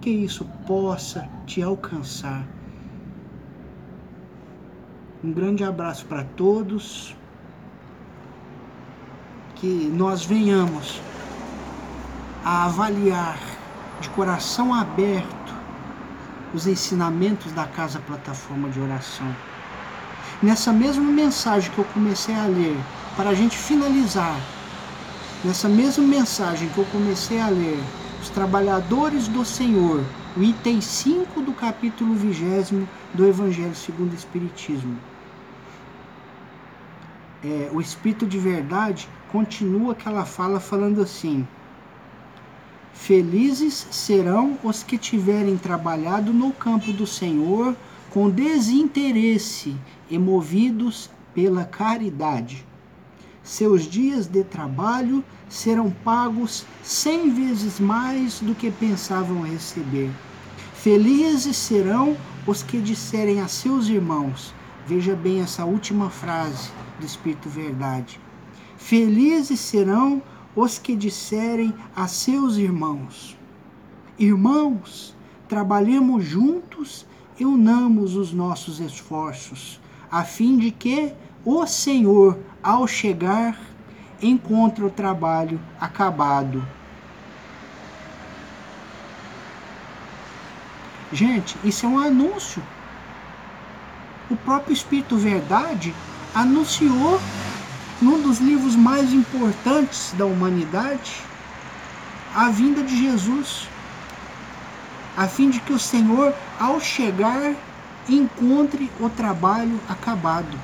que 0.00 0.10
isso 0.10 0.44
possa 0.66 1.28
te 1.46 1.62
alcançar. 1.62 2.46
Um 5.22 5.32
grande 5.32 5.64
abraço 5.64 6.04
para 6.06 6.24
todos. 6.24 7.16
Que 9.56 9.66
nós 9.66 10.24
venhamos 10.24 11.00
a 12.44 12.66
avaliar 12.66 13.38
de 14.00 14.08
coração 14.10 14.74
aberto 14.74 15.54
os 16.52 16.66
ensinamentos 16.66 17.50
da 17.52 17.66
Casa 17.66 17.98
Plataforma 18.00 18.68
de 18.68 18.80
Oração. 18.80 19.26
Nessa 20.42 20.72
mesma 20.72 21.04
mensagem 21.04 21.70
que 21.72 21.78
eu 21.78 21.84
comecei 21.86 22.34
a 22.34 22.46
ler, 22.46 22.76
para 23.16 23.30
a 23.30 23.34
gente 23.34 23.56
finalizar, 23.56 24.38
nessa 25.44 25.68
mesma 25.68 26.04
mensagem 26.04 26.68
que 26.68 26.78
eu 26.78 26.84
comecei 26.86 27.40
a 27.40 27.48
ler, 27.48 27.82
os 28.20 28.30
trabalhadores 28.30 29.28
do 29.28 29.44
Senhor, 29.44 30.02
o 30.36 30.42
item 30.42 30.80
5 30.80 31.42
do 31.42 31.52
capítulo 31.52 32.14
20 32.14 32.86
do 33.12 33.26
Evangelho 33.26 33.74
segundo 33.74 34.12
o 34.12 34.16
Espiritismo. 34.16 34.96
É, 37.44 37.68
o 37.72 37.80
Espírito 37.80 38.26
de 38.26 38.38
Verdade 38.38 39.08
continua 39.30 39.92
aquela 39.92 40.24
fala 40.24 40.58
falando 40.58 41.02
assim: 41.02 41.46
Felizes 42.94 43.86
serão 43.90 44.56
os 44.62 44.82
que 44.82 44.96
tiverem 44.96 45.58
trabalhado 45.58 46.32
no 46.32 46.52
campo 46.52 46.92
do 46.92 47.06
Senhor 47.06 47.76
com 48.10 48.30
desinteresse 48.30 49.76
e 50.08 50.18
movidos 50.18 51.10
pela 51.34 51.64
caridade. 51.64 52.64
Seus 53.42 53.82
dias 53.82 54.26
de 54.26 54.42
trabalho 54.44 55.22
serão 55.50 55.90
pagos 55.90 56.64
cem 56.82 57.30
vezes 57.30 57.78
mais 57.78 58.40
do 58.40 58.54
que 58.54 58.70
pensavam 58.70 59.42
receber. 59.42 60.10
Felizes 60.72 61.56
serão 61.56 62.16
os 62.46 62.62
que 62.62 62.80
disserem 62.80 63.40
a 63.40 63.48
seus 63.48 63.88
irmãos, 63.88 64.54
veja 64.86 65.14
bem 65.14 65.40
essa 65.40 65.64
última 65.64 66.08
frase 66.08 66.70
do 66.98 67.04
Espírito 67.04 67.48
Verdade. 67.48 68.20
Felizes 68.76 69.60
serão 69.60 70.22
os 70.56 70.78
que 70.78 70.94
disserem 70.94 71.74
a 71.94 72.06
seus 72.06 72.56
irmãos: 72.56 73.36
Irmãos, 74.18 75.14
trabalhemos 75.48 76.24
juntos 76.24 77.06
e 77.38 77.44
unamos 77.44 78.14
os 78.14 78.32
nossos 78.32 78.80
esforços, 78.80 79.80
a 80.10 80.24
fim 80.24 80.56
de 80.58 80.70
que 80.70 81.12
o 81.44 81.66
Senhor, 81.66 82.38
ao 82.62 82.86
chegar, 82.86 83.58
encontre 84.22 84.84
o 84.84 84.90
trabalho 84.90 85.60
acabado. 85.80 86.66
Gente, 91.12 91.56
isso 91.62 91.86
é 91.86 91.88
um 91.88 91.98
anúncio. 91.98 92.62
O 94.30 94.36
próprio 94.36 94.72
Espírito 94.72 95.16
Verdade 95.16 95.94
anunciou 96.34 97.20
num 98.00 98.20
dos 98.20 98.38
livros 98.38 98.76
mais 98.76 99.12
importantes 99.12 100.12
da 100.16 100.24
humanidade, 100.24 101.20
a 102.34 102.50
vinda 102.50 102.82
de 102.82 102.96
Jesus, 102.96 103.68
a 105.16 105.28
fim 105.28 105.50
de 105.50 105.60
que 105.60 105.72
o 105.72 105.78
Senhor, 105.78 106.34
ao 106.58 106.80
chegar, 106.80 107.54
encontre 108.08 108.90
o 109.00 109.08
trabalho 109.08 109.80
acabado. 109.88 110.58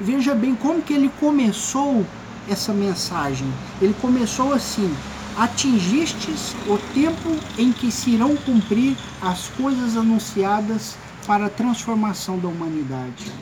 Veja 0.00 0.34
bem 0.34 0.54
como 0.54 0.82
que 0.82 0.92
ele 0.92 1.10
começou 1.20 2.06
essa 2.48 2.72
mensagem. 2.72 3.46
Ele 3.80 3.94
começou 4.00 4.52
assim: 4.52 4.94
atingistes 5.36 6.54
o 6.66 6.78
tempo 6.92 7.36
em 7.58 7.72
que 7.72 7.90
se 7.90 8.10
irão 8.10 8.36
cumprir 8.36 8.96
as 9.20 9.48
coisas 9.48 9.96
anunciadas 9.96 10.96
para 11.26 11.46
a 11.46 11.50
transformação 11.50 12.38
da 12.38 12.48
humanidade. 12.48 13.32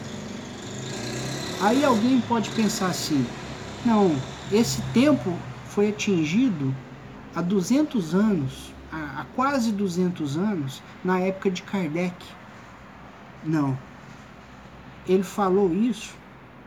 Aí 1.62 1.84
alguém 1.84 2.20
pode 2.22 2.50
pensar 2.50 2.88
assim: 2.88 3.24
não, 3.86 4.16
esse 4.50 4.82
tempo 4.92 5.32
foi 5.66 5.90
atingido 5.90 6.74
há 7.36 7.40
200 7.40 8.16
anos, 8.16 8.74
há 8.90 9.24
quase 9.36 9.70
200 9.70 10.36
anos, 10.36 10.82
na 11.04 11.20
época 11.20 11.52
de 11.52 11.62
Kardec. 11.62 12.16
Não. 13.44 13.78
Ele 15.06 15.22
falou 15.22 15.72
isso 15.72 16.16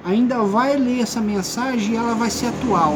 ainda 0.05 0.41
vai 0.43 0.77
ler 0.77 1.01
essa 1.01 1.19
mensagem 1.19 1.95
e 1.95 1.97
ela 1.97 2.15
vai 2.15 2.29
ser 2.29 2.47
atual. 2.47 2.93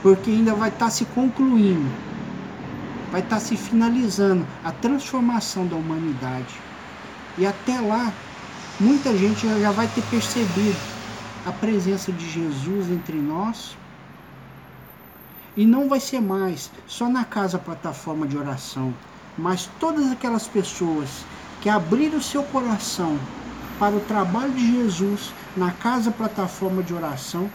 Porque 0.00 0.30
ainda 0.30 0.54
vai 0.54 0.70
estar 0.70 0.86
tá 0.86 0.90
se 0.90 1.04
concluindo 1.04 2.07
vai 3.10 3.20
estar 3.20 3.40
se 3.40 3.56
finalizando 3.56 4.46
a 4.64 4.70
transformação 4.70 5.66
da 5.66 5.76
humanidade. 5.76 6.54
E 7.36 7.46
até 7.46 7.80
lá, 7.80 8.12
muita 8.78 9.16
gente 9.16 9.46
já 9.60 9.70
vai 9.72 9.86
ter 9.88 10.02
percebido 10.04 10.78
a 11.46 11.52
presença 11.52 12.12
de 12.12 12.28
Jesus 12.28 12.90
entre 12.90 13.16
nós. 13.16 13.76
E 15.56 15.66
não 15.66 15.88
vai 15.88 16.00
ser 16.00 16.20
mais 16.20 16.70
só 16.86 17.08
na 17.08 17.24
casa 17.24 17.58
plataforma 17.58 18.26
de 18.26 18.36
oração, 18.36 18.94
mas 19.36 19.68
todas 19.80 20.10
aquelas 20.10 20.46
pessoas 20.46 21.24
que 21.60 21.68
abriram 21.68 22.20
seu 22.20 22.42
coração 22.44 23.18
para 23.78 23.96
o 23.96 24.00
trabalho 24.00 24.52
de 24.52 24.72
Jesus 24.72 25.32
na 25.56 25.70
casa 25.72 26.10
plataforma 26.10 26.82
de 26.82 26.94
oração. 26.94 27.50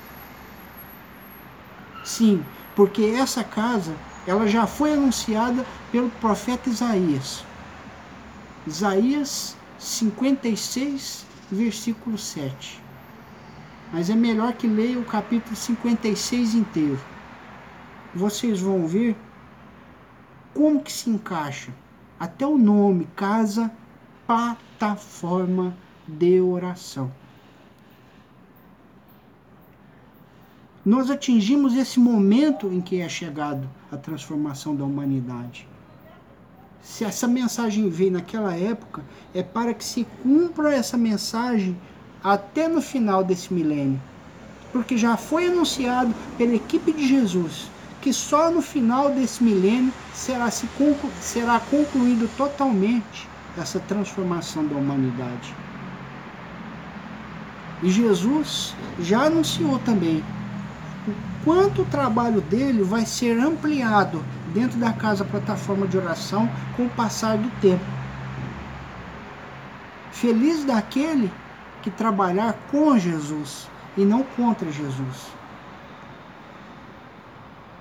Sim, 2.04 2.44
porque 2.76 3.04
essa 3.04 3.44
casa 3.44 3.94
ela 4.26 4.48
já 4.48 4.66
foi 4.66 4.94
anunciada 4.94 5.66
pelo 5.92 6.10
profeta 6.10 6.70
Isaías. 6.70 7.44
Isaías 8.66 9.56
56, 9.78 11.26
versículo 11.52 12.18
7. 12.18 12.82
mas 13.92 14.10
é 14.10 14.16
melhor 14.16 14.54
que 14.54 14.66
leia 14.66 14.98
o 14.98 15.06
capítulo 15.06 15.56
56 15.56 16.56
inteiro. 16.56 17.00
Vocês 18.16 18.60
vão 18.60 18.88
ver 18.88 19.16
como 20.54 20.82
que 20.82 20.92
se 20.92 21.10
encaixa 21.10 21.72
até 22.20 22.48
o 22.48 22.58
nome, 22.58 23.08
casa 23.16 23.72
plataforma 24.26 25.76
de 26.08 26.40
oração. 26.40 27.12
Nós 30.86 31.10
atingimos 31.10 31.76
esse 31.76 32.00
momento 32.00 32.68
em 32.68 32.82
que 32.82 33.00
é 33.00 33.08
chegado 33.08 33.70
a 33.94 33.98
transformação 33.98 34.76
da 34.76 34.84
humanidade. 34.84 35.68
Se 36.82 37.06
essa 37.06 37.28
mensagem 37.28 37.90
veio 37.90 38.12
naquela 38.12 38.54
época, 38.56 39.04
é 39.34 39.42
para 39.42 39.74
que 39.74 39.86
se 39.86 40.06
cumpra 40.22 40.74
essa 40.74 40.98
mensagem 40.98 41.78
até 42.24 42.68
no 42.68 42.82
final 42.82 43.24
desse 43.24 43.54
milênio. 43.54 44.02
Porque 44.72 44.98
já 44.98 45.16
foi 45.16 45.48
anunciado 45.48 46.14
pela 46.38 46.56
equipe 46.56 46.92
de 46.92 47.08
Jesus 47.08 47.72
que 48.02 48.12
só 48.12 48.52
no 48.52 48.62
final 48.62 49.12
desse 49.12 49.42
milênio 49.42 49.94
será, 50.14 50.52
se 50.52 50.68
conclu 50.78 51.10
será 51.22 51.58
concluído 51.62 52.30
totalmente 52.36 53.30
essa 53.58 53.80
transformação 53.80 54.68
da 54.68 54.76
humanidade. 54.76 55.56
E 57.82 57.90
Jesus 57.90 58.76
já 59.00 59.24
anunciou 59.28 59.80
também 59.80 60.22
quanto 61.44 61.82
o 61.82 61.86
trabalho 61.86 62.42
dele 62.42 62.84
vai 62.84 63.06
ser 63.06 63.40
ampliado 63.40 64.24
dentro 64.54 64.80
da 64.80 64.94
casa 64.94 65.26
plataforma 65.26 65.88
de 65.88 65.98
oração 65.98 66.50
com 66.76 66.86
o 66.86 66.90
passar 66.90 67.38
do 67.38 67.50
tempo. 67.60 67.84
Feliz 70.12 70.64
daquele 70.64 71.32
que 71.82 71.92
trabalhar 71.92 72.54
com 72.72 72.98
Jesus 72.98 73.70
e 73.98 74.06
não 74.06 74.24
contra 74.24 74.72
Jesus 74.72 75.34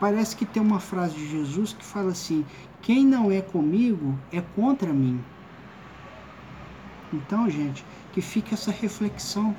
parece 0.03 0.35
que 0.35 0.45
tem 0.45 0.61
uma 0.61 0.81
frase 0.81 1.15
de 1.15 1.29
Jesus 1.31 1.73
que 1.73 1.85
fala 1.85 2.11
assim: 2.11 2.45
quem 2.81 3.07
não 3.07 3.31
é 3.31 3.41
comigo 3.41 4.19
é 4.33 4.41
contra 4.41 4.93
mim. 4.93 5.23
Então, 7.13 7.49
gente, 7.49 7.85
que 8.13 8.21
fique 8.21 8.53
essa 8.53 8.73
reflexão. 8.73 9.55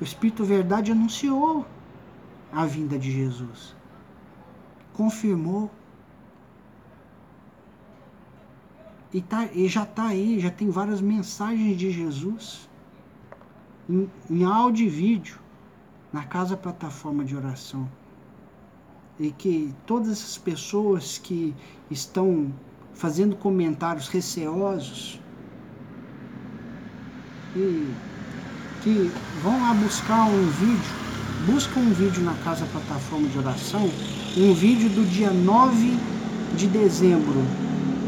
O 0.00 0.02
Espírito 0.02 0.44
Verdade 0.44 0.90
anunciou 0.90 1.64
a 2.52 2.66
vinda 2.66 2.98
de 2.98 3.10
Jesus, 3.10 3.74
confirmou. 4.92 5.70
E, 9.12 9.20
tá, 9.20 9.46
e 9.52 9.66
já 9.66 9.82
está 9.82 10.06
aí, 10.06 10.38
já 10.38 10.50
tem 10.50 10.70
várias 10.70 11.00
mensagens 11.00 11.76
de 11.76 11.90
Jesus 11.90 12.68
em, 13.88 14.08
em 14.30 14.44
áudio 14.44 14.86
e 14.86 14.88
vídeo 14.88 15.38
na 16.12 16.24
casa 16.24 16.56
plataforma 16.56 17.24
de 17.24 17.36
oração 17.36 17.88
e 19.20 19.30
que 19.30 19.74
todas 19.84 20.08
essas 20.08 20.38
pessoas 20.38 21.18
que 21.18 21.54
estão 21.90 22.50
fazendo 22.94 23.36
comentários 23.36 24.08
receosos 24.08 25.20
e 27.54 27.92
que 28.82 29.12
vão 29.42 29.60
lá 29.60 29.74
buscar 29.74 30.24
um 30.24 30.46
vídeo, 30.46 31.09
buscam 31.46 31.80
um 31.80 31.92
vídeo 31.92 32.22
na 32.22 32.34
casa 32.44 32.66
plataforma 32.66 33.28
de 33.28 33.38
oração, 33.38 33.90
um 34.36 34.52
vídeo 34.52 34.90
do 34.90 35.08
dia 35.08 35.30
9 35.30 35.96
de 36.54 36.66
dezembro 36.66 37.42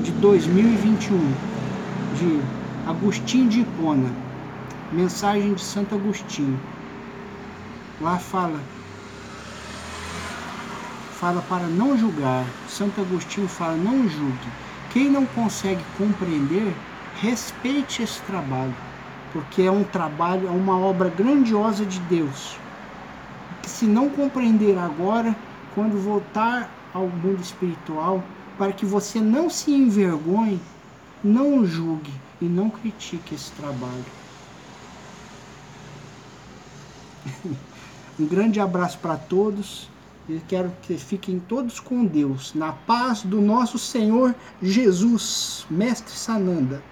de 0.03 0.11
2021, 0.13 1.19
de 2.19 2.41
Agostinho 2.87 3.49
de 3.49 3.61
Hipona, 3.61 4.11
mensagem 4.93 5.55
de 5.55 5.63
Santo 5.63 5.95
Agostinho. 5.95 6.61
Lá 8.01 8.19
fala 8.19 8.61
fala 11.23 11.41
para 11.43 11.67
não 11.69 11.97
julgar. 11.97 12.45
Santo 12.69 13.01
Agostinho 13.01 13.49
fala: 13.49 13.77
não 13.77 14.09
julgue. 14.09 14.49
Quem 14.91 15.09
não 15.09 15.25
consegue 15.25 15.83
compreender, 15.97 16.75
respeite 17.21 18.03
esse 18.03 18.21
trabalho, 18.23 18.75
porque 19.33 19.63
é 19.63 19.71
um 19.71 19.85
trabalho, 19.85 20.49
é 20.49 20.51
uma 20.51 20.77
obra 20.77 21.09
grandiosa 21.09 21.87
de 21.87 22.01
Deus. 22.01 22.62
Se 23.67 23.85
não 23.87 24.09
compreender 24.09 24.79
agora, 24.79 25.37
quando 25.75 26.01
voltar 26.03 26.71
ao 26.93 27.07
mundo 27.09 27.41
espiritual, 27.41 28.23
para 28.59 28.73
que 28.73 28.85
você 28.85 29.21
não 29.21 29.49
se 29.49 29.71
envergonhe, 29.73 30.61
não 31.23 31.65
julgue 31.65 32.13
e 32.41 32.45
não 32.45 32.69
critique 32.69 33.35
esse 33.35 33.51
trabalho. 33.53 34.05
um 38.19 38.27
grande 38.27 38.61
abraço 38.61 38.99
para 38.99 39.17
todos 39.17 39.89
e 40.29 40.41
quero 40.47 40.73
que 40.83 40.97
fiquem 40.97 41.41
todos 41.41 41.81
com 41.81 42.05
Deus, 42.05 42.55
na 42.55 42.73
paz 42.73 43.23
do 43.23 43.41
nosso 43.41 43.79
Senhor 43.79 44.35
Jesus, 44.63 45.67
Mestre 45.71 46.15
Sananda. 46.15 46.83